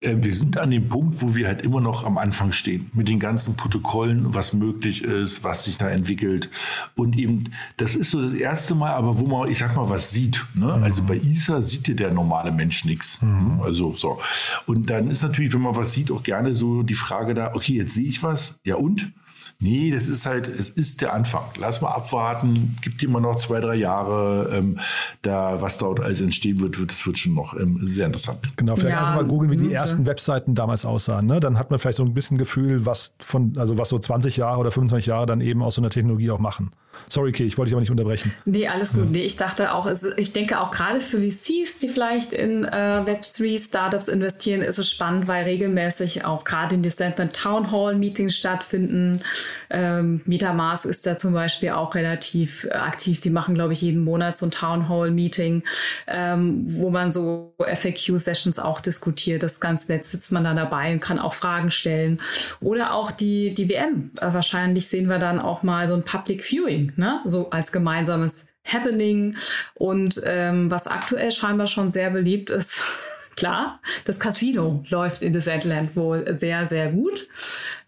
Äh, 0.00 0.16
wir 0.18 0.34
sind 0.34 0.58
an 0.58 0.70
dem 0.70 0.88
Punkt, 0.88 1.22
wo 1.22 1.34
wir 1.34 1.46
halt 1.46 1.62
immer 1.62 1.80
noch 1.80 2.04
am 2.04 2.18
Anfang 2.18 2.52
stehen, 2.52 2.90
mit 2.94 3.08
den 3.08 3.18
ganzen 3.18 3.56
Protokollen, 3.56 4.34
was 4.34 4.52
möglich 4.52 5.02
ist, 5.02 5.44
was 5.44 5.64
sich 5.64 5.78
da 5.78 5.88
entwickelt. 5.88 6.50
Und 6.94 7.18
eben, 7.18 7.44
das 7.76 7.94
ist 7.94 8.10
so 8.10 8.20
das 8.22 8.34
erste 8.34 8.74
Mal, 8.74 8.92
aber 8.92 9.18
wo 9.18 9.26
man, 9.26 9.50
ich 9.50 9.58
sag 9.58 9.74
mal, 9.76 9.88
was 9.88 10.10
sieht. 10.10 10.44
Ne? 10.54 10.66
Mhm. 10.66 10.82
Also 10.82 11.02
bei 11.04 11.16
ISA 11.16 11.62
sieht 11.62 11.86
dir 11.86 11.96
der 11.96 12.12
normale 12.12 12.52
Mensch 12.52 12.84
nichts. 12.84 13.20
Mhm. 13.22 13.60
Also 13.62 13.92
so. 13.92 14.20
Und 14.66 14.90
dann 14.90 15.10
ist 15.10 15.22
natürlich, 15.22 15.52
wenn 15.52 15.62
man 15.62 15.76
was 15.76 15.92
sieht, 15.92 16.10
auch 16.10 16.22
gerne 16.22 16.54
so 16.54 16.82
die 16.82 16.94
Frage 16.94 17.34
da, 17.34 17.54
okay, 17.54 17.74
jetzt 17.74 17.94
sehe 17.94 18.06
ich 18.06 18.22
was, 18.22 18.58
ja 18.64 18.76
und? 18.76 19.12
Nee, 19.60 19.90
das 19.90 20.08
ist 20.08 20.26
halt, 20.26 20.48
es 20.48 20.68
ist 20.68 21.00
der 21.00 21.14
Anfang. 21.14 21.44
Lass 21.58 21.80
mal 21.80 21.92
abwarten, 21.92 22.76
gibt 22.82 23.02
immer 23.02 23.20
noch 23.20 23.36
zwei, 23.36 23.60
drei 23.60 23.76
Jahre. 23.76 24.50
Ähm, 24.52 24.78
da, 25.22 25.62
was 25.62 25.78
dort 25.78 26.00
alles 26.00 26.20
entstehen 26.20 26.60
wird, 26.60 26.78
wird, 26.78 26.90
das 26.90 27.06
wird 27.06 27.18
schon 27.18 27.34
noch 27.34 27.54
ähm, 27.58 27.80
sehr 27.82 28.06
interessant. 28.06 28.40
Genau, 28.56 28.76
vielleicht 28.76 28.96
ja, 28.96 29.00
einfach 29.00 29.22
mal 29.22 29.28
googeln, 29.28 29.50
wie 29.50 29.56
die 29.56 29.72
ersten 29.72 30.06
Webseiten 30.06 30.54
damals 30.54 30.84
aussahen. 30.84 31.26
Ne? 31.26 31.40
Dann 31.40 31.58
hat 31.58 31.70
man 31.70 31.78
vielleicht 31.78 31.96
so 31.96 32.04
ein 32.04 32.14
bisschen 32.14 32.36
Gefühl, 32.36 32.84
was 32.84 33.14
von, 33.20 33.54
also 33.56 33.78
was 33.78 33.88
so 33.88 33.98
20 33.98 34.36
Jahre 34.36 34.60
oder 34.60 34.70
25 34.70 35.06
Jahre 35.06 35.26
dann 35.26 35.40
eben 35.40 35.62
aus 35.62 35.76
so 35.76 35.80
einer 35.80 35.90
Technologie 35.90 36.30
auch 36.30 36.38
machen. 36.38 36.70
Sorry, 37.08 37.32
Kay, 37.32 37.44
ich 37.44 37.58
wollte 37.58 37.68
dich 37.68 37.74
aber 37.74 37.80
nicht 37.80 37.90
unterbrechen. 37.90 38.32
Nee, 38.44 38.68
alles 38.68 38.92
gut. 38.92 39.04
Ja. 39.04 39.10
Nee, 39.10 39.22
ich 39.22 39.36
dachte 39.36 39.72
auch, 39.74 39.88
ich 40.16 40.32
denke 40.32 40.60
auch 40.60 40.70
gerade 40.70 41.00
für 41.00 41.18
VCs, 41.18 41.78
die 41.80 41.88
vielleicht 41.88 42.32
in 42.32 42.64
äh, 42.64 43.02
Web3-Startups 43.04 44.08
investieren, 44.08 44.62
ist 44.62 44.78
es 44.78 44.90
spannend, 44.90 45.26
weil 45.26 45.44
regelmäßig 45.44 46.24
auch 46.24 46.44
gerade 46.44 46.76
in 46.76 46.82
die 46.82 46.90
Center 46.90 47.28
Town 47.30 47.70
Hall 47.70 47.96
Meetings 47.96 48.36
stattfinden 48.36 49.22
Ähm, 49.70 50.20
Metamask 50.24 50.86
ist 50.86 51.06
da 51.06 51.16
zum 51.16 51.32
Beispiel 51.32 51.70
auch 51.70 51.94
relativ 51.94 52.64
äh, 52.64 52.70
aktiv. 52.74 53.20
Die 53.20 53.30
machen, 53.30 53.54
glaube 53.54 53.72
ich, 53.72 53.82
jeden 53.82 54.04
Monat 54.04 54.36
so 54.36 54.46
ein 54.46 54.50
Town 54.50 54.88
Hall 54.88 55.10
Meeting, 55.10 55.62
ähm, 56.06 56.64
wo 56.66 56.90
man 56.90 57.12
so 57.12 57.54
FAQ-Sessions 57.58 58.58
auch 58.58 58.80
diskutiert. 58.80 59.42
Das 59.42 59.60
ganz 59.60 59.88
nett 59.88 60.04
sitzt 60.04 60.32
man 60.32 60.44
dann 60.44 60.56
dabei 60.56 60.92
und 60.92 61.00
kann 61.00 61.18
auch 61.18 61.34
Fragen 61.34 61.70
stellen. 61.70 62.20
Oder 62.60 62.94
auch 62.94 63.10
die, 63.10 63.54
die 63.54 63.68
WM. 63.68 64.10
Äh, 64.20 64.32
wahrscheinlich 64.32 64.88
sehen 64.88 65.08
wir 65.08 65.18
dann 65.18 65.38
auch 65.38 65.62
mal 65.62 65.88
so 65.88 65.94
ein 65.94 66.02
Public 66.02 66.42
Viewing, 66.42 66.92
ne? 66.96 67.20
so 67.24 67.50
als 67.50 67.72
gemeinsames 67.72 68.48
Happening. 68.64 69.36
Und 69.74 70.20
ähm, 70.24 70.70
was 70.70 70.86
aktuell 70.86 71.32
scheinbar 71.32 71.66
schon 71.66 71.90
sehr 71.90 72.10
beliebt 72.10 72.50
ist, 72.50 72.82
klar, 73.36 73.80
das 74.04 74.18
Casino 74.18 74.84
läuft 74.88 75.22
in 75.22 75.32
Desertland 75.32 75.96
wohl 75.96 76.38
sehr, 76.38 76.66
sehr 76.66 76.90
gut. 76.90 77.28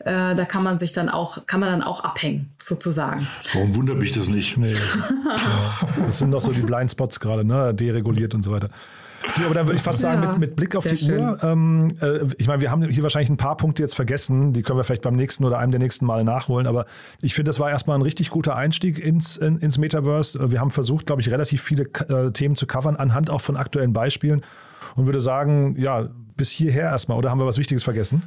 Äh, 0.06 0.36
da 0.36 0.44
kann 0.44 0.62
man 0.62 0.78
sich 0.78 0.92
dann 0.92 1.08
auch, 1.08 1.46
kann 1.48 1.58
man 1.58 1.68
dann 1.68 1.82
auch 1.82 2.04
abhängen, 2.04 2.52
sozusagen. 2.62 3.26
Warum 3.52 3.74
wundert 3.74 3.98
mich 3.98 4.12
das 4.12 4.28
nicht? 4.28 4.56
Nee. 4.56 4.74
Das 6.04 6.18
sind 6.18 6.30
doch 6.30 6.40
so 6.40 6.52
die 6.52 6.60
Blindspots 6.60 7.18
gerade, 7.18 7.44
ne? 7.44 7.74
dereguliert 7.74 8.32
und 8.34 8.42
so 8.42 8.52
weiter. 8.52 8.68
Ja, 9.38 9.46
aber 9.46 9.54
dann 9.54 9.66
würde 9.66 9.78
ich 9.78 9.82
fast 9.82 10.00
sagen, 10.00 10.22
ja, 10.22 10.30
mit, 10.32 10.38
mit, 10.38 10.56
Blick 10.56 10.76
auf 10.76 10.84
die 10.84 10.96
schön. 10.96 11.20
Uhr, 11.20 11.42
ähm, 11.42 11.88
äh, 12.00 12.20
ich 12.38 12.46
meine, 12.46 12.60
wir 12.60 12.70
haben 12.70 12.88
hier 12.88 13.02
wahrscheinlich 13.02 13.30
ein 13.30 13.36
paar 13.36 13.56
Punkte 13.56 13.82
jetzt 13.82 13.96
vergessen, 13.96 14.52
die 14.52 14.62
können 14.62 14.78
wir 14.78 14.84
vielleicht 14.84 15.02
beim 15.02 15.16
nächsten 15.16 15.44
oder 15.44 15.58
einem 15.58 15.72
der 15.72 15.80
nächsten 15.80 16.06
Male 16.06 16.22
nachholen, 16.22 16.68
aber 16.68 16.86
ich 17.20 17.34
finde, 17.34 17.48
das 17.48 17.58
war 17.58 17.70
erstmal 17.70 17.98
ein 17.98 18.02
richtig 18.02 18.30
guter 18.30 18.54
Einstieg 18.54 18.98
ins, 18.98 19.36
in, 19.36 19.58
ins 19.58 19.78
Metaverse. 19.78 20.52
Wir 20.52 20.60
haben 20.60 20.70
versucht, 20.70 21.06
glaube 21.06 21.20
ich, 21.20 21.30
relativ 21.30 21.62
viele 21.62 21.84
äh, 22.08 22.30
Themen 22.30 22.54
zu 22.54 22.68
covern, 22.68 22.94
anhand 22.94 23.28
auch 23.28 23.40
von 23.40 23.56
aktuellen 23.56 23.92
Beispielen 23.92 24.42
und 24.94 25.06
würde 25.06 25.20
sagen, 25.20 25.74
ja, 25.76 26.08
bis 26.36 26.50
hierher 26.50 26.84
erstmal, 26.84 27.18
oder 27.18 27.30
haben 27.30 27.40
wir 27.40 27.46
was 27.46 27.58
Wichtiges 27.58 27.82
vergessen? 27.82 28.22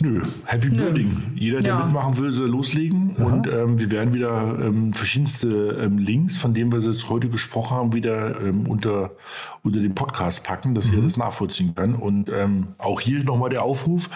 Nö, 0.00 0.22
Happy 0.44 0.68
Nö. 0.68 0.86
Building. 0.86 1.22
Jeder, 1.36 1.60
der 1.60 1.74
ja. 1.74 1.84
mitmachen 1.84 2.18
will, 2.18 2.32
soll 2.32 2.48
loslegen. 2.48 3.14
Aha. 3.16 3.24
Und 3.24 3.46
ähm, 3.46 3.78
wir 3.78 3.90
werden 3.92 4.12
wieder 4.12 4.58
ähm, 4.60 4.92
verschiedenste 4.92 5.78
ähm, 5.80 5.98
Links, 5.98 6.36
von 6.36 6.52
denen 6.52 6.72
wir 6.72 6.80
jetzt 6.80 7.08
heute 7.08 7.28
gesprochen 7.28 7.76
haben, 7.76 7.92
wieder 7.92 8.40
ähm, 8.40 8.66
unter, 8.66 9.12
unter 9.62 9.78
den 9.78 9.94
Podcast 9.94 10.42
packen, 10.42 10.74
dass 10.74 10.88
mhm. 10.88 10.98
ihr 10.98 11.02
das 11.02 11.16
nachvollziehen 11.16 11.76
kann. 11.76 11.94
Und 11.94 12.28
ähm, 12.28 12.68
auch 12.78 13.00
hier 13.00 13.22
nochmal 13.22 13.50
der 13.50 13.62
Aufruf, 13.62 14.10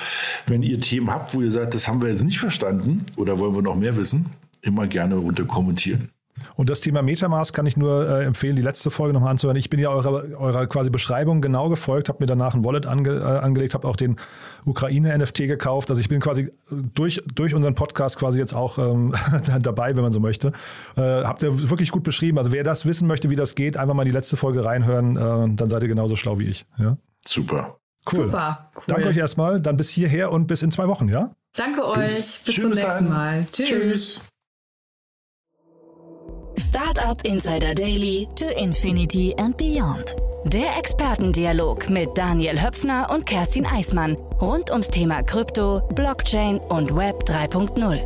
wenn 0.47 0.65
ihr 0.65 0.81
Themen 0.81 1.11
habt, 1.11 1.35
wo 1.35 1.43
ihr 1.43 1.53
sagt, 1.53 1.75
das 1.75 1.87
haben 1.87 2.03
wir 2.03 2.09
jetzt 2.09 2.25
nicht 2.25 2.41
verstanden 2.41 3.07
oder 3.17 3.39
wollen 3.39 3.55
wir 3.55 3.63
noch 3.63 3.77
mehr 3.77 3.97
wissen, 3.97 4.27
immer 4.63 4.89
gerne 4.89 5.15
runter 5.15 5.45
kommentieren. 5.45 6.11
Und 6.55 6.71
das 6.71 6.81
Thema 6.81 7.03
Metamask 7.03 7.55
kann 7.55 7.67
ich 7.67 7.77
nur 7.77 8.09
äh, 8.09 8.25
empfehlen, 8.25 8.57
die 8.57 8.63
letzte 8.63 8.91
Folge 8.91 9.15
nochmal 9.15 9.31
anzuhören. 9.31 9.57
Ich 9.57 9.71
bin 9.71 9.81
ja 9.81 9.91
eurer, 9.91 10.25
eurer 10.39 10.67
quasi 10.67 10.91
Beschreibung 10.91 11.41
genau 11.41 11.69
gefolgt, 11.69 12.09
habe 12.09 12.19
mir 12.21 12.27
danach 12.27 12.55
ein 12.55 12.65
Wallet 12.65 12.87
ange, 12.87 13.11
äh, 13.11 13.23
angelegt, 13.23 13.75
habe 13.75 13.87
auch 13.87 13.97
den 13.97 14.17
Ukraine-NFT 14.65 15.39
gekauft. 15.47 15.91
Also 15.91 16.01
ich 16.01 16.09
bin 16.09 16.21
quasi 16.21 16.51
durch, 16.71 17.23
durch 17.35 17.55
unseren 17.55 17.75
Podcast 17.75 18.19
quasi 18.19 18.39
jetzt 18.39 18.55
auch 18.55 18.79
ähm, 18.79 19.15
dabei, 19.61 19.97
wenn 19.97 20.03
man 20.03 20.13
so 20.13 20.21
möchte. 20.21 20.53
Äh, 20.97 21.01
habt 21.01 21.43
ihr 21.43 21.71
wirklich 21.71 21.91
gut 21.91 22.03
beschrieben. 22.03 22.39
Also 22.39 22.53
wer 22.53 22.65
das 22.65 22.87
wissen 22.87 23.09
möchte, 23.09 23.31
wie 23.31 23.37
das 23.37 23.55
geht, 23.55 23.77
einfach 23.77 23.95
mal 23.95 24.03
in 24.03 24.09
die 24.09 24.15
letzte 24.15 24.37
Folge 24.37 24.65
reinhören, 24.65 25.17
äh, 25.17 25.55
dann 25.57 25.69
seid 25.69 25.83
ihr 25.83 25.89
genauso 25.89 26.17
schlau 26.17 26.39
wie 26.39 26.47
ich. 26.47 26.67
Ja? 26.79 26.97
Super. 27.27 27.79
Cool. 28.11 28.27
Super. 28.27 28.71
Cool. 28.75 28.83
Danke 28.87 29.09
euch 29.09 29.17
erstmal. 29.17 29.61
Dann 29.61 29.77
bis 29.77 29.91
hierher 29.91 30.33
und 30.33 30.47
bis 30.47 30.63
in 30.63 30.71
zwei 30.71 30.89
Wochen, 30.89 31.09
ja? 31.09 31.31
Danke 31.55 31.87
euch. 31.87 32.17
Bis, 32.17 32.39
bis 32.45 32.61
zum 32.61 32.71
nächsten 32.71 33.09
Mal. 33.09 33.47
Tschüss. 33.53 33.69
Tschüss. 33.69 34.21
Startup 36.59 37.25
Insider 37.25 37.73
Daily 37.73 38.29
to 38.35 38.47
Infinity 38.61 39.33
and 39.39 39.57
Beyond. 39.57 40.17
Der 40.45 40.77
Expertendialog 40.77 41.89
mit 41.89 42.09
Daniel 42.17 42.61
Höpfner 42.61 43.11
und 43.11 43.27
Kerstin 43.27 43.65
Eismann 43.65 44.17
rund 44.41 44.69
ums 44.71 44.89
Thema 44.89 45.23
Krypto, 45.23 45.83
Blockchain 45.95 46.59
und 46.59 46.97
Web 46.97 47.23
3.0. 47.29 48.01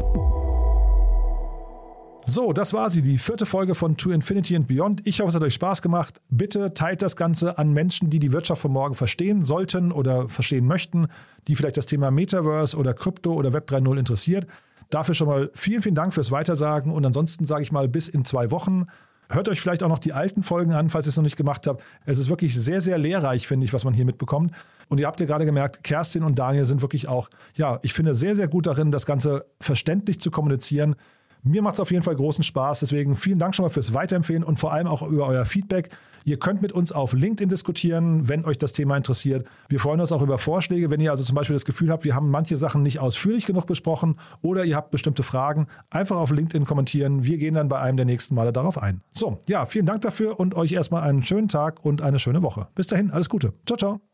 So, 2.27 2.53
das 2.53 2.75
war 2.75 2.91
sie, 2.91 3.01
die 3.01 3.17
vierte 3.17 3.47
Folge 3.47 3.75
von 3.75 3.97
To 3.97 4.11
Infinity 4.11 4.55
and 4.55 4.69
Beyond. 4.69 5.01
Ich 5.07 5.21
hoffe, 5.21 5.31
es 5.31 5.35
hat 5.35 5.43
euch 5.43 5.55
Spaß 5.55 5.81
gemacht. 5.81 6.21
Bitte 6.29 6.75
teilt 6.75 7.01
das 7.01 7.17
Ganze 7.17 7.57
an 7.57 7.73
Menschen, 7.73 8.11
die 8.11 8.19
die 8.19 8.33
Wirtschaft 8.33 8.61
von 8.61 8.73
morgen 8.73 8.95
verstehen 8.95 9.45
sollten 9.45 9.93
oder 9.93 10.29
verstehen 10.29 10.67
möchten, 10.67 11.07
die 11.49 11.57
vielleicht 11.57 11.79
das 11.79 11.87
Thema 11.87 12.11
Metaverse 12.11 12.77
oder 12.77 12.93
Krypto 12.93 13.33
oder 13.33 13.55
Web 13.55 13.71
3.0 13.71 13.99
interessiert. 13.99 14.47
Dafür 14.93 15.15
schon 15.15 15.27
mal 15.27 15.51
vielen, 15.55 15.81
vielen 15.81 15.95
Dank 15.95 16.13
fürs 16.13 16.31
Weitersagen 16.31 16.93
und 16.93 17.03
ansonsten 17.07 17.47
sage 17.47 17.63
ich 17.63 17.73
mal 17.73 17.89
bis 17.89 18.09
in 18.09 18.27
zwei 18.27 18.51
Wochen. 18.51 18.85
Hört 19.31 19.49
euch 19.49 19.59
vielleicht 19.59 19.83
auch 19.83 19.89
noch 19.89 19.99
die 19.99 20.13
alten 20.13 20.43
Folgen 20.43 20.75
an, 20.75 20.91
falls 20.91 21.07
ihr 21.07 21.09
es 21.09 21.17
noch 21.17 21.23
nicht 21.23 21.39
gemacht 21.39 21.67
habt. 21.67 21.83
Es 22.05 22.19
ist 22.19 22.29
wirklich 22.29 22.55
sehr, 22.55 22.83
sehr 22.83 22.99
lehrreich, 22.99 23.47
finde 23.47 23.65
ich, 23.65 23.73
was 23.73 23.87
man 23.87 23.95
hier 23.95 24.05
mitbekommt. 24.05 24.53
Und 24.91 24.99
ihr 24.99 25.07
habt 25.07 25.19
ja 25.19 25.25
gerade 25.25 25.47
gemerkt, 25.47 25.83
Kerstin 25.83 26.23
und 26.23 26.39
Daniel 26.39 26.67
sind 26.67 26.83
wirklich 26.83 27.09
auch, 27.09 27.31
ja, 27.55 27.79
ich 27.81 27.95
finde 27.95 28.15
sehr, 28.15 28.37
sehr 28.37 28.49
gut 28.49 28.67
darin, 28.67 28.91
das 28.91 29.07
Ganze 29.07 29.47
verständlich 29.63 30.21
zu 30.21 30.31
kommunizieren. 30.31 30.95
Mir 31.43 31.63
macht 31.63 31.75
es 31.75 31.81
auf 31.81 31.91
jeden 31.91 32.03
Fall 32.03 32.15
großen 32.15 32.45
Spaß. 32.45 32.81
Deswegen 32.81 33.17
vielen 33.17 33.39
Dank 33.39 33.55
schon 33.55 33.65
mal 33.65 33.71
fürs 33.71 33.95
Weiterempfehlen 33.95 34.45
und 34.45 34.59
vor 34.59 34.73
allem 34.73 34.87
auch 34.87 35.03
über 35.03 35.27
euer 35.27 35.45
Feedback. 35.45 35.91
Ihr 36.25 36.39
könnt 36.39 36.63
mit 36.63 36.73
uns 36.73 36.93
auf 36.93 37.13
LinkedIn 37.13 37.49
diskutieren, 37.49 38.29
wenn 38.29 38.45
euch 38.45 38.59
das 38.59 38.73
Thema 38.73 38.97
interessiert. 38.97 39.47
Wir 39.69 39.81
freuen 39.81 40.01
uns 40.01 40.13
auch 40.13 40.23
über 40.23 40.39
Vorschläge, 40.39 40.91
wenn 40.91 41.01
ihr 41.01 41.11
also 41.11 41.25
zum 41.25 41.35
Beispiel 41.35 41.55
das 41.55 41.65
Gefühl 41.65 41.91
habt, 41.91 42.05
wir 42.05 42.15
haben 42.15 42.31
manche 42.31 42.57
Sachen 42.57 42.83
nicht 42.83 43.01
ausführlich 43.01 43.45
genug 43.45 43.67
besprochen 43.67 44.17
oder 44.41 44.65
ihr 44.65 44.77
habt 44.77 44.93
bestimmte 44.93 45.25
Fragen. 45.25 45.67
Einfach 45.91 46.17
auf 46.17 46.31
LinkedIn 46.31 46.65
kommentieren. 46.65 47.25
Wir 47.25 47.39
gehen 47.39 47.55
dann 47.55 47.69
bei 47.69 47.81
einem 47.81 47.97
der 47.97 48.07
nächsten 48.07 48.35
Male 48.35 48.53
darauf 48.53 48.81
ein. 48.81 49.01
So, 49.11 49.39
ja, 49.49 49.67
vielen 49.67 49.87
Dank 49.87 50.03
dafür 50.03 50.39
und 50.39 50.55
euch 50.55 50.73
erstmal 50.73 51.03
einen 51.03 51.25
schönen 51.25 51.49
Tag 51.49 51.85
und 51.85 52.03
eine 52.03 52.19
schöne 52.19 52.43
Woche. 52.43 52.69
Bis 52.75 52.87
dahin, 52.87 53.11
alles 53.11 53.29
Gute. 53.29 53.53
Ciao, 53.67 53.77
ciao. 53.77 54.12